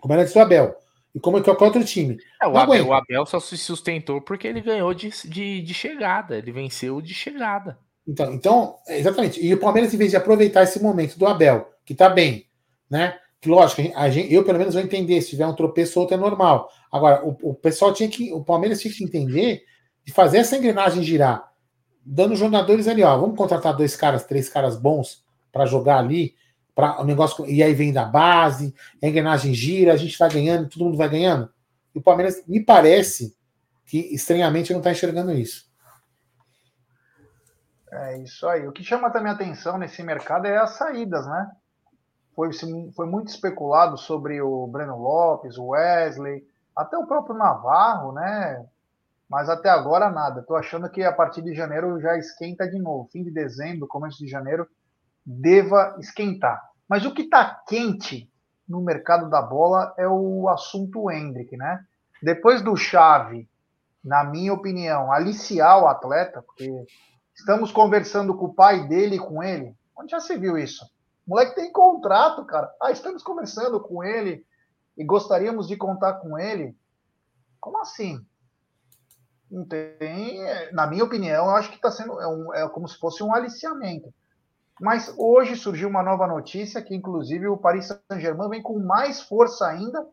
[0.00, 0.74] Como era antes do Abel.
[1.14, 2.18] E como é que é outro time?
[2.40, 6.36] É, o, Abel, o, Abel, só se sustentou porque ele ganhou de, de, de chegada.
[6.36, 7.78] Ele venceu de chegada.
[8.06, 9.44] Então, então, exatamente.
[9.44, 12.46] E o Palmeiras, em vez de aproveitar esse momento do Abel, que tá bem,
[12.88, 13.18] né?
[13.40, 16.18] Que lógico, a gente, eu pelo menos vou entender, se tiver um tropeço outro é
[16.18, 16.68] normal.
[16.92, 19.62] Agora, o, o pessoal tinha que, o Palmeiras tinha que entender
[20.04, 21.50] de fazer essa engrenagem girar,
[22.04, 26.34] dando jogadores ali, ó, vamos contratar dois caras, três caras bons para jogar ali,
[27.00, 30.84] o negócio e aí vem da base, a engrenagem gira, a gente vai ganhando, todo
[30.84, 31.50] mundo vai ganhando.
[31.94, 33.36] E o Palmeiras me parece
[33.86, 35.68] que estranhamente não está enxergando isso.
[37.92, 38.66] É isso aí.
[38.68, 41.50] O que chama também atenção nesse mercado é as saídas, né?
[42.36, 42.50] Foi,
[42.94, 48.64] foi muito especulado sobre o Breno Lopes, o Wesley, até o próprio Navarro, né?
[49.28, 50.40] Mas até agora nada.
[50.40, 53.08] Estou achando que a partir de janeiro já esquenta de novo.
[53.10, 54.68] Fim de dezembro, começo de janeiro,
[55.26, 56.69] deva esquentar.
[56.90, 58.28] Mas o que está quente
[58.68, 61.84] no mercado da bola é o assunto Hendrick, né?
[62.22, 63.48] Depois do Chave,
[64.04, 66.84] na minha opinião, aliciar o atleta, porque
[67.40, 69.74] Estamos conversando com o pai dele e com ele.
[69.96, 70.84] Onde já se viu isso?
[71.26, 72.70] O moleque tem contrato, cara.
[72.80, 74.44] Ah, estamos conversando com ele
[74.94, 76.76] e gostaríamos de contar com ele.
[77.58, 78.22] Como assim?
[79.50, 80.38] Não tem.
[80.72, 82.20] Na minha opinião, eu acho que está sendo.
[82.20, 84.12] É, um, é como se fosse um aliciamento.
[84.80, 89.66] Mas hoje surgiu uma nova notícia que, inclusive, o Paris Saint-Germain vem com mais força
[89.66, 90.06] ainda,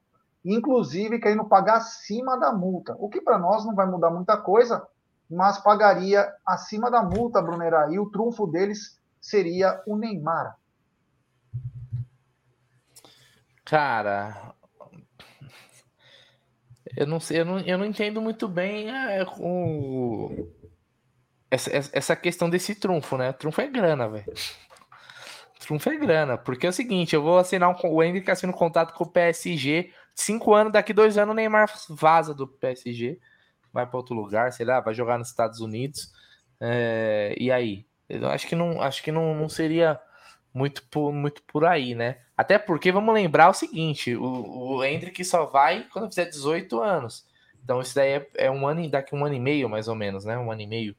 [0.43, 2.93] inclusive querendo pagar acima da multa.
[2.99, 4.85] O que para nós não vai mudar muita coisa,
[5.31, 10.57] mas pagaria acima da multa, Brunera, e o trunfo deles seria o Neymar.
[13.63, 14.53] Cara,
[16.95, 20.49] eu não sei, eu não, eu não entendo muito bem é, com
[21.49, 23.31] essa, essa questão desse trunfo, né?
[23.33, 24.33] Trunfo é grana, velho.
[25.59, 28.55] Trunfo é grana, porque é o seguinte, eu vou assinar um, o Henrique assina um
[28.55, 33.19] contato com o PSG, cinco anos, daqui dois anos o Neymar vaza do PSG
[33.77, 36.11] vai para outro lugar, sei lá, vai jogar nos Estados Unidos.
[36.59, 37.85] É, e aí?
[38.09, 39.99] Eu acho que não, acho que não, não seria
[40.53, 42.17] muito por, muito por aí, né?
[42.35, 47.25] Até porque vamos lembrar o seguinte: o, o Hendrick só vai quando fizer 18 anos.
[47.63, 50.23] Então, isso daí é, é, um ano, daqui um ano e meio, mais ou menos,
[50.23, 50.37] né?
[50.37, 50.95] Um ano e meio.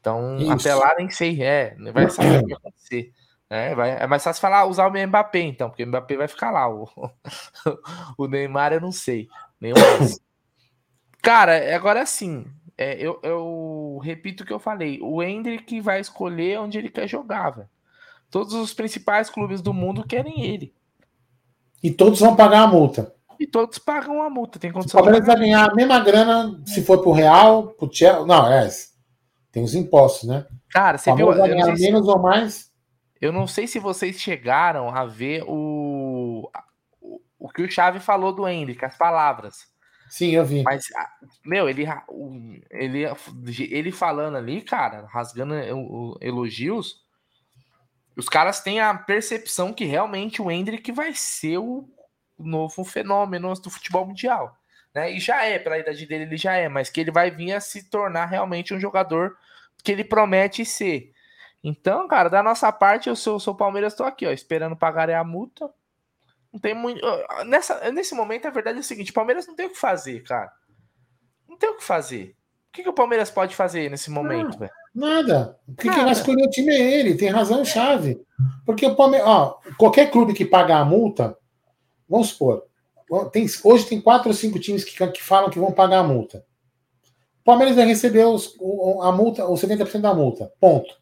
[0.00, 0.52] Então, isso.
[0.52, 3.12] até lá nem sei, é, vai saber o que vai acontecer.
[3.50, 6.50] É, vai, é mais fácil falar, usar o Mbappé, então, porque o Mbappé vai ficar
[6.50, 6.68] lá.
[6.68, 6.88] O,
[8.16, 9.28] o Neymar eu não sei.
[9.60, 9.74] Nenhum
[11.20, 12.46] Cara, agora assim,
[12.76, 14.98] é, eu, eu, repito o que eu falei.
[15.02, 17.68] O Hendrick vai escolher onde ele quer jogar, velho.
[18.30, 20.74] Todos os principais clubes do mundo querem ele.
[21.82, 23.14] E todos vão pagar a multa.
[23.38, 24.58] E todos pagam a multa.
[24.58, 28.24] Tem condição o Palmeiras vai ganhar a mesma grana se for pro Real, pro Chelsea.
[28.24, 28.68] Não, é.
[29.52, 30.46] Tem os impostos, né?
[30.70, 31.26] Cara, você viu.
[31.26, 32.10] Vai ganhar menos se...
[32.10, 32.72] ou mais.
[33.20, 36.50] Eu não sei se vocês chegaram a ver o,
[37.00, 39.70] o, o que o Chave falou do Hendrick, as palavras.
[40.08, 40.62] Sim, eu vi.
[40.62, 40.86] Mas,
[41.44, 41.86] meu, ele,
[42.70, 43.04] ele,
[43.70, 45.54] ele falando ali, cara, rasgando
[46.20, 47.02] elogios,
[48.16, 51.88] os caras têm a percepção que realmente o Hendrick vai ser o
[52.38, 54.56] novo fenômeno do futebol mundial.
[54.94, 55.12] Né?
[55.12, 57.60] E já é, pela idade dele, ele já é, mas que ele vai vir a
[57.60, 59.36] se tornar realmente um jogador
[59.82, 61.12] que ele promete ser.
[61.64, 65.24] Então, cara, da nossa parte, eu sou, sou Palmeiras, estou aqui, ó, esperando pagar a
[65.24, 65.70] multa
[66.52, 67.00] não tem muito.
[67.46, 70.22] Nessa, nesse momento, a verdade é o seguinte: o Palmeiras não tem o que fazer,
[70.22, 70.52] cara.
[71.48, 72.36] Não tem o que fazer.
[72.68, 74.72] O que, que o Palmeiras pode fazer nesse momento, velho?
[74.94, 75.58] Nada.
[75.66, 78.20] Porque quem vai escolher o time é ele, tem razão chave.
[78.64, 81.36] Porque o Palmeiras, ó, qualquer clube que pagar a multa,
[82.08, 82.66] vamos supor,
[83.30, 86.44] tem, hoje tem quatro ou cinco times que, que falam que vão pagar a multa.
[87.40, 88.56] O Palmeiras vai receber os,
[89.02, 90.52] a multa, os 70% da multa.
[90.60, 90.96] Ponto.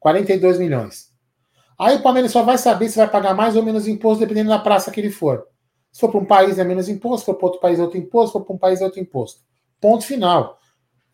[0.00, 1.14] 42 milhões.
[1.78, 4.58] Aí o Palmeiras só vai saber se vai pagar mais ou menos imposto dependendo da
[4.58, 5.46] praça que ele for.
[5.90, 7.98] Se for para um país é menos imposto, se for para outro país é outro
[7.98, 9.40] imposto, se for para um país é outro imposto.
[9.80, 10.58] Ponto final.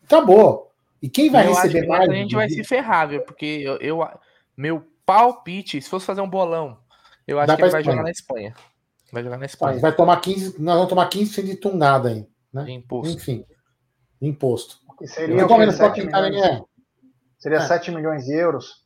[0.03, 0.71] Acabou.
[1.01, 2.09] E quem vai eu receber mais?
[2.09, 3.21] A gente vai se ferrar, viu?
[3.21, 4.07] Porque eu, eu,
[4.57, 6.77] meu palpite, se fosse fazer um bolão,
[7.27, 8.53] eu acho Dá que ele vai jogar na Espanha.
[9.11, 9.79] Vai jogar na Espanha.
[9.79, 12.25] Vai tomar 15, nós vamos tomar 15% de tungada aí.
[12.53, 12.63] Né?
[12.63, 13.13] De imposto.
[13.13, 13.45] Enfim.
[14.21, 14.77] Imposto.
[15.05, 16.61] seria o Palmeiras 7 milhões, é.
[17.37, 17.61] Seria é.
[17.61, 18.81] 7 milhões de euros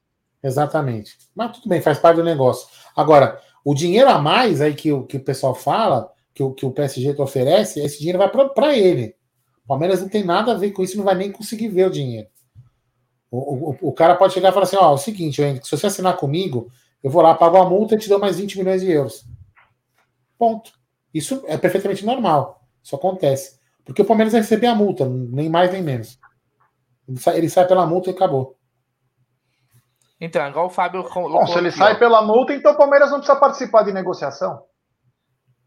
[0.45, 1.18] Exatamente.
[1.34, 2.68] Mas tudo bem, faz parte do negócio.
[2.95, 6.65] Agora, o dinheiro a mais aí que, o, que o pessoal fala, que o, que
[6.65, 9.15] o PSG oferece, esse dinheiro vai para ele.
[9.64, 11.91] O Palmeiras não tem nada a ver com isso, não vai nem conseguir ver o
[11.91, 12.27] dinheiro.
[13.31, 15.88] O, o, o cara pode chegar e falar assim: ó, é o seguinte, se você
[15.88, 16.72] assinar comigo,
[17.03, 19.26] eu vou lá, pago a multa e te dou mais 20 milhões de euros.
[20.45, 20.72] Ponto.
[21.11, 22.61] Isso é perfeitamente normal.
[22.84, 23.59] Isso acontece.
[23.84, 26.19] Porque o Palmeiras vai receber a multa, nem mais nem menos.
[27.07, 28.55] Ele sai, ele sai pela multa e acabou.
[30.22, 31.01] Então, igual o Fábio.
[31.01, 31.97] Bom, se ele sai ó.
[31.97, 34.63] pela multa, então o Palmeiras não precisa participar de negociação.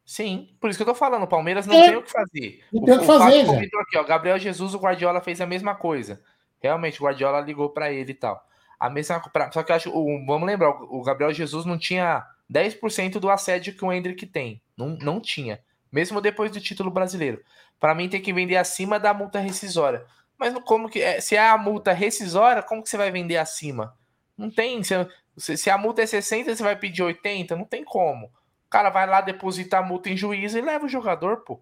[0.07, 1.25] Sim, por isso que eu tô falando.
[1.25, 1.89] O Palmeiras não é.
[1.89, 2.65] tem o que fazer.
[2.73, 3.81] Não tem o que fazer, já.
[3.81, 6.21] Aqui, ó, Gabriel Jesus, o Guardiola fez a mesma coisa.
[6.61, 8.41] Realmente, o Guardiola ligou para ele e tal.
[8.79, 12.25] A mesma, pra, só que eu acho, o, vamos lembrar, o Gabriel Jesus não tinha
[12.53, 14.61] 10% do assédio que o Hendrick tem.
[14.77, 15.61] Não, não tinha.
[15.91, 17.43] Mesmo depois do título brasileiro.
[17.81, 20.05] Para mim tem que vender acima da multa rescisória.
[20.39, 23.97] Mas como que é, se é a multa rescisória, como que você vai vender acima?
[24.37, 24.83] Não tem.
[24.83, 27.57] Se, se a multa é 60, você vai pedir 80?
[27.57, 28.27] Não tem como.
[28.27, 31.61] O cara vai lá depositar a multa em juízo e leva o jogador, pô.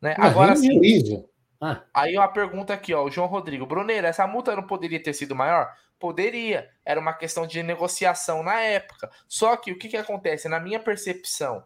[0.00, 0.14] Né?
[0.18, 1.24] Agora sim.
[1.60, 1.80] Ah.
[1.94, 3.64] Aí uma pergunta aqui, ó, o João Rodrigo.
[3.64, 5.72] Bruneiro, essa multa não poderia ter sido maior?
[6.02, 6.68] Poderia.
[6.84, 9.08] Era uma questão de negociação na época.
[9.28, 10.48] Só que o que, que acontece?
[10.48, 11.64] Na minha percepção,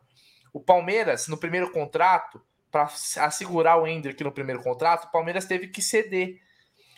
[0.52, 2.38] o Palmeiras, no primeiro contrato,
[2.70, 6.38] para assegurar o Hendrick no primeiro contrato, o Palmeiras teve que ceder.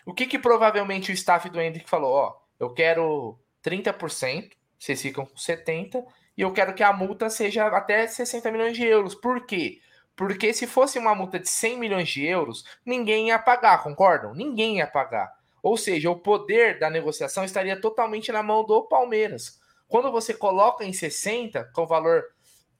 [0.05, 2.13] O que, que provavelmente o staff do Hendrick falou?
[2.13, 6.05] Ó, eu quero 30%, vocês ficam com 70%,
[6.37, 9.15] e eu quero que a multa seja até 60 milhões de euros.
[9.15, 9.81] Por quê?
[10.17, 14.35] Porque se fosse uma multa de 100 milhões de euros, ninguém ia pagar, concordam?
[14.35, 15.38] Ninguém ia pagar.
[15.63, 19.61] Ou seja, o poder da negociação estaria totalmente na mão do Palmeiras.
[19.89, 22.25] Quando você coloca em 60, com o valor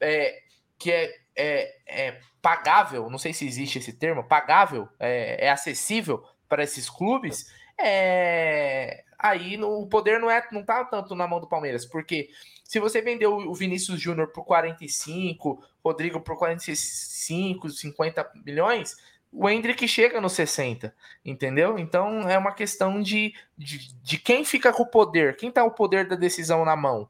[0.01, 0.43] é,
[0.79, 6.23] que é, é, é, pagável, não sei se existe esse termo, pagável, é, é acessível
[6.49, 11.41] para esses clubes, é, aí no, o poder não é não tá tanto na mão
[11.41, 12.29] do Palmeiras, porque
[12.65, 18.97] se você vendeu o Vinícius Júnior por 45, Rodrigo por 45, 50 milhões,
[19.33, 20.95] o Hendrick chega nos 60,
[21.25, 21.79] entendeu?
[21.79, 25.71] Então é uma questão de, de, de quem fica com o poder, quem tá o
[25.71, 27.09] poder da decisão na mão.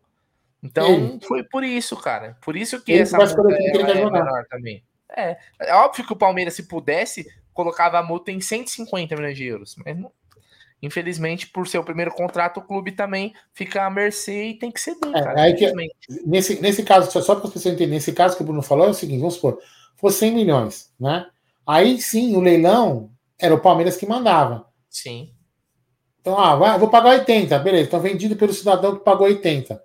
[0.63, 2.37] Então foi por isso, cara.
[2.43, 4.83] Por isso que Ele essa multa é, é menor também.
[5.17, 9.45] É, é óbvio que o Palmeiras, se pudesse, colocava a multa em 150 milhões de
[9.45, 10.13] euros, mas não,
[10.81, 14.81] Infelizmente, por ser o primeiro contrato, o clube também fica à mercê e tem que
[14.81, 15.53] ceder, é, cara.
[15.53, 15.73] Que,
[16.25, 18.91] nesse, nesse caso, só, só para você entender, nesse caso que o Bruno falou, é
[18.91, 19.59] o seguinte: vamos supor,
[19.97, 21.27] fosse 100 milhões, né?
[21.69, 24.65] Aí sim, o leilão era o Palmeiras que mandava.
[24.89, 25.35] Sim.
[26.19, 29.79] Então, ah, vai, vou pagar 80, beleza, então vendido pelo cidadão que pagou 80.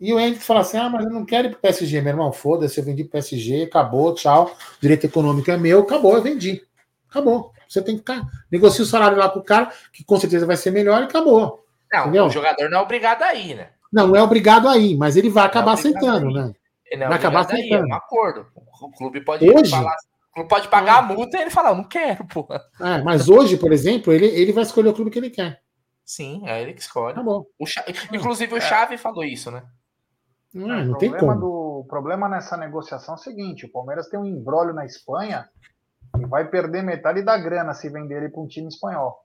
[0.00, 2.32] E o Henrique fala assim: ah, mas eu não quero ir pro PSG, meu irmão,
[2.32, 6.62] foda-se, eu vendi pro PSG, acabou, tchau, direito econômico é meu, acabou, eu vendi.
[7.08, 7.52] Acabou.
[7.68, 8.22] Você tem que ficar.
[8.50, 11.64] Negocia o salário lá pro cara, que com certeza vai ser melhor, e acabou.
[11.92, 12.26] Não, entendeu?
[12.26, 13.68] o jogador não é obrigado a ir, né?
[13.92, 16.52] Não, não é obrigado a ir, mas ele vai acabar é aceitando, né?
[16.86, 17.86] Ele vai acabar aceitando.
[17.86, 18.46] é um acordo.
[18.82, 21.76] O clube pode hoje, falar, o clube pode pagar a multa e ele falar, eu
[21.76, 22.60] não quero, porra.
[22.80, 25.60] É, mas hoje, por exemplo, ele, ele vai escolher o clube que ele quer.
[26.04, 27.14] Sim, é ele que escolhe.
[27.14, 27.44] Tá bom.
[27.58, 29.62] O Chave, inclusive o Chave falou isso, né?
[30.52, 31.38] Não, é, não tem como.
[31.38, 35.48] Do, o problema nessa negociação é o seguinte: o Palmeiras tem um embrólio na Espanha
[36.18, 39.24] e vai perder metade da grana se vender ele para um time espanhol.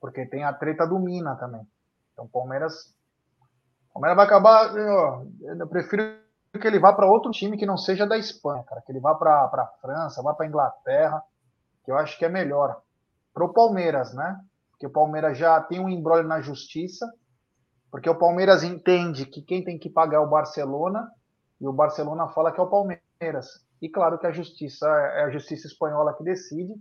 [0.00, 1.62] Porque tem a treta do Mina também.
[2.12, 2.92] Então o Palmeiras.
[3.90, 4.76] O Palmeiras vai acabar.
[4.76, 6.02] Eu, eu prefiro
[6.58, 8.82] que ele vá para outro time que não seja da Espanha, cara.
[8.82, 11.22] Que ele vá para a França, vá para Inglaterra,
[11.84, 12.80] que eu acho que é melhor.
[13.32, 14.40] Para o Palmeiras, né?
[14.70, 17.06] Porque o Palmeiras já tem um embrólio na justiça.
[17.90, 21.10] Porque o Palmeiras entende que quem tem que pagar é o Barcelona.
[21.60, 23.64] E o Barcelona fala que é o Palmeiras.
[23.80, 26.74] E claro que a justiça é a justiça espanhola que decide.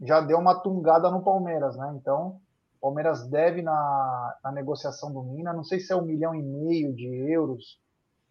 [0.00, 1.92] Já deu uma tungada no Palmeiras, né?
[1.96, 2.40] Então,
[2.78, 6.42] o Palmeiras deve na, na negociação do Mina, não sei se é um milhão e
[6.42, 7.80] meio de euros.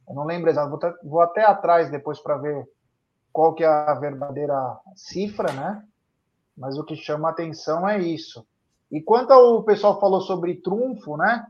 [0.08, 2.68] Eu não lembro exato, vou, vou até atrás depois para ver
[3.32, 5.84] qual que é a verdadeira cifra, né?
[6.56, 8.46] Mas o que chama atenção é isso.
[8.92, 11.48] E quanto ao pessoal falou sobre trunfo, né?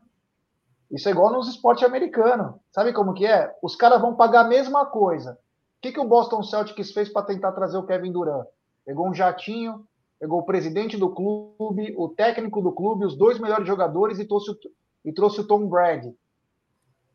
[0.89, 2.55] Isso é igual nos esportes americanos.
[2.71, 3.53] Sabe como que é?
[3.61, 5.37] Os caras vão pagar a mesma coisa
[5.83, 8.47] que, que o Boston Celtics fez para tentar trazer o Kevin Durant?
[8.85, 9.85] Pegou um jatinho,
[10.17, 14.51] pegou o presidente do clube, o técnico do clube, os dois melhores jogadores e trouxe
[14.51, 14.57] o,
[15.03, 16.15] e trouxe o Tom Brady.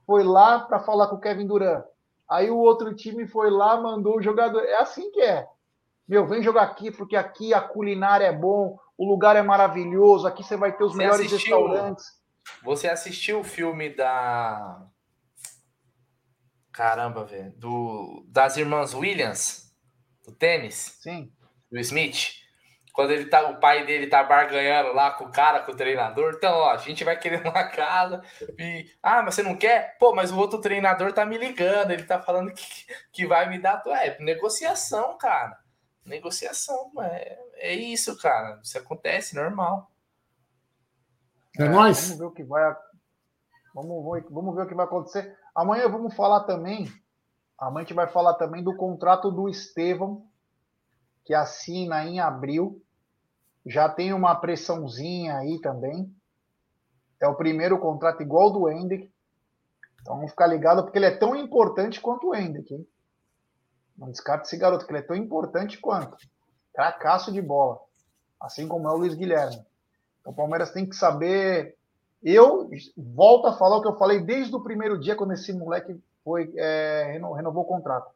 [0.09, 1.85] Foi lá para falar com o Kevin Durant.
[2.27, 4.65] Aí o outro time foi lá, mandou o jogador.
[4.65, 5.47] É assim que é.
[6.09, 10.43] Meu, vem jogar aqui, porque aqui a culinária é bom, o lugar é maravilhoso, aqui
[10.43, 12.07] você vai ter os você melhores assistiu, restaurantes.
[12.63, 14.83] Você assistiu o filme da
[16.73, 17.53] Caramba, velho.
[17.59, 19.77] Do, das irmãs Williams,
[20.25, 20.97] do tênis.
[21.03, 21.31] Sim.
[21.71, 22.31] Do Smith.
[22.99, 26.35] Quando ele tá, o pai dele tá barganhando lá com o cara, com o treinador.
[26.37, 28.21] Então, ó, a gente vai querer uma casa
[28.59, 28.91] e.
[29.01, 29.97] Ah, mas você não quer?
[30.01, 33.61] Pô, mas o outro treinador tá me ligando, ele tá falando que, que vai me
[33.61, 33.85] dar.
[33.87, 35.61] É, negociação, cara.
[36.05, 38.59] Negociação, é, é isso, cara.
[38.65, 39.93] Isso acontece, normal.
[41.57, 42.01] É, é nóis.
[42.01, 42.77] Vamos ver o que vai.
[43.77, 45.39] Vamos, vamos ver o que vai acontecer.
[45.55, 46.93] Amanhã vamos falar também.
[47.57, 50.27] Amanhã a gente vai falar também do contrato do Estevão,
[51.25, 52.85] que assina em abril
[53.69, 56.11] já tem uma pressãozinha aí também.
[57.21, 59.13] É o primeiro contrato igual do Hendrick.
[60.01, 62.73] Então vamos ficar ligado, porque ele é tão importante quanto o Hendrick.
[62.73, 62.89] Hein?
[63.97, 66.17] Não descarte esse garoto, que ele é tão importante quanto.
[66.73, 67.79] Cracaço de bola.
[68.41, 69.61] Assim como é o Luiz Guilherme.
[70.21, 71.77] Então o Palmeiras tem que saber.
[72.23, 76.01] Eu volto a falar o que eu falei desde o primeiro dia, quando esse moleque
[76.25, 78.11] foi é, renovou o contrato.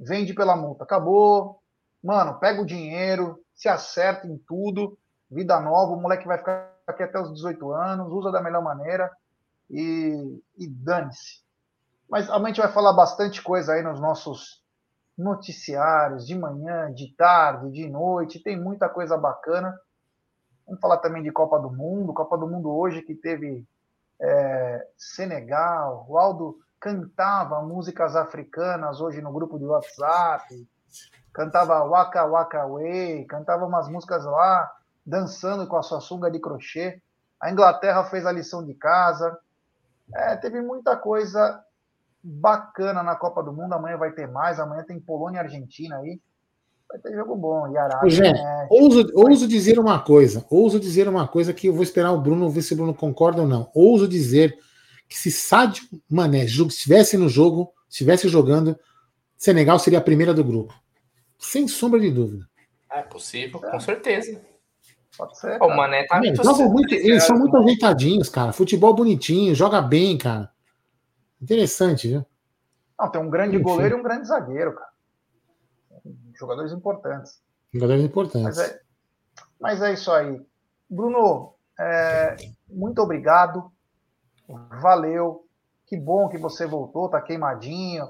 [0.00, 0.84] Vende pela multa.
[0.84, 1.60] Acabou.
[2.02, 4.98] Mano, pega o dinheiro, se acerta em tudo,
[5.30, 9.10] vida nova, o moleque vai ficar aqui até os 18 anos, usa da melhor maneira
[9.68, 11.42] e, e dane-se.
[12.08, 14.62] Mas a gente vai falar bastante coisa aí nos nossos
[15.18, 19.76] noticiários, de manhã, de tarde, de noite, tem muita coisa bacana.
[20.66, 23.66] Vamos falar também de Copa do Mundo, Copa do Mundo hoje que teve
[24.20, 30.68] é, Senegal, o Aldo cantava músicas africanas hoje no grupo de WhatsApp,
[31.36, 34.72] cantava Waka Waka Way, cantava umas músicas lá,
[35.04, 36.98] dançando com a sua sunga de crochê.
[37.38, 39.38] A Inglaterra fez a lição de casa.
[40.14, 41.62] É, teve muita coisa
[42.24, 43.74] bacana na Copa do Mundo.
[43.74, 44.58] Amanhã vai ter mais.
[44.58, 46.18] Amanhã tem Polônia e Argentina aí.
[46.88, 47.70] Vai ter jogo bom.
[47.70, 48.08] E Arábia.
[48.08, 48.66] Jé, né?
[48.70, 50.42] ouso, ouso dizer uma coisa.
[50.48, 53.42] Ouso dizer uma coisa que eu vou esperar o Bruno ver se o Bruno concorda
[53.42, 53.70] ou não.
[53.74, 54.58] Ouso dizer
[55.06, 58.74] que se Sadio Mané estivesse no jogo, estivesse jogando,
[59.36, 60.72] Senegal seria a primeira do grupo.
[61.38, 62.48] Sem sombra de dúvida.
[62.90, 64.40] É possível, com certeza.
[65.16, 65.60] Pode ser.
[65.62, 68.52] O Mané tá muito, muito Eles são muito ajeitadinhos, cara.
[68.52, 70.50] Futebol bonitinho, joga bem, cara.
[71.40, 72.26] Interessante, viu?
[72.98, 73.64] Não, tem um grande Enfim.
[73.64, 74.90] goleiro e um grande zagueiro, cara.
[76.38, 77.40] Jogadores importantes.
[77.72, 78.56] Jogadores importantes.
[78.56, 78.80] Mas é,
[79.60, 80.40] mas é isso aí.
[80.88, 82.36] Bruno, é,
[82.68, 83.70] muito obrigado.
[84.80, 85.46] Valeu.
[85.86, 88.06] Que bom que você voltou, tá queimadinho.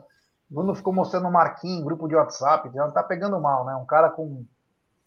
[0.49, 3.75] Bruno ficou mostrando o Marquinhos, grupo de WhatsApp, já tá pegando mal, né?
[3.75, 4.45] Um cara com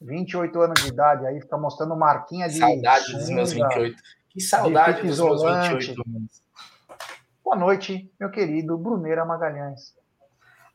[0.01, 2.59] 28 anos de idade aí fica mostrando Marquinhos de.
[2.59, 4.03] Saudade dos meus 28.
[4.29, 6.43] Que saudade dos meus 28 anos.
[7.43, 9.95] Boa noite, meu querido Bruneira Magalhães.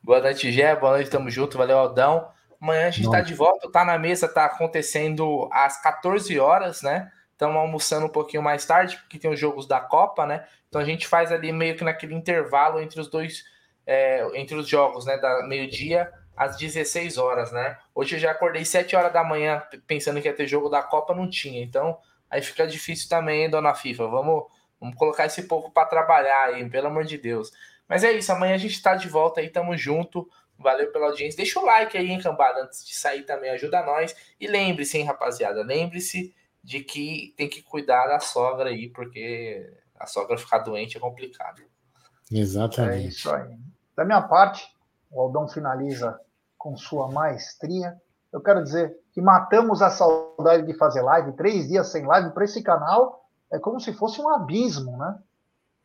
[0.03, 0.75] Boa noite, Gé.
[0.75, 1.57] Boa noite, tamo junto.
[1.57, 2.29] Valeu, Aldão.
[2.61, 3.19] Amanhã a gente Nossa.
[3.19, 7.11] tá de volta, tá na mesa, tá acontecendo às 14 horas, né?
[7.33, 10.47] Estamos almoçando um pouquinho mais tarde, porque tem os jogos da Copa, né?
[10.69, 13.45] Então a gente faz ali meio que naquele intervalo entre os dois
[13.87, 15.17] é, entre os jogos, né?
[15.19, 17.79] Da meio-dia às 16 horas, né?
[17.95, 21.15] Hoje eu já acordei 7 horas da manhã pensando que ia ter jogo da Copa,
[21.15, 21.63] não tinha.
[21.63, 21.99] Então,
[22.29, 24.09] aí fica difícil também, dona FIFA.
[24.09, 24.45] Vamos,
[24.81, 27.53] vamos colocar esse povo para trabalhar aí, pelo amor de Deus.
[27.89, 30.29] Mas é isso, amanhã a gente está de volta aí, tamo junto.
[30.59, 31.37] Valeu pela audiência.
[31.37, 34.15] Deixa o like aí, hein, cambada, antes de sair também, ajuda nós.
[34.41, 40.07] E lembre-se, hein, rapaziada, lembre-se de que tem que cuidar da sogra aí, porque a
[40.07, 41.63] sogra ficar doente é complicado.
[42.33, 43.05] Exatamente.
[43.05, 43.57] É isso aí.
[43.97, 44.67] Da minha parte,
[45.11, 46.19] o Aldão finaliza
[46.59, 47.97] com sua maestria.
[48.33, 52.45] Eu quero dizer que matamos a saudade de fazer live, três dias sem live para
[52.45, 55.17] esse canal é como se fosse um abismo, né?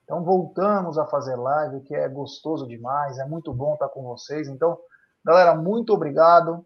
[0.03, 4.47] Então voltamos a fazer live, que é gostoso demais, é muito bom estar com vocês.
[4.47, 4.75] Então,
[5.23, 6.65] galera, muito obrigado,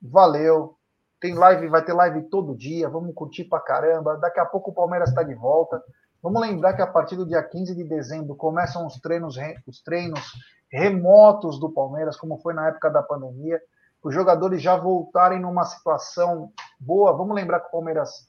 [0.00, 0.76] valeu.
[1.20, 4.16] Tem live, vai ter live todo dia, vamos curtir pra caramba.
[4.18, 5.82] Daqui a pouco o Palmeiras está de volta.
[6.24, 9.36] Vamos lembrar que a partir do dia 15 de dezembro começam os treinos,
[9.66, 10.32] os treinos
[10.72, 13.60] remotos do Palmeiras, como foi na época da pandemia,
[14.02, 17.12] os jogadores já voltarem numa situação boa.
[17.12, 18.26] Vamos lembrar que o Palmeiras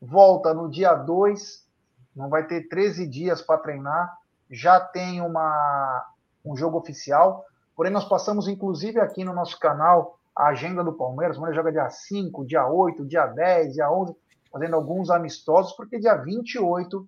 [0.00, 1.68] volta no dia 2,
[2.16, 4.10] não vai ter 13 dias para treinar,
[4.50, 6.06] já tem uma,
[6.42, 7.44] um jogo oficial,
[7.76, 11.72] porém nós passamos inclusive aqui no nosso canal a agenda do Palmeiras, o Palmeiras joga
[11.72, 14.16] dia 5, dia 8, dia 10, dia 11,
[14.50, 17.06] fazendo alguns amistosos, porque dia 28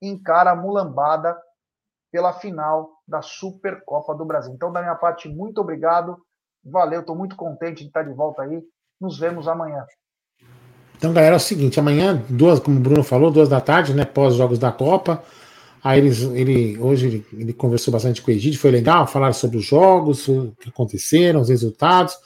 [0.00, 1.36] encara a mulambada
[2.10, 4.52] pela final da Supercopa do Brasil.
[4.54, 6.16] Então, da minha parte, muito obrigado.
[6.64, 8.62] Valeu, estou muito contente de estar de volta aí.
[9.00, 9.84] Nos vemos amanhã.
[10.96, 14.04] Então, galera, é o seguinte: amanhã, duas, como o Bruno falou, duas da tarde, né?
[14.04, 15.22] Pós-jogos da Copa.
[15.84, 19.58] Aí eles, ele, hoje ele, ele conversou bastante com o Egídio, foi legal, falar sobre
[19.58, 22.16] os jogos, o que aconteceram, os resultados,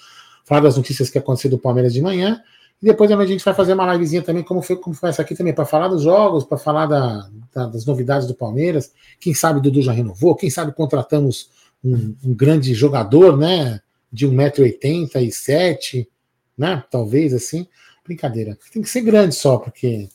[0.47, 2.41] falar das notícias que aconteceram do Palmeiras de manhã.
[2.83, 5.35] E depois a gente vai fazer uma livezinha também, como foi, como foi essa aqui
[5.35, 8.93] também, para falar dos jogos, para falar da, da, das novidades do Palmeiras.
[9.19, 11.51] Quem sabe o Dudu já renovou, quem sabe contratamos
[11.85, 13.81] um, um grande jogador, né?
[14.11, 16.07] De 1,87m,
[16.57, 16.83] né?
[16.91, 17.67] Talvez assim.
[18.03, 18.59] Brincadeira.
[18.73, 20.09] Tem que ser grande só, porque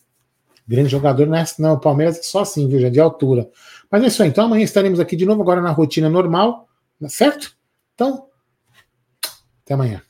[0.67, 1.73] grande jogador não é não.
[1.73, 2.79] O Palmeiras é só assim, viu?
[2.79, 3.47] Já de altura.
[3.91, 4.29] Mas é isso aí.
[4.29, 6.67] Então amanhã estaremos aqui de novo, agora na rotina normal,
[7.07, 7.55] certo?
[7.93, 8.27] Então,
[9.63, 10.01] até amanhã.